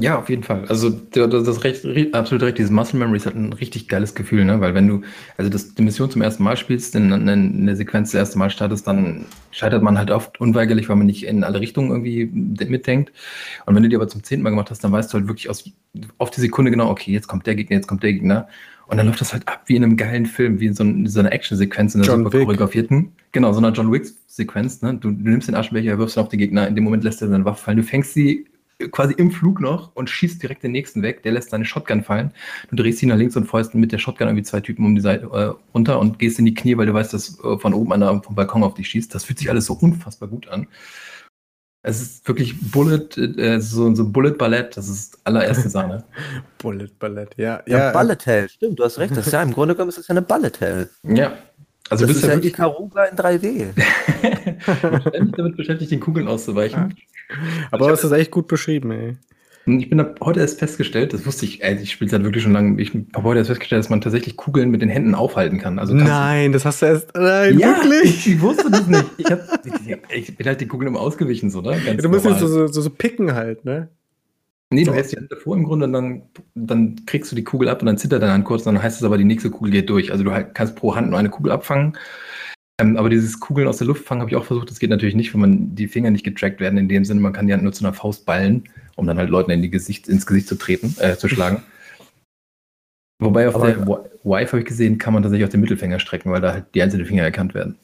Ja, 0.00 0.18
auf 0.18 0.28
jeden 0.28 0.42
Fall. 0.42 0.64
Also 0.66 0.90
das 0.90 1.46
ist 1.46 1.62
recht, 1.62 1.84
absolut 2.14 2.42
recht. 2.42 2.58
Dieses 2.58 2.72
Muscle 2.72 2.98
Memory 2.98 3.16
ist 3.16 3.26
halt 3.26 3.36
ein 3.36 3.52
richtig 3.52 3.86
geiles 3.86 4.16
Gefühl, 4.16 4.44
ne? 4.44 4.60
Weil 4.60 4.74
wenn 4.74 4.88
du 4.88 5.02
also 5.36 5.48
das, 5.48 5.76
die 5.76 5.82
Mission 5.82 6.10
zum 6.10 6.20
ersten 6.20 6.42
Mal 6.42 6.56
spielst, 6.56 6.96
in, 6.96 7.12
in, 7.12 7.28
in 7.28 7.66
der 7.66 7.76
Sequenz 7.76 8.10
das 8.10 8.18
erste 8.18 8.38
Mal 8.38 8.50
startest, 8.50 8.88
dann 8.88 9.26
scheitert 9.52 9.84
man 9.84 9.96
halt 9.96 10.10
oft 10.10 10.40
unweigerlich, 10.40 10.88
weil 10.88 10.96
man 10.96 11.06
nicht 11.06 11.24
in 11.24 11.44
alle 11.44 11.60
Richtungen 11.60 11.90
irgendwie 11.90 12.26
mitdenkt. 12.26 13.12
Und 13.66 13.76
wenn 13.76 13.84
du 13.84 13.88
die 13.88 13.94
aber 13.94 14.08
zum 14.08 14.24
zehnten 14.24 14.42
Mal 14.42 14.50
gemacht 14.50 14.70
hast, 14.70 14.82
dann 14.82 14.90
weißt 14.90 15.12
du 15.12 15.18
halt 15.18 15.28
wirklich 15.28 15.48
aus, 15.48 15.70
auf 16.18 16.30
die 16.32 16.40
Sekunde 16.40 16.72
genau, 16.72 16.90
okay, 16.90 17.12
jetzt 17.12 17.28
kommt 17.28 17.46
der 17.46 17.54
Gegner, 17.54 17.76
jetzt 17.76 17.86
kommt 17.86 18.02
der 18.02 18.14
Gegner. 18.14 18.48
Und 18.88 18.96
dann 18.96 19.06
läuft 19.06 19.20
das 19.20 19.32
halt 19.32 19.46
ab 19.46 19.62
wie 19.66 19.76
in 19.76 19.84
einem 19.84 19.96
geilen 19.96 20.26
Film, 20.26 20.58
wie 20.58 20.66
in 20.66 20.74
so, 20.74 20.82
ein, 20.82 21.06
so 21.06 21.20
einer 21.20 21.32
Action-Sequenz, 21.32 21.94
in 21.94 22.00
einer 22.00 22.10
John 22.10 22.24
super 22.24 22.38
Wick. 22.38 22.46
choreografierten. 22.46 23.12
Genau, 23.30 23.52
so 23.52 23.58
einer 23.58 23.70
John 23.70 23.92
Wick-Sequenz. 23.92 24.82
Ne? 24.82 24.94
Du, 24.94 25.12
du 25.12 25.30
nimmst 25.30 25.46
den 25.46 25.54
Aschenbecher, 25.54 25.96
wirfst 25.98 26.16
ihn 26.16 26.20
auf 26.20 26.28
die 26.28 26.36
Gegner, 26.36 26.66
in 26.66 26.74
dem 26.74 26.82
Moment 26.82 27.04
lässt 27.04 27.22
er 27.22 27.28
seine 27.28 27.44
Waffe 27.44 27.62
fallen. 27.62 27.76
Du 27.76 27.84
fängst 27.84 28.12
sie 28.12 28.46
quasi 28.90 29.14
im 29.14 29.30
Flug 29.30 29.60
noch 29.60 29.94
und 29.94 30.10
schießt 30.10 30.42
direkt 30.42 30.62
den 30.62 30.72
nächsten 30.72 31.02
weg. 31.02 31.22
Der 31.22 31.32
lässt 31.32 31.50
seine 31.50 31.64
Shotgun 31.64 32.02
fallen. 32.02 32.32
Du 32.70 32.76
drehst 32.76 33.02
ihn 33.02 33.08
nach 33.08 33.16
links 33.16 33.36
und 33.36 33.46
fäust 33.46 33.74
mit 33.74 33.92
der 33.92 33.98
Shotgun 33.98 34.28
irgendwie 34.28 34.44
zwei 34.44 34.60
Typen 34.60 34.84
um 34.84 34.94
die 34.94 35.00
Seite 35.00 35.26
äh, 35.26 35.54
runter 35.74 35.98
und 35.98 36.18
gehst 36.18 36.38
in 36.38 36.44
die 36.44 36.54
Knie, 36.54 36.76
weil 36.76 36.86
du 36.86 36.94
weißt, 36.94 37.12
dass 37.12 37.38
äh, 37.44 37.58
von 37.58 37.74
oben 37.74 37.92
einer 37.92 38.22
vom 38.22 38.34
Balkon 38.34 38.64
auf 38.64 38.74
dich 38.74 38.88
schießt. 38.88 39.14
Das 39.14 39.24
fühlt 39.24 39.38
sich 39.38 39.50
alles 39.50 39.66
so 39.66 39.74
unfassbar 39.74 40.28
gut 40.28 40.48
an. 40.48 40.66
Es 41.86 42.00
ist 42.00 42.26
wirklich 42.26 42.58
Bullet, 42.70 43.08
äh, 43.18 43.60
so, 43.60 43.94
so 43.94 44.08
Bullet 44.08 44.32
Ballett, 44.32 44.74
das 44.74 44.88
ist 44.88 45.18
allererste 45.24 45.68
Sahne. 45.68 46.02
Bullet 46.58 46.88
Ballett, 46.98 47.36
ja. 47.36 47.62
Ja, 47.66 47.78
ja 47.78 47.92
Bullet 47.92 48.16
Hell, 48.24 48.48
stimmt, 48.48 48.78
du 48.78 48.84
hast 48.84 48.98
recht. 48.98 49.14
Das 49.14 49.26
ist 49.26 49.34
ja 49.34 49.42
im 49.42 49.52
Grunde 49.52 49.74
genommen 49.74 49.90
ist 49.90 49.98
das 49.98 50.08
ja 50.08 50.12
eine 50.12 50.22
Bullet 50.22 50.52
Hell. 50.60 50.88
Ja. 51.02 51.36
Also 51.90 52.06
das 52.06 52.16
ist 52.16 52.22
ja 52.24 52.32
wirklich 52.32 52.54
Karuga 52.54 53.04
in 53.04 53.16
3D. 53.16 53.72
ständig 55.08 55.36
damit 55.36 55.56
beschäftigt, 55.56 55.90
den 55.90 56.00
Kugeln 56.00 56.28
auszuweichen. 56.28 56.94
Aber 57.70 57.86
du 57.86 57.92
hast 57.92 58.04
das 58.04 58.12
echt 58.12 58.30
gut 58.30 58.48
beschrieben, 58.48 58.90
ey. 58.90 59.16
Ich 59.66 59.88
bin 59.88 60.04
heute 60.20 60.40
erst 60.40 60.58
festgestellt, 60.58 61.14
das 61.14 61.24
wusste 61.24 61.46
ich, 61.46 61.62
ey, 61.62 61.76
ich 61.76 61.92
spiele 61.92 62.12
halt 62.12 62.22
wirklich 62.22 62.42
schon 62.42 62.52
lange, 62.52 62.80
ich 62.82 62.92
habe 63.14 63.22
heute 63.22 63.38
erst 63.38 63.48
festgestellt, 63.48 63.78
dass 63.78 63.88
man 63.88 64.02
tatsächlich 64.02 64.36
Kugeln 64.36 64.70
mit 64.70 64.82
den 64.82 64.90
Händen 64.90 65.14
aufhalten 65.14 65.58
kann. 65.58 65.78
Also 65.78 65.94
nein, 65.94 66.52
das 66.52 66.66
hast 66.66 66.82
du 66.82 66.86
erst, 66.86 67.14
nein, 67.14 67.58
ja, 67.58 67.68
wirklich? 67.68 68.26
Ich, 68.26 68.40
wusste 68.42 68.70
das 68.70 68.86
nicht. 68.86 69.06
Ich, 69.16 69.30
hab, 69.30 69.40
ich, 69.64 70.28
ich, 70.28 70.36
bin 70.36 70.46
halt 70.46 70.60
die 70.60 70.66
Kugeln 70.66 70.88
immer 70.88 71.00
ausgewichen, 71.00 71.48
so, 71.48 71.62
ne? 71.62 71.78
Ja, 71.86 71.94
du 71.94 72.08
musst 72.10 72.26
jetzt 72.26 72.40
so, 72.40 72.66
so, 72.66 72.66
so, 72.66 72.90
picken 72.90 73.32
halt, 73.32 73.64
ne? 73.64 73.88
Nee, 74.74 74.84
du 74.84 74.92
hältst 74.92 75.12
die 75.12 75.16
Hand 75.16 75.30
davor 75.30 75.56
im 75.56 75.64
Grunde 75.64 75.86
und 75.86 75.92
dann, 75.92 76.22
dann 76.54 77.06
kriegst 77.06 77.32
du 77.32 77.36
die 77.36 77.44
Kugel 77.44 77.68
ab 77.68 77.80
und 77.80 77.86
dann 77.86 77.98
zittert 77.98 78.22
deine 78.22 78.32
Hand 78.32 78.44
kurz 78.44 78.66
und 78.66 78.74
dann 78.74 78.82
heißt 78.82 78.98
es 78.98 79.04
aber, 79.04 79.18
die 79.18 79.24
nächste 79.24 79.50
Kugel 79.50 79.70
geht 79.70 79.90
durch. 79.90 80.12
Also 80.12 80.24
du 80.24 80.32
halt 80.32 80.54
kannst 80.54 80.76
pro 80.76 80.94
Hand 80.94 81.10
nur 81.10 81.18
eine 81.18 81.30
Kugel 81.30 81.52
abfangen. 81.52 81.96
Ähm, 82.80 82.96
aber 82.96 83.08
dieses 83.08 83.38
Kugeln 83.38 83.68
aus 83.68 83.78
der 83.78 83.86
Luft 83.86 84.04
fangen 84.04 84.20
habe 84.20 84.30
ich 84.30 84.36
auch 84.36 84.44
versucht. 84.44 84.70
Das 84.70 84.80
geht 84.80 84.90
natürlich 84.90 85.14
nicht, 85.14 85.32
wenn 85.32 85.40
man 85.40 85.74
die 85.74 85.86
Finger 85.86 86.10
nicht 86.10 86.24
getrackt 86.24 86.60
werden. 86.60 86.76
In 86.76 86.88
dem 86.88 87.04
Sinne, 87.04 87.20
man 87.20 87.32
kann 87.32 87.46
die 87.46 87.52
Hand 87.52 87.62
nur 87.62 87.72
zu 87.72 87.84
einer 87.84 87.94
Faust 87.94 88.26
ballen 88.26 88.64
um 88.96 89.06
dann 89.06 89.18
halt 89.18 89.30
Leuten 89.30 89.50
in 89.50 89.62
die 89.62 89.70
Gesicht, 89.70 90.08
ins 90.08 90.26
Gesicht 90.26 90.48
zu 90.48 90.56
treten, 90.56 90.94
äh, 90.98 91.16
zu 91.16 91.28
schlagen. 91.28 91.62
Wobei 93.20 93.48
auf 93.48 93.54
Aber 93.54 93.66
der 93.66 93.86
Wife 94.24 94.52
habe 94.52 94.60
ich 94.60 94.66
gesehen, 94.66 94.98
kann 94.98 95.14
man 95.14 95.22
tatsächlich 95.22 95.46
auch 95.46 95.52
den 95.52 95.60
Mittelfinger 95.60 96.00
strecken, 96.00 96.32
weil 96.32 96.40
da 96.40 96.52
halt 96.52 96.66
die 96.74 96.82
einzelnen 96.82 97.06
Finger 97.06 97.22
erkannt 97.22 97.54
werden. 97.54 97.78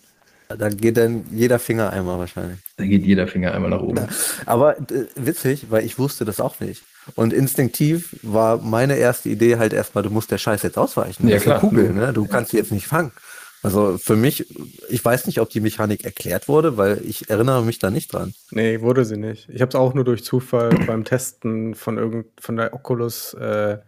Da 0.59 0.69
geht 0.69 0.97
dann 0.97 1.25
jeder 1.31 1.59
Finger 1.59 1.91
einmal 1.91 2.19
wahrscheinlich. 2.19 2.59
Da 2.77 2.85
geht 2.85 3.05
jeder 3.05 3.27
Finger 3.27 3.53
einmal 3.53 3.71
nach 3.71 3.81
oben. 3.81 3.97
Ja. 3.97 4.09
Aber 4.47 4.79
äh, 4.79 5.07
witzig, 5.17 5.67
weil 5.71 5.85
ich 5.85 5.99
wusste 5.99 6.25
das 6.25 6.41
auch 6.41 6.61
nicht. 6.61 6.83
Und 7.15 7.33
instinktiv 7.33 8.17
war 8.23 8.59
meine 8.59 8.97
erste 8.97 9.29
Idee 9.29 9.57
halt 9.57 9.73
erstmal, 9.73 10.05
du 10.05 10.11
musst 10.11 10.31
der 10.31 10.39
Scheiß 10.39 10.63
jetzt 10.63 10.79
ausweichen. 10.79 11.27
Ja, 11.29 11.39
klar. 11.39 11.61
Kugel, 11.61 11.93
ne? 11.93 12.13
Du 12.13 12.27
kannst 12.27 12.51
sie 12.51 12.57
jetzt 12.57 12.73
nicht 12.73 12.87
fangen. 12.87 13.13
Also 13.63 13.99
für 13.99 14.17
mich, 14.17 14.47
ich 14.89 15.05
weiß 15.05 15.27
nicht, 15.27 15.41
ob 15.41 15.51
die 15.51 15.61
Mechanik 15.61 16.05
erklärt 16.05 16.49
wurde, 16.49 16.79
weil 16.79 17.03
ich 17.05 17.29
erinnere 17.29 17.63
mich 17.63 17.79
da 17.79 17.91
nicht 17.91 18.13
dran. 18.13 18.33
Nee, 18.53 18.81
wurde 18.81 19.05
sie 19.05 19.19
nicht. 19.19 19.49
Ich 19.51 19.61
habe 19.61 19.69
es 19.69 19.75
auch 19.75 19.93
nur 19.93 20.05
durch 20.05 20.25
Zufall 20.25 20.71
beim 20.87 21.05
Testen 21.05 21.75
von 21.75 21.99
irgend 21.99 22.27
von 22.41 22.57
der 22.57 22.73
Oculus, 22.73 23.35
äh, 23.35 23.79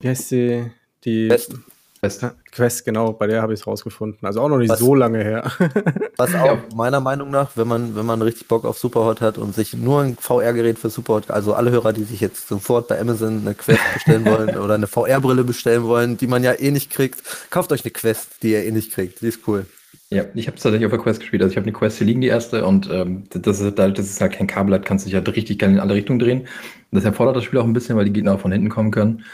wie 0.00 0.08
heißt 0.08 0.28
sie? 0.28 0.70
Die 1.04 1.28
Best. 1.28 1.54
Quest. 2.00 2.26
Quest, 2.52 2.84
genau, 2.84 3.12
bei 3.12 3.26
der 3.26 3.42
habe 3.42 3.54
ich 3.54 3.60
es 3.60 3.66
rausgefunden. 3.66 4.26
Also 4.26 4.40
auch 4.40 4.48
noch 4.48 4.58
nicht 4.58 4.70
was, 4.70 4.78
so 4.78 4.94
lange 4.94 5.22
her. 5.22 5.50
was 6.16 6.34
auch 6.34 6.58
meiner 6.74 7.00
Meinung 7.00 7.30
nach, 7.30 7.56
wenn 7.56 7.66
man, 7.66 7.96
wenn 7.96 8.06
man 8.06 8.22
richtig 8.22 8.46
Bock 8.46 8.64
auf 8.64 8.78
Superhot 8.78 9.20
hat 9.20 9.38
und 9.38 9.54
sich 9.54 9.74
nur 9.74 10.02
ein 10.02 10.16
VR-Gerät 10.16 10.78
für 10.78 10.90
Superhot, 10.90 11.30
also 11.30 11.54
alle 11.54 11.70
Hörer, 11.70 11.92
die 11.92 12.04
sich 12.04 12.20
jetzt 12.20 12.48
sofort 12.48 12.88
bei 12.88 13.00
Amazon 13.00 13.40
eine 13.40 13.54
Quest 13.54 13.80
bestellen 13.94 14.24
wollen 14.26 14.56
oder 14.56 14.74
eine 14.74 14.86
VR-Brille 14.86 15.44
bestellen 15.44 15.84
wollen, 15.84 16.16
die 16.16 16.26
man 16.26 16.44
ja 16.44 16.52
eh 16.52 16.70
nicht 16.70 16.90
kriegt, 16.90 17.20
kauft 17.50 17.72
euch 17.72 17.84
eine 17.84 17.90
Quest, 17.90 18.42
die 18.42 18.52
ihr 18.52 18.64
eh 18.64 18.70
nicht 18.70 18.92
kriegt. 18.92 19.20
Die 19.20 19.26
ist 19.26 19.40
cool. 19.46 19.66
Ja, 20.10 20.24
ich 20.34 20.46
habe 20.46 20.56
es 20.56 20.62
tatsächlich 20.62 20.86
auf 20.86 20.92
der 20.92 21.00
Quest 21.00 21.20
gespielt. 21.20 21.42
Also 21.42 21.52
ich 21.52 21.56
habe 21.58 21.66
eine 21.66 21.72
Quest, 21.72 21.98
hier 21.98 22.06
liegen 22.06 22.22
die 22.22 22.28
erste 22.28 22.64
und 22.64 22.88
ähm, 22.90 23.24
das, 23.30 23.60
ist 23.60 23.78
halt, 23.78 23.98
das 23.98 24.06
ist 24.06 24.20
halt 24.20 24.32
kein 24.32 24.46
Kabel, 24.46 24.78
das 24.78 24.86
kannst 24.86 25.04
du 25.04 25.10
dich 25.10 25.14
halt 25.14 25.28
richtig 25.36 25.58
geil 25.58 25.72
in 25.72 25.80
alle 25.80 25.94
Richtungen 25.94 26.18
drehen. 26.18 26.46
Das 26.92 27.04
erfordert 27.04 27.36
das 27.36 27.44
Spiel 27.44 27.58
auch 27.58 27.64
ein 27.64 27.74
bisschen, 27.74 27.96
weil 27.96 28.06
die 28.06 28.12
Gegner 28.12 28.38
von 28.38 28.50
hinten 28.50 28.70
kommen 28.70 28.90
können. 28.90 29.24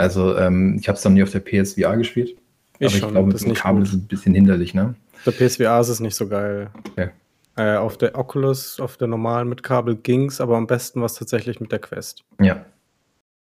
Also 0.00 0.36
ähm, 0.36 0.78
ich 0.80 0.88
habe 0.88 0.96
es 0.96 1.02
dann 1.02 1.14
nie 1.14 1.22
auf 1.22 1.30
der 1.30 1.40
PSVR 1.40 1.96
gespielt. 1.96 2.30
Ich 2.78 2.86
aber 2.86 2.94
ich 2.94 2.98
schon, 2.98 3.10
glaube, 3.12 3.28
mit 3.28 3.40
dem 3.40 3.54
Kabel 3.54 3.80
gut. 3.80 3.88
ist 3.88 3.94
es 3.94 4.00
ein 4.00 4.06
bisschen 4.06 4.34
hinderlich, 4.34 4.72
ne? 4.72 4.94
Der 5.26 5.32
PSVR 5.32 5.80
ist 5.80 5.88
es 5.88 6.00
nicht 6.00 6.14
so 6.14 6.26
geil. 6.26 6.70
Ja. 6.96 7.10
Äh, 7.56 7.76
auf 7.76 7.98
der 7.98 8.16
Oculus, 8.16 8.80
auf 8.80 8.96
der 8.96 9.08
normalen 9.08 9.48
mit 9.48 9.62
Kabel 9.62 9.96
ging's, 9.96 10.40
aber 10.40 10.56
am 10.56 10.66
besten 10.66 11.00
war 11.00 11.06
es 11.06 11.14
tatsächlich 11.14 11.60
mit 11.60 11.72
der 11.72 11.80
Quest. 11.80 12.24
Ja. 12.40 12.64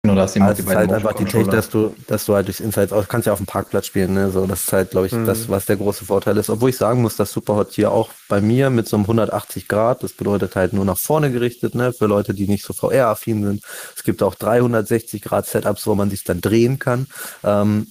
Genau, 0.01 0.15
da 0.15 0.21
hast 0.21 0.37
du 0.37 0.41
also 0.41 0.63
die 0.63 0.69
halt 0.69 0.93
einfach 0.93 1.11
die 1.13 1.25
Technik, 1.25 1.51
dass 1.51 1.69
du, 1.69 1.93
dass 2.07 2.23
du 2.23 2.33
halt 2.33 2.47
durch 2.47 2.61
Insights 2.61 2.93
auch, 2.93 3.05
kannst 3.09 3.27
ja 3.27 3.33
auf 3.33 3.39
dem 3.39 3.45
Parkplatz 3.45 3.85
spielen, 3.85 4.13
ne? 4.13 4.31
So, 4.31 4.47
das 4.47 4.63
ist 4.63 4.71
halt, 4.71 4.91
glaube 4.91 5.07
ich, 5.07 5.11
mhm. 5.13 5.25
das, 5.25 5.49
was 5.49 5.65
der 5.65 5.75
große 5.75 6.05
Vorteil 6.05 6.37
ist. 6.37 6.49
Obwohl 6.49 6.69
ich 6.69 6.77
sagen 6.77 7.01
muss, 7.01 7.17
dass 7.17 7.33
Superhot 7.33 7.71
hier 7.71 7.91
auch 7.91 8.09
bei 8.29 8.39
mir 8.39 8.69
mit 8.69 8.87
so 8.87 8.95
einem 8.95 9.03
180 9.03 9.67
Grad, 9.67 10.01
das 10.01 10.13
bedeutet 10.13 10.55
halt 10.55 10.71
nur 10.71 10.85
nach 10.85 10.97
vorne 10.97 11.31
gerichtet, 11.33 11.75
ne? 11.75 11.91
Für 11.91 12.05
Leute, 12.05 12.33
die 12.33 12.47
nicht 12.47 12.63
so 12.63 12.71
VR-affin 12.71 13.43
sind. 13.43 13.63
Es 13.93 14.03
gibt 14.05 14.23
auch 14.23 14.35
360 14.35 15.21
Grad 15.21 15.47
Setups, 15.47 15.85
wo 15.85 15.95
man 15.95 16.09
sich 16.09 16.23
dann 16.23 16.39
drehen 16.39 16.79
kann. 16.79 17.07
Ähm, 17.43 17.87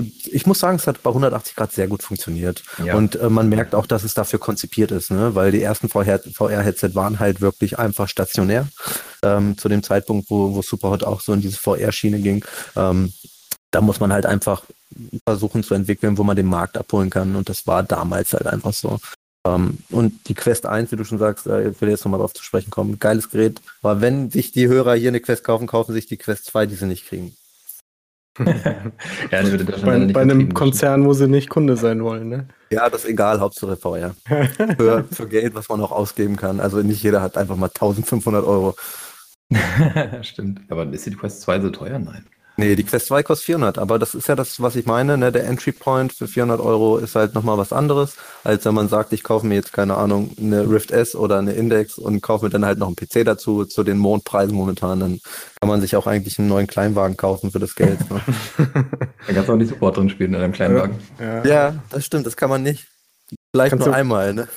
ich 0.00 0.46
muss 0.46 0.60
sagen, 0.60 0.76
es 0.76 0.86
hat 0.86 1.02
bei 1.02 1.10
180 1.10 1.56
Grad 1.56 1.72
sehr 1.72 1.88
gut 1.88 2.02
funktioniert. 2.02 2.62
Ja. 2.84 2.94
Und 2.94 3.16
äh, 3.16 3.28
man 3.28 3.48
merkt 3.48 3.74
auch, 3.74 3.86
dass 3.86 4.04
es 4.04 4.14
dafür 4.14 4.38
konzipiert 4.38 4.92
ist, 4.92 5.10
ne? 5.10 5.34
weil 5.34 5.50
die 5.50 5.62
ersten 5.62 5.88
VR-Headset 5.88 6.94
waren 6.94 7.18
halt 7.18 7.40
wirklich 7.40 7.78
einfach 7.78 8.08
stationär. 8.08 8.68
Ähm, 9.24 9.58
zu 9.58 9.68
dem 9.68 9.82
Zeitpunkt, 9.82 10.30
wo, 10.30 10.54
wo 10.54 10.62
Superhot 10.62 11.02
auch 11.02 11.20
so 11.20 11.32
in 11.32 11.40
diese 11.40 11.58
VR-Schiene 11.58 12.20
ging. 12.20 12.44
Ähm, 12.76 13.12
da 13.72 13.80
muss 13.80 13.98
man 13.98 14.12
halt 14.12 14.26
einfach 14.26 14.62
versuchen 15.26 15.64
zu 15.64 15.74
entwickeln, 15.74 16.16
wo 16.16 16.22
man 16.22 16.36
den 16.36 16.46
Markt 16.46 16.78
abholen 16.78 17.10
kann. 17.10 17.34
Und 17.34 17.48
das 17.48 17.66
war 17.66 17.82
damals 17.82 18.32
halt 18.32 18.46
einfach 18.46 18.72
so. 18.72 19.00
Ähm, 19.44 19.78
und 19.90 20.28
die 20.28 20.34
Quest 20.34 20.66
1, 20.66 20.92
wie 20.92 20.96
du 20.96 21.04
schon 21.04 21.18
sagst, 21.18 21.46
äh, 21.46 21.70
ich 21.70 21.80
will 21.80 21.88
jetzt 21.88 22.04
nochmal 22.04 22.20
drauf 22.20 22.34
zu 22.34 22.44
sprechen 22.44 22.70
kommen, 22.70 23.00
geiles 23.00 23.30
Gerät. 23.30 23.60
Aber 23.82 24.00
wenn 24.00 24.30
sich 24.30 24.52
die 24.52 24.68
Hörer 24.68 24.94
hier 24.94 25.08
eine 25.08 25.20
Quest 25.20 25.42
kaufen, 25.42 25.66
kaufen 25.66 25.92
sich 25.92 26.06
die 26.06 26.16
Quest 26.16 26.46
2, 26.46 26.66
die 26.66 26.76
sie 26.76 26.86
nicht 26.86 27.06
kriegen. 27.06 27.36
Ja, 29.30 29.42
bei, 29.84 29.98
bei 30.12 30.20
einem 30.20 30.54
Konzern, 30.54 31.04
wo 31.04 31.12
sie 31.12 31.28
nicht 31.28 31.48
Kunde 31.48 31.76
sein 31.76 32.02
wollen, 32.02 32.28
ne? 32.28 32.48
Ja, 32.70 32.88
das 32.90 33.04
ist 33.04 33.10
egal, 33.10 33.40
Hauptsache 33.40 33.76
VR. 33.76 34.14
für, 34.76 35.04
für 35.10 35.28
Geld, 35.28 35.54
was 35.54 35.68
man 35.68 35.80
auch 35.80 35.92
ausgeben 35.92 36.36
kann. 36.36 36.60
Also 36.60 36.82
nicht 36.82 37.02
jeder 37.02 37.22
hat 37.22 37.36
einfach 37.36 37.56
mal 37.56 37.66
1500 37.66 38.44
Euro. 38.44 38.74
Stimmt. 40.22 40.60
Aber 40.68 40.86
ist 40.92 41.06
die 41.06 41.14
Quest 41.14 41.40
2 41.42 41.60
so 41.60 41.70
teuer? 41.70 41.98
Nein. 41.98 42.26
Nee, 42.60 42.74
die 42.74 42.82
Quest 42.82 43.06
2 43.06 43.22
kostet 43.22 43.46
400, 43.46 43.78
aber 43.78 44.00
das 44.00 44.16
ist 44.16 44.26
ja 44.26 44.34
das, 44.34 44.60
was 44.60 44.74
ich 44.74 44.84
meine. 44.84 45.16
Ne? 45.16 45.30
Der 45.30 45.44
Entry 45.44 45.70
Point 45.70 46.12
für 46.12 46.26
400 46.26 46.60
Euro 46.60 46.98
ist 46.98 47.14
halt 47.14 47.32
nochmal 47.32 47.56
was 47.56 47.72
anderes, 47.72 48.16
als 48.42 48.64
wenn 48.64 48.74
man 48.74 48.88
sagt, 48.88 49.12
ich 49.12 49.22
kaufe 49.22 49.46
mir 49.46 49.54
jetzt, 49.54 49.72
keine 49.72 49.96
Ahnung, 49.96 50.32
eine 50.40 50.68
Rift 50.68 50.90
S 50.90 51.14
oder 51.14 51.38
eine 51.38 51.52
Index 51.52 51.98
und 51.98 52.20
kaufe 52.20 52.46
mir 52.46 52.50
dann 52.50 52.64
halt 52.64 52.80
noch 52.80 52.88
einen 52.88 52.96
PC 52.96 53.24
dazu, 53.24 53.64
zu 53.64 53.84
den 53.84 53.96
Mondpreisen 53.96 54.56
momentan. 54.56 54.98
Dann 54.98 55.20
kann 55.60 55.68
man 55.68 55.80
sich 55.80 55.94
auch 55.94 56.08
eigentlich 56.08 56.40
einen 56.40 56.48
neuen 56.48 56.66
Kleinwagen 56.66 57.16
kaufen 57.16 57.52
für 57.52 57.60
das 57.60 57.76
Geld. 57.76 58.00
Ne? 58.10 58.20
da 59.28 59.32
kannst 59.32 59.48
du 59.48 59.52
auch 59.52 59.56
nicht 59.56 59.68
Support 59.68 59.96
drin 59.96 60.10
spielen 60.10 60.34
in 60.34 60.40
einem 60.40 60.52
Kleinwagen. 60.52 60.96
Ja, 61.20 61.44
ja 61.44 61.74
das 61.90 62.04
stimmt, 62.06 62.26
das 62.26 62.36
kann 62.36 62.50
man 62.50 62.64
nicht. 62.64 62.88
Vielleicht 63.52 63.70
kannst 63.70 63.86
nur 63.86 63.94
einmal, 63.94 64.34
ne? 64.34 64.48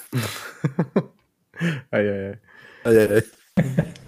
Eieiei. 1.92 2.40
Eieiei. 2.84 3.24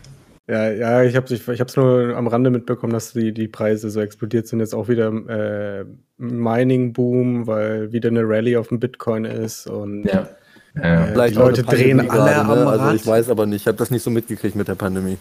Ja, 0.48 0.70
ja, 0.70 1.04
ich 1.04 1.16
habe 1.16 1.34
ich, 1.34 1.48
ich 1.48 1.62
hab's 1.62 1.78
nur 1.78 2.18
am 2.18 2.28
Rande 2.28 2.50
mitbekommen, 2.50 2.92
dass 2.92 3.14
die, 3.14 3.34
die 3.34 3.48
Preise 3.48 3.90
so 3.90 4.02
explodiert 4.02 4.48
sind. 4.48 4.60
Jetzt 4.60 4.76
auch 4.76 4.90
wieder 4.90 5.08
äh, 5.08 5.86
Mining-Boom, 6.18 7.48
weil 7.48 7.94
wieder 7.94 8.10
eine 8.10 8.28
Rallye 8.28 8.58
auf 8.58 8.68
dem 8.68 8.80
Bitcoin 8.80 9.24
ist 9.24 9.68
und 9.68 10.04
ja. 10.04 10.28
Äh, 10.76 11.30
die 11.30 11.36
Leute 11.36 11.64
drehen 11.64 12.00
alle 12.00 12.10
gerade, 12.10 12.36
am 12.36 12.48
ne? 12.48 12.68
Also 12.68 12.96
ich 12.96 13.06
weiß 13.06 13.30
aber 13.30 13.46
nicht, 13.46 13.62
ich 13.62 13.68
habe 13.68 13.78
das 13.78 13.92
nicht 13.92 14.04
so 14.04 14.10
mitgekriegt 14.10 14.56
mit 14.56 14.68
der 14.68 14.76
Pandemie. 14.76 15.18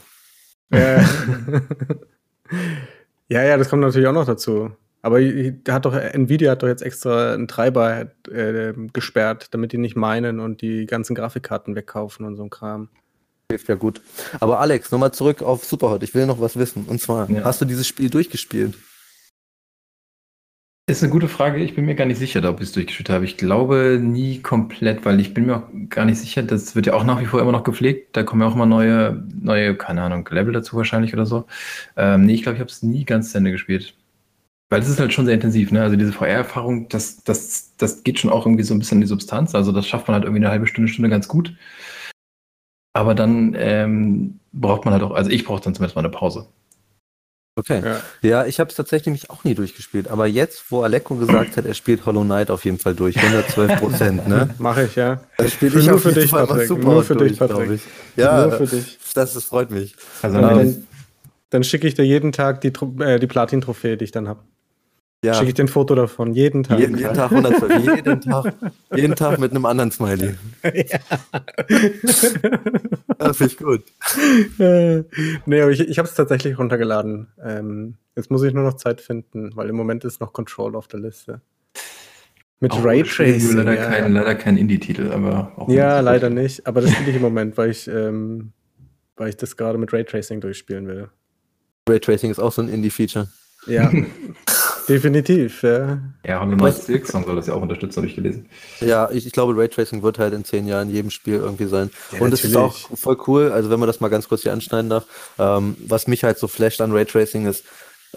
Äh, 0.70 1.02
ja, 3.28 3.44
ja, 3.44 3.56
das 3.56 3.68
kommt 3.68 3.82
natürlich 3.82 4.08
auch 4.08 4.14
noch 4.14 4.26
dazu. 4.26 4.72
Aber 5.02 5.20
hat 5.20 5.84
doch, 5.84 5.94
Nvidia 5.94 6.52
hat 6.52 6.62
doch 6.62 6.68
jetzt 6.68 6.82
extra 6.82 7.34
einen 7.34 7.48
Treiber 7.48 8.06
äh, 8.30 8.72
gesperrt, 8.92 9.48
damit 9.50 9.72
die 9.72 9.78
nicht 9.78 9.96
meinen 9.96 10.40
und 10.40 10.62
die 10.62 10.86
ganzen 10.86 11.14
Grafikkarten 11.14 11.74
wegkaufen 11.74 12.24
und 12.24 12.36
so 12.36 12.44
ein 12.44 12.50
Kram. 12.50 12.88
Hilft 13.52 13.68
ja 13.68 13.74
gut. 13.74 14.00
Aber 14.40 14.60
Alex, 14.60 14.90
nochmal 14.90 15.12
zurück 15.12 15.42
auf 15.42 15.62
Superhot. 15.64 16.02
Ich 16.02 16.14
will 16.14 16.24
noch 16.24 16.40
was 16.40 16.56
wissen. 16.56 16.86
Und 16.86 17.02
zwar, 17.02 17.28
ja. 17.30 17.44
hast 17.44 17.60
du 17.60 17.66
dieses 17.66 17.86
Spiel 17.86 18.08
durchgespielt? 18.08 18.78
Ist 20.86 21.02
eine 21.02 21.12
gute 21.12 21.28
Frage. 21.28 21.62
Ich 21.62 21.74
bin 21.74 21.84
mir 21.84 21.94
gar 21.94 22.06
nicht 22.06 22.16
sicher, 22.16 22.42
ob 22.48 22.62
ich 22.62 22.68
es 22.68 22.72
durchgespielt 22.72 23.10
habe. 23.10 23.26
Ich 23.26 23.36
glaube 23.36 24.00
nie 24.02 24.40
komplett, 24.40 25.04
weil 25.04 25.20
ich 25.20 25.34
bin 25.34 25.44
mir 25.44 25.58
auch 25.58 25.68
gar 25.90 26.06
nicht 26.06 26.18
sicher. 26.18 26.42
Das 26.42 26.74
wird 26.74 26.86
ja 26.86 26.94
auch 26.94 27.04
nach 27.04 27.20
wie 27.20 27.26
vor 27.26 27.42
immer 27.42 27.52
noch 27.52 27.62
gepflegt. 27.62 28.16
Da 28.16 28.22
kommen 28.22 28.40
ja 28.40 28.48
auch 28.48 28.54
immer 28.54 28.64
neue, 28.64 29.22
neue, 29.38 29.76
keine 29.76 30.00
Ahnung, 30.00 30.26
Level 30.30 30.54
dazu 30.54 30.74
wahrscheinlich 30.74 31.12
oder 31.12 31.26
so. 31.26 31.44
Ähm, 31.98 32.24
nee, 32.24 32.32
ich 32.32 32.42
glaube, 32.42 32.56
ich 32.56 32.60
habe 32.60 32.70
es 32.70 32.82
nie 32.82 33.04
ganz 33.04 33.32
zu 33.32 33.38
Ende 33.38 33.52
gespielt. 33.52 33.94
Weil 34.70 34.80
es 34.80 34.88
ist 34.88 34.98
halt 34.98 35.12
schon 35.12 35.26
sehr 35.26 35.34
intensiv, 35.34 35.70
ne? 35.72 35.82
Also 35.82 35.96
diese 35.96 36.12
VR-Erfahrung, 36.12 36.88
das, 36.88 37.22
das, 37.24 37.76
das 37.76 38.02
geht 38.04 38.18
schon 38.18 38.30
auch 38.30 38.46
irgendwie 38.46 38.64
so 38.64 38.72
ein 38.72 38.78
bisschen 38.78 38.96
in 38.96 39.02
die 39.02 39.08
Substanz. 39.08 39.54
Also 39.54 39.72
das 39.72 39.86
schafft 39.86 40.08
man 40.08 40.14
halt 40.14 40.24
irgendwie 40.24 40.42
eine 40.42 40.50
halbe 40.50 40.66
Stunde, 40.66 40.90
Stunde 40.90 41.10
ganz 41.10 41.28
gut. 41.28 41.54
Aber 42.92 43.14
dann 43.14 43.54
ähm, 43.58 44.40
braucht 44.52 44.84
man 44.84 44.94
halt 44.94 45.02
auch, 45.02 45.12
also 45.12 45.30
ich 45.30 45.44
brauche 45.44 45.62
dann 45.62 45.74
zumindest 45.74 45.96
mal 45.96 46.02
eine 46.02 46.10
Pause. 46.10 46.46
Okay. 47.54 47.82
Ja, 47.84 48.00
ja 48.22 48.46
ich 48.46 48.58
habe 48.60 48.70
es 48.70 48.76
tatsächlich 48.76 49.12
mich 49.12 49.30
auch 49.30 49.44
nie 49.44 49.54
durchgespielt. 49.54 50.08
Aber 50.08 50.26
jetzt, 50.26 50.70
wo 50.70 50.82
Aleko 50.82 51.16
gesagt 51.16 51.56
hat, 51.56 51.66
er 51.66 51.74
spielt 51.74 52.06
Hollow 52.06 52.22
Knight 52.24 52.50
auf 52.50 52.64
jeden 52.64 52.78
Fall 52.78 52.94
durch, 52.94 53.16
112 53.16 53.78
Prozent, 53.78 54.28
ne? 54.28 54.48
Mache 54.58 54.84
ich, 54.84 54.96
ja. 54.96 55.20
Das 55.36 55.52
spiele 55.52 55.78
ich 55.78 55.86
nur 55.86 55.98
für 55.98 56.12
dich, 56.12 56.30
Patrick. 56.30 56.70
Nur 56.70 57.04
für 57.04 57.16
dich, 57.16 57.38
Patrick. 57.38 57.80
Ja, 58.16 58.46
nur 58.46 58.52
für 58.52 58.66
dich. 58.66 58.98
Das, 59.14 59.34
das 59.34 59.44
freut 59.44 59.70
mich. 59.70 59.94
Also, 60.22 60.40
dann, 60.40 60.86
dann 61.50 61.64
schicke 61.64 61.86
ich 61.86 61.94
dir 61.94 62.04
jeden 62.04 62.32
Tag 62.32 62.62
die, 62.62 62.72
äh, 63.00 63.18
die 63.18 63.26
Platin-Trophäe, 63.26 63.98
die 63.98 64.04
ich 64.04 64.12
dann 64.12 64.28
habe. 64.28 64.40
Ja. 65.24 65.34
Schicke 65.34 65.48
ich 65.50 65.54
dir 65.54 65.64
ein 65.64 65.68
Foto 65.68 65.94
davon, 65.94 66.32
jeden 66.32 66.64
Tag. 66.64 66.80
Jeden, 66.80 66.98
jeden 66.98 67.14
Tag 67.14 67.30
112, 67.30 67.96
jeden 67.96 68.20
Tag, 68.20 68.54
jeden 68.92 69.14
Tag 69.14 69.38
mit 69.38 69.52
einem 69.52 69.66
anderen 69.66 69.92
Smiley. 69.92 70.34
Ja. 70.64 70.98
das 73.18 73.36
finde 73.36 73.52
ich 73.52 73.56
gut. 73.56 73.84
Äh, 74.58 75.04
nee, 75.46 75.60
aber 75.60 75.70
ich, 75.70 75.80
ich 75.80 75.98
habe 75.98 76.08
es 76.08 76.14
tatsächlich 76.14 76.58
runtergeladen. 76.58 77.28
Ähm, 77.40 77.94
jetzt 78.16 78.32
muss 78.32 78.42
ich 78.42 78.52
nur 78.52 78.64
noch 78.64 78.74
Zeit 78.74 79.00
finden, 79.00 79.54
weil 79.54 79.68
im 79.68 79.76
Moment 79.76 80.04
ist 80.04 80.20
noch 80.20 80.32
Control 80.32 80.74
auf 80.74 80.88
der 80.88 80.98
Liste. 80.98 81.40
Mit 82.58 82.72
auch 82.72 82.84
Raytracing. 82.84 83.58
Leider, 83.58 83.74
ja. 83.74 83.90
kein, 83.90 84.12
leider 84.12 84.34
kein 84.34 84.56
Indie-Titel, 84.56 85.12
aber 85.12 85.52
auch 85.56 85.68
Ja, 85.68 86.00
leider 86.00 86.30
nicht. 86.30 86.66
Aber 86.66 86.80
das 86.80 86.90
spiele 86.90 87.10
ich 87.10 87.16
im 87.16 87.22
Moment, 87.22 87.56
weil 87.56 87.70
ich, 87.70 87.86
ähm, 87.86 88.52
weil 89.16 89.28
ich 89.28 89.36
das 89.36 89.56
gerade 89.56 89.78
mit 89.78 89.92
Raytracing 89.92 90.40
durchspielen 90.40 90.88
will. 90.88 91.08
Raytracing 91.88 92.30
ist 92.30 92.40
auch 92.40 92.52
so 92.52 92.62
ein 92.62 92.68
Indie-Feature. 92.68 93.28
Ja, 93.66 93.92
definitiv, 94.88 95.62
ja. 95.62 95.98
Ja, 96.26 96.40
Hollow 96.40 96.56
Knight 96.56 96.82
Silksong 96.82 97.24
soll 97.24 97.36
das 97.36 97.46
ja 97.46 97.54
auch 97.54 97.62
unterstützen, 97.62 97.96
habe 97.98 98.06
ich 98.06 98.14
gelesen. 98.14 98.46
Ja, 98.80 99.10
ich, 99.10 99.26
ich 99.26 99.32
glaube, 99.32 99.56
Raytracing 99.56 100.02
wird 100.02 100.18
halt 100.18 100.34
in 100.34 100.44
zehn 100.44 100.66
Jahren 100.66 100.88
in 100.88 100.94
jedem 100.94 101.10
Spiel 101.10 101.34
irgendwie 101.34 101.66
sein. 101.66 101.90
Ja, 102.12 102.20
und 102.20 102.32
es 102.32 102.44
ist 102.44 102.56
auch 102.56 102.74
voll 102.74 103.18
cool, 103.26 103.52
also 103.52 103.70
wenn 103.70 103.80
man 103.80 103.86
das 103.86 104.00
mal 104.00 104.08
ganz 104.08 104.28
kurz 104.28 104.42
hier 104.42 104.52
anschneiden 104.52 104.90
darf, 104.90 105.06
ähm, 105.38 105.76
was 105.86 106.06
mich 106.06 106.24
halt 106.24 106.38
so 106.38 106.48
flasht 106.48 106.80
an 106.80 106.92
Raytracing 106.92 107.46
ist, 107.46 107.64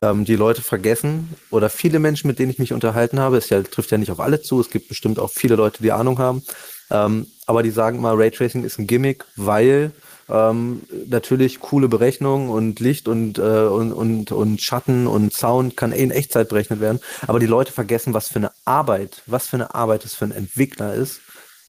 ähm, 0.02 0.26
die 0.26 0.36
Leute 0.36 0.62
vergessen 0.62 1.30
oder 1.52 1.70
viele 1.70 2.00
Menschen, 2.00 2.28
mit 2.28 2.40
denen 2.40 2.52
ich 2.52 2.60
mich 2.60 2.74
unterhalten 2.74 3.20
habe, 3.20 3.38
es 3.38 3.50
ja, 3.50 3.62
trifft 3.64 3.92
ja 3.92 3.98
nicht 3.98 4.12
auf 4.12 4.20
alle 4.20 4.42
zu, 4.42 4.60
es 4.60 4.70
gibt 4.70 4.90
bestimmt 4.90 5.20
auch 5.20 5.32
viele 5.32 5.56
Leute, 5.56 5.82
die 5.82 5.92
Ahnung 5.92 6.20
haben, 6.20 6.44
ähm, 6.92 7.28
aber 7.46 7.64
die 7.64 7.72
sagen 7.72 8.02
mal, 8.02 8.16
Raytracing 8.16 8.64
ist 8.64 8.80
ein 8.80 8.88
Gimmick, 8.88 9.24
weil 9.36 9.92
ähm, 10.30 10.84
natürlich 11.08 11.60
coole 11.60 11.88
Berechnungen 11.88 12.50
und 12.50 12.80
Licht 12.80 13.08
und, 13.08 13.38
äh, 13.38 13.42
und, 13.42 13.94
und, 13.94 14.32
und 14.32 14.62
Schatten 14.62 15.08
und 15.08 15.34
Sound 15.34 15.78
kann 15.78 15.92
in 15.92 16.12
Echtzeit 16.12 16.50
berechnet 16.50 16.80
werden. 16.80 17.00
Aber 17.28 17.40
die 17.40 17.46
Leute 17.46 17.72
vergessen, 17.72 18.14
was 18.14 18.30
für 18.30 18.38
eine 18.38 18.52
Arbeit, 18.66 19.22
was 19.28 19.48
für 19.48 19.58
eine 19.58 19.76
Arbeit 19.76 20.06
es 20.06 20.16
für 20.16 20.26
einen 20.26 20.34
Entwickler 20.34 20.94
ist, 20.94 21.22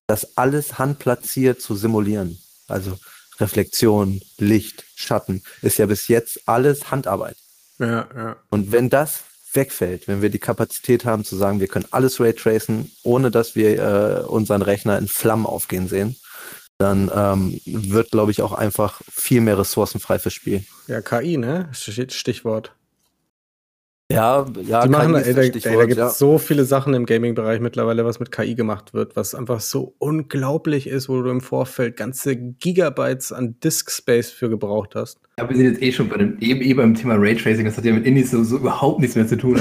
das 0.06 0.36
alles 0.36 0.78
handplatziert 0.78 1.60
zu 1.60 1.74
simulieren. 1.74 2.38
Also 2.68 2.98
Reflexion, 3.38 4.20
Licht, 4.38 4.84
Schatten 4.94 5.42
ist 5.62 5.78
ja 5.78 5.86
bis 5.86 6.08
jetzt 6.08 6.40
alles 6.46 6.90
Handarbeit. 6.90 7.36
Ja, 7.78 8.08
ja. 8.16 8.36
Und 8.48 8.72
wenn 8.72 8.88
das 8.88 9.24
wegfällt, 9.52 10.08
wenn 10.08 10.22
wir 10.22 10.30
die 10.30 10.38
Kapazität 10.38 11.04
haben 11.04 11.24
zu 11.24 11.36
sagen, 11.36 11.60
wir 11.60 11.68
können 11.68 11.86
alles 11.90 12.20
raytracen, 12.20 12.92
ohne 13.02 13.30
dass 13.30 13.54
wir 13.54 13.78
äh, 13.78 14.26
unseren 14.26 14.62
Rechner 14.62 14.98
in 14.98 15.08
Flammen 15.08 15.46
aufgehen 15.46 15.88
sehen, 15.88 16.16
dann 16.78 17.10
ähm, 17.14 17.60
wird, 17.64 18.10
glaube 18.10 18.30
ich, 18.30 18.42
auch 18.42 18.52
einfach 18.52 19.00
viel 19.10 19.40
mehr 19.40 19.58
Ressourcen 19.58 20.00
frei 20.00 20.18
fürs 20.18 20.34
Spiel. 20.34 20.64
Ja, 20.86 21.00
KI, 21.00 21.36
ne? 21.38 21.68
Stichwort. 21.72 22.72
Ja, 24.08 24.46
ja, 24.62 24.84
die 24.84 24.88
machen, 24.88 25.16
ey, 25.16 25.34
da, 25.34 25.40
ey, 25.40 25.50
da 25.50 25.84
gibt 25.84 25.92
es 25.92 25.96
ja. 25.96 26.08
so 26.10 26.38
viele 26.38 26.64
Sachen 26.64 26.94
im 26.94 27.06
Gaming-Bereich 27.06 27.58
mittlerweile, 27.58 28.04
was 28.04 28.20
mit 28.20 28.30
KI 28.30 28.54
gemacht 28.54 28.94
wird, 28.94 29.16
was 29.16 29.34
einfach 29.34 29.58
so 29.58 29.96
unglaublich 29.98 30.86
ist, 30.86 31.08
wo 31.08 31.20
du 31.22 31.30
im 31.30 31.40
Vorfeld 31.40 31.96
ganze 31.96 32.36
Gigabytes 32.36 33.32
an 33.32 33.58
Disk-Space 33.58 34.30
für 34.30 34.48
gebraucht 34.48 34.94
hast. 34.94 35.18
Ja, 35.40 35.48
wir 35.48 35.56
sind 35.56 35.66
jetzt 35.66 35.82
eh 35.82 35.90
schon 35.90 36.08
bei 36.08 36.18
dem, 36.18 36.38
eben 36.38 36.60
eh 36.60 36.74
beim 36.74 36.94
Thema 36.94 37.16
Raytracing, 37.16 37.64
das 37.64 37.76
hat 37.76 37.84
ja 37.84 37.92
mit 37.92 38.06
Indies 38.06 38.30
so, 38.30 38.44
so 38.44 38.58
überhaupt 38.58 39.00
nichts 39.00 39.16
mehr 39.16 39.26
zu 39.26 39.36
tun. 39.36 39.60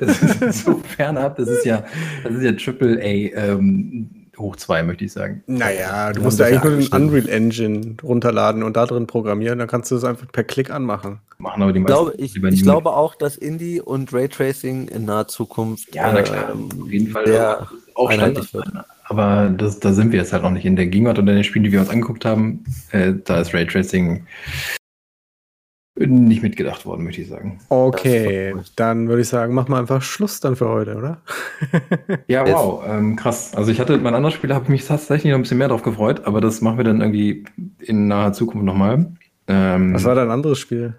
Das 0.00 0.20
ist 0.20 0.64
so 0.64 0.82
fernab, 0.96 1.36
das 1.36 1.48
ist 1.48 1.64
ja, 1.64 1.84
das 2.24 2.34
ist 2.34 2.42
ja 2.42 2.52
Triple 2.52 2.98
A 3.00 3.52
ähm, 3.52 4.25
hoch 4.38 4.56
zwei, 4.56 4.82
möchte 4.82 5.04
ich 5.04 5.12
sagen. 5.12 5.42
Naja, 5.46 6.12
du 6.12 6.22
musst 6.22 6.38
ja 6.38 6.46
eigentlich 6.46 6.90
nur 6.90 7.00
den 7.00 7.08
Unreal 7.08 7.28
Engine 7.28 7.96
runterladen 8.02 8.62
und 8.62 8.76
da 8.76 8.86
drin 8.86 9.06
programmieren, 9.06 9.58
dann 9.58 9.68
kannst 9.68 9.90
du 9.90 9.94
das 9.94 10.04
einfach 10.04 10.26
per 10.30 10.44
Klick 10.44 10.70
anmachen. 10.70 11.20
Machen 11.38 11.62
aber 11.62 11.72
die 11.72 11.80
meisten. 11.80 11.92
Glaube, 11.92 12.14
ich, 12.16 12.36
ich 12.36 12.62
glaube 12.62 12.90
auch, 12.90 13.14
dass 13.14 13.36
Indie 13.36 13.80
und 13.80 14.12
Raytracing 14.12 14.88
in 14.88 15.04
naher 15.04 15.28
Zukunft 15.28 15.94
ja, 15.94 16.12
na 16.12 16.22
klar, 16.22 16.50
äh, 16.50 16.82
auf 16.82 16.90
jeden 16.90 17.08
Fall 17.08 17.66
auch 17.94 18.10
Standard 18.10 18.54
wird. 18.54 18.68
Aber 19.08 19.50
das, 19.56 19.78
da 19.78 19.92
sind 19.92 20.12
wir 20.12 20.18
jetzt 20.18 20.32
halt 20.32 20.42
noch 20.42 20.50
nicht 20.50 20.64
in 20.64 20.76
der 20.76 20.86
Gegenwart 20.86 21.18
und 21.18 21.28
in 21.28 21.36
den 21.36 21.44
Spielen, 21.44 21.64
die 21.64 21.72
wir 21.72 21.80
uns 21.80 21.90
angeguckt 21.90 22.24
haben, 22.24 22.64
äh, 22.90 23.12
da 23.24 23.40
ist 23.40 23.54
Raytracing 23.54 24.26
nicht 25.96 26.42
mitgedacht 26.42 26.84
worden, 26.84 27.04
möchte 27.04 27.22
ich 27.22 27.28
sagen. 27.28 27.58
Okay, 27.70 28.54
dann 28.76 29.08
würde 29.08 29.22
ich 29.22 29.28
sagen, 29.28 29.54
machen 29.54 29.70
wir 29.70 29.78
einfach 29.78 30.02
Schluss 30.02 30.40
dann 30.40 30.54
für 30.54 30.68
heute, 30.68 30.96
oder? 30.96 31.22
ja, 32.28 32.46
wow, 32.46 32.84
ähm, 32.86 33.16
krass. 33.16 33.54
Also 33.54 33.70
ich 33.70 33.80
hatte 33.80 33.96
mein 33.98 34.14
anderes 34.14 34.34
Spiel, 34.34 34.52
habe 34.52 34.70
mich 34.70 34.86
tatsächlich 34.86 35.30
noch 35.30 35.38
ein 35.38 35.42
bisschen 35.42 35.58
mehr 35.58 35.68
drauf 35.68 35.82
gefreut, 35.82 36.26
aber 36.26 36.40
das 36.40 36.60
machen 36.60 36.76
wir 36.76 36.84
dann 36.84 37.00
irgendwie 37.00 37.44
in 37.80 38.08
naher 38.08 38.34
Zukunft 38.34 38.64
nochmal. 38.64 39.06
Ähm, 39.48 39.94
Was 39.94 40.04
war 40.04 40.14
dein 40.14 40.30
anderes 40.30 40.58
Spiel? 40.58 40.94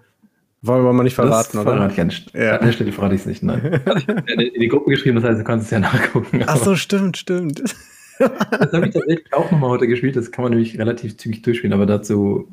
Wollen 0.62 0.84
wir 0.84 0.92
mal 0.92 1.04
nicht 1.04 1.14
verraten, 1.14 1.50
das 1.52 1.60
oder? 1.60 1.76
Verrate 1.76 1.92
ich 1.92 2.00
an, 2.00 2.12
ja. 2.34 2.56
an 2.56 2.66
der 2.66 2.72
Stelle 2.72 2.90
verrate 2.90 3.14
ich 3.14 3.20
es 3.20 3.26
nicht, 3.26 3.44
nein. 3.44 3.80
in, 4.26 4.40
in 4.40 4.60
die 4.60 4.68
Gruppe 4.68 4.90
geschrieben, 4.90 5.14
das 5.16 5.24
heißt, 5.24 5.38
du 5.38 5.44
kannst 5.44 5.66
es 5.66 5.70
ja 5.70 5.78
nachgucken. 5.78 6.42
Ach 6.46 6.56
so, 6.56 6.74
stimmt, 6.74 7.16
stimmt. 7.16 7.60
das 7.60 8.72
habe 8.72 8.88
ich 8.88 8.94
tatsächlich 8.94 9.32
auch 9.32 9.48
nochmal 9.52 9.70
heute 9.70 9.86
gespielt. 9.86 10.16
Das 10.16 10.32
kann 10.32 10.42
man 10.42 10.50
nämlich 10.50 10.76
relativ 10.76 11.16
zügig 11.16 11.42
durchspielen, 11.42 11.72
aber 11.72 11.86
dazu 11.86 12.48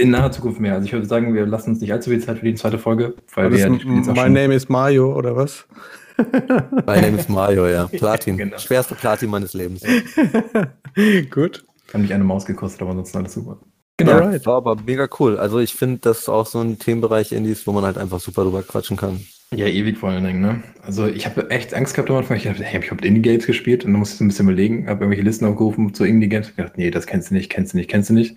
in 0.00 0.10
naher 0.10 0.32
Zukunft 0.32 0.60
mehr. 0.60 0.74
Also 0.74 0.86
ich 0.86 0.92
würde 0.92 1.06
sagen, 1.06 1.34
wir 1.34 1.46
lassen 1.46 1.70
uns 1.70 1.80
nicht 1.80 1.92
allzu 1.92 2.10
viel 2.10 2.20
Zeit 2.20 2.38
für 2.38 2.46
die 2.46 2.54
zweite 2.54 2.78
Folge, 2.78 3.14
weil 3.34 3.52
wir 3.52 3.58
ja 3.58 3.68
die 3.68 3.86
My 3.86 4.28
Name 4.28 4.54
is 4.54 4.68
Mario, 4.68 5.14
oder 5.16 5.36
was? 5.36 5.66
My 6.16 7.00
Name 7.00 7.18
is 7.18 7.28
Mario, 7.28 7.66
ja. 7.66 7.86
Platin. 7.92 8.36
genau. 8.36 8.58
Schwerste 8.58 8.94
Platin 8.94 9.30
meines 9.30 9.54
Lebens. 9.54 9.82
Gut. 11.30 11.64
Kann 11.88 12.02
mich 12.02 12.12
eine 12.12 12.24
Maus 12.24 12.44
gekostet, 12.44 12.82
aber 12.82 12.90
ansonsten 12.90 13.18
alles 13.18 13.34
super. 13.34 13.58
Genau. 13.96 14.12
Ja, 14.12 14.18
right. 14.18 14.46
war 14.46 14.56
aber 14.56 14.76
mega 14.86 15.08
cool. 15.18 15.36
Also 15.36 15.58
ich 15.58 15.74
finde, 15.74 15.98
das 15.98 16.20
ist 16.20 16.28
auch 16.28 16.46
so 16.46 16.60
ein 16.60 16.78
Themenbereich 16.78 17.32
Indies, 17.32 17.66
wo 17.66 17.72
man 17.72 17.84
halt 17.84 17.98
einfach 17.98 18.20
super 18.20 18.44
drüber 18.44 18.62
quatschen 18.62 18.96
kann. 18.96 19.20
Ja, 19.52 19.66
ewig 19.66 19.98
vor 19.98 20.10
allen 20.10 20.24
Dingen, 20.24 20.40
ne? 20.40 20.62
Also 20.82 21.06
ich 21.06 21.26
habe 21.26 21.50
echt 21.50 21.74
Angst 21.74 21.94
gehabt 21.94 22.08
am 22.08 22.16
Anfang. 22.16 22.36
Ich 22.36 22.44
dachte, 22.44 22.62
hey, 22.62 22.74
hab 22.74 22.82
ich 22.82 22.86
überhaupt 22.86 23.04
Indie-Games 23.04 23.46
gespielt? 23.46 23.84
Und 23.84 23.92
dann 23.92 23.98
musste 23.98 24.14
ich 24.14 24.18
so 24.18 24.24
ein 24.24 24.28
bisschen 24.28 24.46
überlegen, 24.46 24.86
habe 24.86 25.00
irgendwelche 25.00 25.24
Listen 25.24 25.44
aufgerufen 25.44 25.92
zu 25.92 26.04
Indie-Games. 26.04 26.50
Ich 26.50 26.56
gedacht, 26.56 26.78
nee, 26.78 26.90
das 26.90 27.06
kennst 27.06 27.30
du 27.30 27.34
nicht, 27.34 27.50
kennst 27.50 27.72
du 27.72 27.76
nicht, 27.76 27.90
kennst 27.90 28.10
du 28.10 28.14
nicht. 28.14 28.36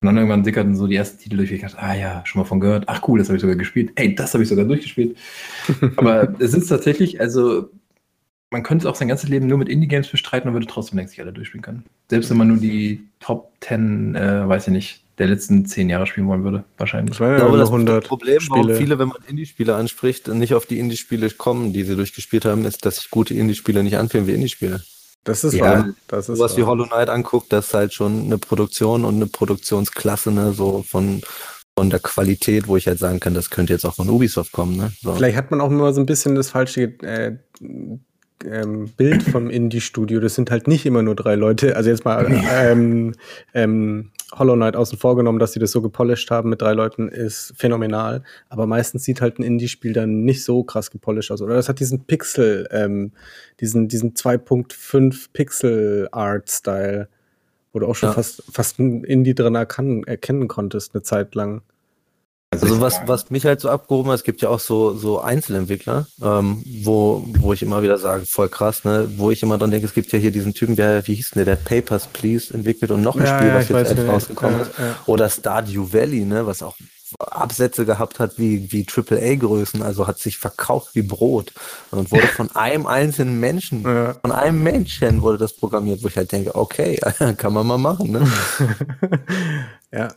Und 0.00 0.06
dann 0.06 0.16
irgendwann 0.16 0.42
dickerten 0.42 0.76
so 0.76 0.86
die 0.86 0.96
ersten 0.96 1.18
Titel 1.18 1.38
durch, 1.38 1.50
ich 1.50 1.62
dachte, 1.62 1.78
ah 1.78 1.94
ja, 1.94 2.22
schon 2.26 2.40
mal 2.40 2.46
von 2.46 2.60
gehört. 2.60 2.84
Ach 2.86 3.02
cool, 3.08 3.18
das 3.18 3.28
habe 3.28 3.36
ich 3.36 3.40
sogar 3.40 3.56
gespielt. 3.56 3.92
Ey, 3.94 4.14
das 4.14 4.34
habe 4.34 4.42
ich 4.42 4.48
sogar 4.48 4.64
durchgespielt. 4.64 5.16
Aber 5.96 6.34
es 6.38 6.54
ist 6.54 6.68
tatsächlich, 6.68 7.20
also 7.20 7.70
man 8.50 8.62
könnte 8.62 8.88
auch 8.88 8.94
sein 8.94 9.08
ganzes 9.08 9.28
Leben 9.28 9.46
nur 9.46 9.58
mit 9.58 9.68
Indie-Games 9.68 10.08
bestreiten 10.08 10.48
und 10.48 10.54
würde 10.54 10.66
trotzdem 10.66 10.98
längst 10.98 11.12
nicht 11.12 11.20
alle 11.20 11.32
durchspielen 11.32 11.62
können. 11.62 11.84
Selbst 12.08 12.30
wenn 12.30 12.36
man 12.36 12.48
nur 12.48 12.58
die 12.58 13.08
Top 13.20 13.52
10, 13.60 14.14
äh, 14.14 14.48
weiß 14.48 14.68
ich 14.68 14.72
nicht, 14.72 15.02
der 15.18 15.28
letzten 15.28 15.64
zehn 15.64 15.88
Jahre 15.88 16.06
spielen 16.06 16.26
wollen 16.26 16.44
würde, 16.44 16.64
wahrscheinlich. 16.76 17.12
Ich 17.12 17.18
glaube, 17.18 17.56
das 17.56 17.70
100 17.70 18.06
Problem, 18.06 18.40
Spiele. 18.40 18.64
warum 18.64 18.74
viele, 18.74 18.98
wenn 18.98 19.08
man 19.08 19.18
Indie-Spiele 19.26 19.74
anspricht, 19.74 20.28
nicht 20.28 20.54
auf 20.54 20.66
die 20.66 20.78
Indie-Spiele 20.78 21.30
kommen, 21.30 21.72
die 21.72 21.84
sie 21.84 21.96
durchgespielt 21.96 22.44
haben, 22.44 22.64
ist, 22.64 22.84
dass 22.84 22.96
sich 22.96 23.10
gute 23.10 23.34
Indie-Spiele 23.34 23.82
nicht 23.82 23.96
anfühlen 23.96 24.26
wie 24.26 24.32
Indie-Spiele. 24.32 24.82
Das 25.26 25.44
ist 25.44 25.54
ja, 25.54 25.64
wahr. 25.64 25.88
Das 26.08 26.28
ist 26.28 26.38
was 26.38 26.56
wie 26.56 26.62
Hollow 26.62 26.86
Knight 26.86 27.10
anguckt, 27.10 27.52
das 27.52 27.66
ist 27.66 27.74
halt 27.74 27.92
schon 27.92 28.24
eine 28.24 28.38
Produktion 28.38 29.04
und 29.04 29.16
eine 29.16 29.26
Produktionsklasse, 29.26 30.30
ne, 30.30 30.52
so 30.52 30.84
von, 30.88 31.20
von 31.76 31.90
der 31.90 31.98
Qualität, 31.98 32.68
wo 32.68 32.76
ich 32.76 32.86
halt 32.86 33.00
sagen 33.00 33.20
kann, 33.20 33.34
das 33.34 33.50
könnte 33.50 33.72
jetzt 33.72 33.84
auch 33.84 33.94
von 33.94 34.08
Ubisoft 34.08 34.52
kommen, 34.52 34.76
ne? 34.76 34.92
So. 35.02 35.14
Vielleicht 35.14 35.36
hat 35.36 35.50
man 35.50 35.60
auch 35.60 35.70
immer 35.70 35.92
so 35.92 36.00
ein 36.00 36.06
bisschen 36.06 36.36
das 36.36 36.50
falsche 36.50 36.82
äh, 37.02 37.36
ähm, 38.44 38.88
Bild 38.96 39.22
vom 39.24 39.50
Indie-Studio. 39.50 40.20
Das 40.20 40.36
sind 40.36 40.50
halt 40.50 40.68
nicht 40.68 40.86
immer 40.86 41.02
nur 41.02 41.16
drei 41.16 41.34
Leute. 41.34 41.74
Also 41.76 41.90
jetzt 41.90 42.04
mal 42.04 42.26
ähm, 42.52 43.14
ähm, 43.52 44.10
Hollow 44.38 44.54
Knight 44.54 44.76
außen 44.76 44.98
vorgenommen, 44.98 45.38
dass 45.38 45.52
sie 45.52 45.60
das 45.60 45.72
so 45.72 45.80
gepolished 45.80 46.30
haben 46.30 46.50
mit 46.50 46.60
drei 46.60 46.72
Leuten, 46.72 47.08
ist 47.08 47.54
phänomenal. 47.56 48.22
Aber 48.48 48.66
meistens 48.66 49.04
sieht 49.04 49.20
halt 49.20 49.38
ein 49.38 49.42
Indie-Spiel 49.42 49.92
dann 49.92 50.24
nicht 50.24 50.44
so 50.44 50.62
krass 50.62 50.90
gepolished 50.90 51.30
aus. 51.30 51.40
Oder 51.42 51.54
das 51.54 51.68
hat 51.68 51.80
diesen 51.80 52.04
Pixel, 52.04 52.68
ähm, 52.70 53.12
diesen, 53.60 53.88
diesen 53.88 54.14
2.5 54.14 55.28
Pixel-Art-Style, 55.32 57.08
wo 57.72 57.78
du 57.78 57.86
auch 57.86 57.94
schon 57.94 58.10
ja. 58.10 58.14
fast, 58.14 58.42
fast 58.50 58.78
ein 58.78 59.04
Indie 59.04 59.34
drin 59.34 59.54
erkennen, 59.54 60.04
erkennen 60.04 60.48
konntest, 60.48 60.94
eine 60.94 61.02
Zeit 61.02 61.34
lang. 61.34 61.62
Also, 62.62 62.74
also 62.74 62.80
was, 62.80 63.00
was 63.06 63.30
mich 63.30 63.44
halt 63.44 63.60
so 63.60 63.68
abgehoben 63.68 64.10
hat, 64.10 64.18
es 64.18 64.24
gibt 64.24 64.42
ja 64.42 64.48
auch 64.48 64.60
so, 64.60 64.94
so 64.94 65.20
Einzelentwickler, 65.20 66.06
ähm, 66.22 66.62
wo, 66.82 67.24
wo 67.38 67.52
ich 67.52 67.62
immer 67.62 67.82
wieder 67.82 67.98
sage, 67.98 68.26
voll 68.26 68.48
krass, 68.48 68.84
ne, 68.84 69.08
wo 69.16 69.30
ich 69.30 69.42
immer 69.42 69.58
dran 69.58 69.70
denke, 69.70 69.86
es 69.86 69.94
gibt 69.94 70.12
ja 70.12 70.18
hier 70.18 70.30
diesen 70.30 70.54
Typen, 70.54 70.76
der, 70.76 71.06
wie 71.06 71.14
hieß 71.14 71.30
denn 71.30 71.44
der, 71.44 71.56
der 71.56 71.62
Papers, 71.62 72.06
Please 72.08 72.52
entwickelt 72.52 72.90
und 72.90 73.02
noch 73.02 73.16
ein 73.16 73.24
ja, 73.24 73.38
Spiel, 73.38 73.48
ja, 73.48 73.54
was 73.56 73.68
jetzt 73.68 73.90
endlich 73.90 74.08
rausgekommen 74.08 74.60
ist. 74.60 74.70
Ja, 74.78 74.96
Oder 75.06 75.28
Stardew 75.28 75.92
Valley, 75.92 76.24
ne, 76.24 76.46
was 76.46 76.62
auch 76.62 76.76
Absätze 77.18 77.86
gehabt 77.86 78.18
hat 78.18 78.38
wie, 78.38 78.72
wie 78.72 78.84
AAA-Größen, 78.84 79.82
also 79.82 80.06
hat 80.06 80.18
sich 80.18 80.38
verkauft 80.38 80.90
wie 80.94 81.02
Brot 81.02 81.52
und 81.90 82.10
wurde 82.10 82.26
von 82.26 82.54
einem 82.56 82.86
einzelnen 82.86 83.38
Menschen, 83.38 83.82
von 83.82 84.32
einem 84.32 84.62
Menschen 84.62 85.22
wurde 85.22 85.38
das 85.38 85.52
programmiert, 85.52 86.02
wo 86.02 86.08
ich 86.08 86.16
halt 86.16 86.32
denke, 86.32 86.54
okay, 86.54 86.96
kann 87.36 87.52
man 87.52 87.66
mal 87.66 87.78
machen, 87.78 88.10
ne? 88.10 88.28
ja, 89.92 90.08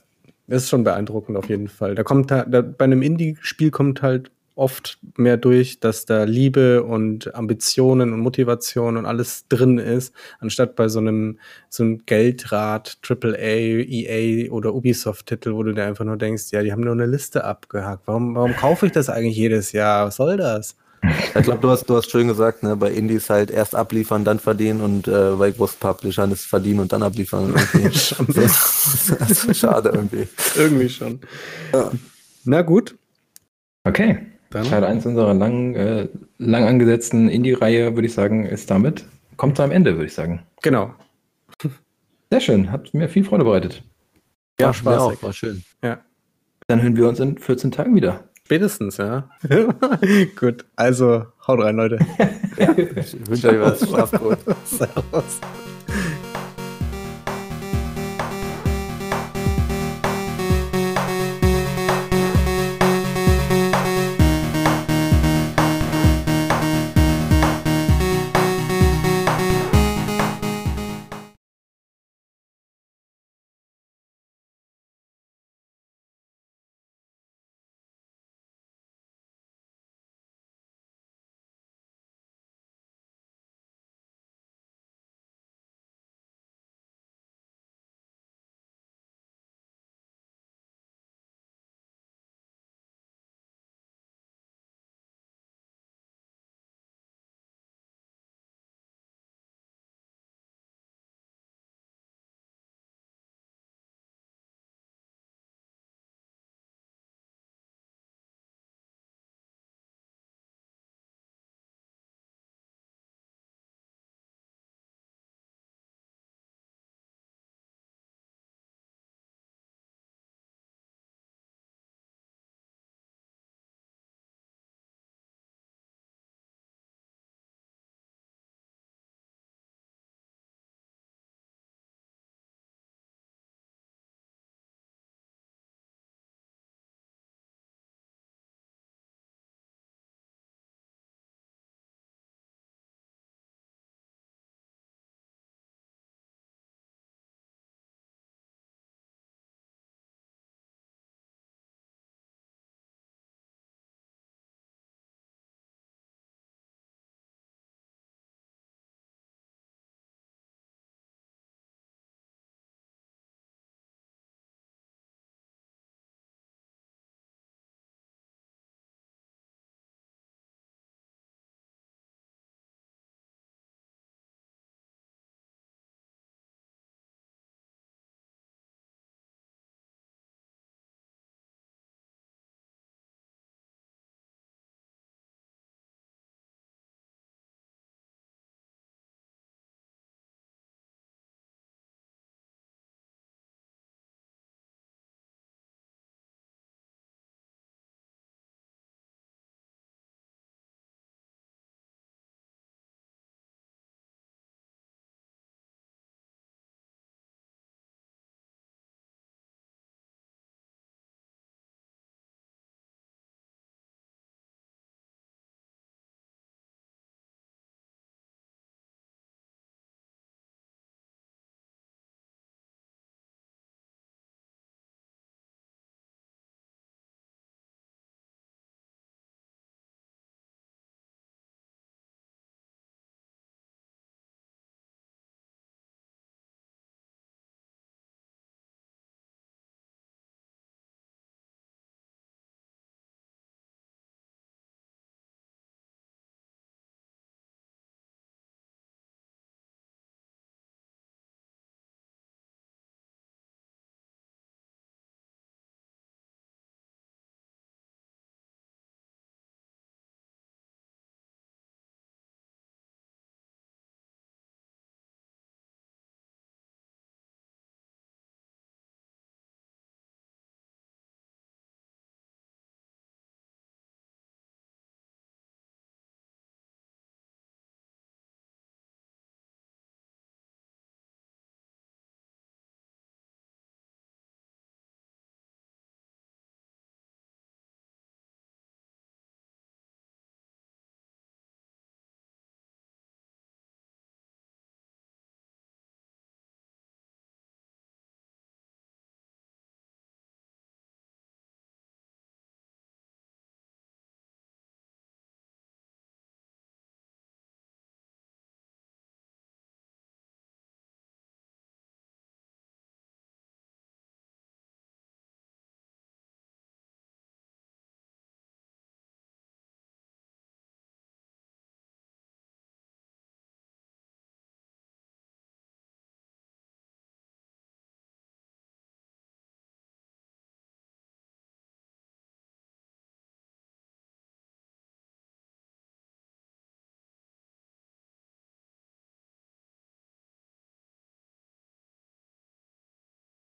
das 0.49 0.63
ist 0.63 0.69
schon 0.69 0.83
beeindruckend 0.83 1.37
auf 1.37 1.49
jeden 1.49 1.67
Fall. 1.67 1.95
Da 1.95 2.03
kommt 2.03 2.31
da, 2.31 2.43
da 2.43 2.61
bei 2.61 2.85
einem 2.85 3.01
Indie-Spiel 3.01 3.71
kommt 3.71 4.01
halt 4.01 4.31
oft 4.59 4.99
mehr 5.15 5.37
durch, 5.37 5.79
dass 5.79 6.05
da 6.05 6.25
Liebe 6.25 6.83
und 6.83 7.33
Ambitionen 7.33 8.11
und 8.11 8.19
Motivation 8.19 8.97
und 8.97 9.05
alles 9.05 9.47
drin 9.47 9.77
ist, 9.77 10.13
anstatt 10.39 10.75
bei 10.75 10.89
so 10.89 10.99
einem 10.99 11.39
so 11.69 11.83
einem 11.83 12.05
Geldrad 12.05 12.97
AAA, 13.07 13.85
EA 13.87 14.51
oder 14.51 14.75
Ubisoft-Titel, 14.75 15.53
wo 15.53 15.63
du 15.63 15.73
dir 15.73 15.85
einfach 15.85 16.03
nur 16.03 16.17
denkst, 16.17 16.51
ja, 16.51 16.61
die 16.61 16.73
haben 16.73 16.81
nur 16.81 16.91
eine 16.91 17.05
Liste 17.05 17.45
abgehakt. 17.45 18.03
Warum, 18.05 18.35
warum 18.35 18.53
kaufe 18.53 18.87
ich 18.87 18.91
das 18.91 19.09
eigentlich 19.09 19.37
jedes 19.37 19.71
Jahr? 19.71 20.07
Was 20.07 20.17
soll 20.17 20.35
das? 20.35 20.75
Ich 21.01 21.43
glaube, 21.43 21.59
du 21.61 21.69
hast, 21.69 21.85
du 21.85 21.95
hast 21.95 22.11
schön 22.11 22.27
gesagt, 22.27 22.63
ne, 22.63 22.75
bei 22.75 22.91
Indies 22.91 23.29
halt 23.29 23.51
erst 23.51 23.75
abliefern, 23.75 24.25
dann 24.25 24.39
verdienen 24.39 24.81
und 24.81 25.07
äh, 25.07 25.31
bei 25.37 25.51
Großpublishern 25.51 26.31
ist 26.31 26.45
verdienen 26.45 26.81
und 26.81 26.91
dann 26.91 27.03
abliefern. 27.03 27.53
schon. 27.93 28.27
das 28.27 29.45
ist 29.45 29.57
schade 29.57 29.91
irgendwie. 29.93 30.27
Irgendwie 30.55 30.89
schon. 30.89 31.19
Ja. 31.73 31.91
Na 32.43 32.61
gut. 32.61 32.97
Okay. 33.83 34.25
Dann. 34.49 34.65
Teil 34.65 34.83
1 34.83 35.05
unserer 35.05 35.33
lang, 35.33 35.75
äh, 35.75 36.09
lang 36.37 36.65
angesetzten 36.65 37.29
Indie-Reihe, 37.29 37.95
würde 37.95 38.07
ich 38.07 38.13
sagen, 38.13 38.45
ist 38.45 38.71
damit, 38.71 39.05
kommt 39.37 39.57
zu 39.57 39.61
einem 39.61 39.71
Ende, 39.71 39.93
würde 39.93 40.07
ich 40.07 40.13
sagen. 40.13 40.43
Genau. 40.63 40.93
Sehr 42.31 42.41
schön, 42.41 42.71
hat 42.71 42.93
mir 42.93 43.09
viel 43.09 43.23
Freude 43.23 43.43
bereitet. 43.43 43.83
Ja, 44.59 44.67
war 44.67 44.73
Spaß. 44.73 44.99
Auch, 45.01 45.23
war 45.23 45.33
schön. 45.33 45.63
Ja. 45.83 45.99
Dann 46.67 46.81
hören 46.81 46.95
wir 46.95 47.07
uns 47.07 47.19
in 47.19 47.37
14 47.37 47.71
Tagen 47.71 47.95
wieder. 47.95 48.28
Spätestens, 48.49 48.97
ja. 48.97 49.29
Gut, 50.39 50.65
also 50.75 51.27
haut 51.45 51.61
rein, 51.61 51.75
Leute. 51.75 51.99
ja, 52.57 52.75
ich 52.75 53.29
wünsche 53.29 53.49
euch 53.49 53.59
was. 53.59 53.87
Schlaft 53.87 54.19
gut. 54.19 54.39
Servus. 54.65 55.39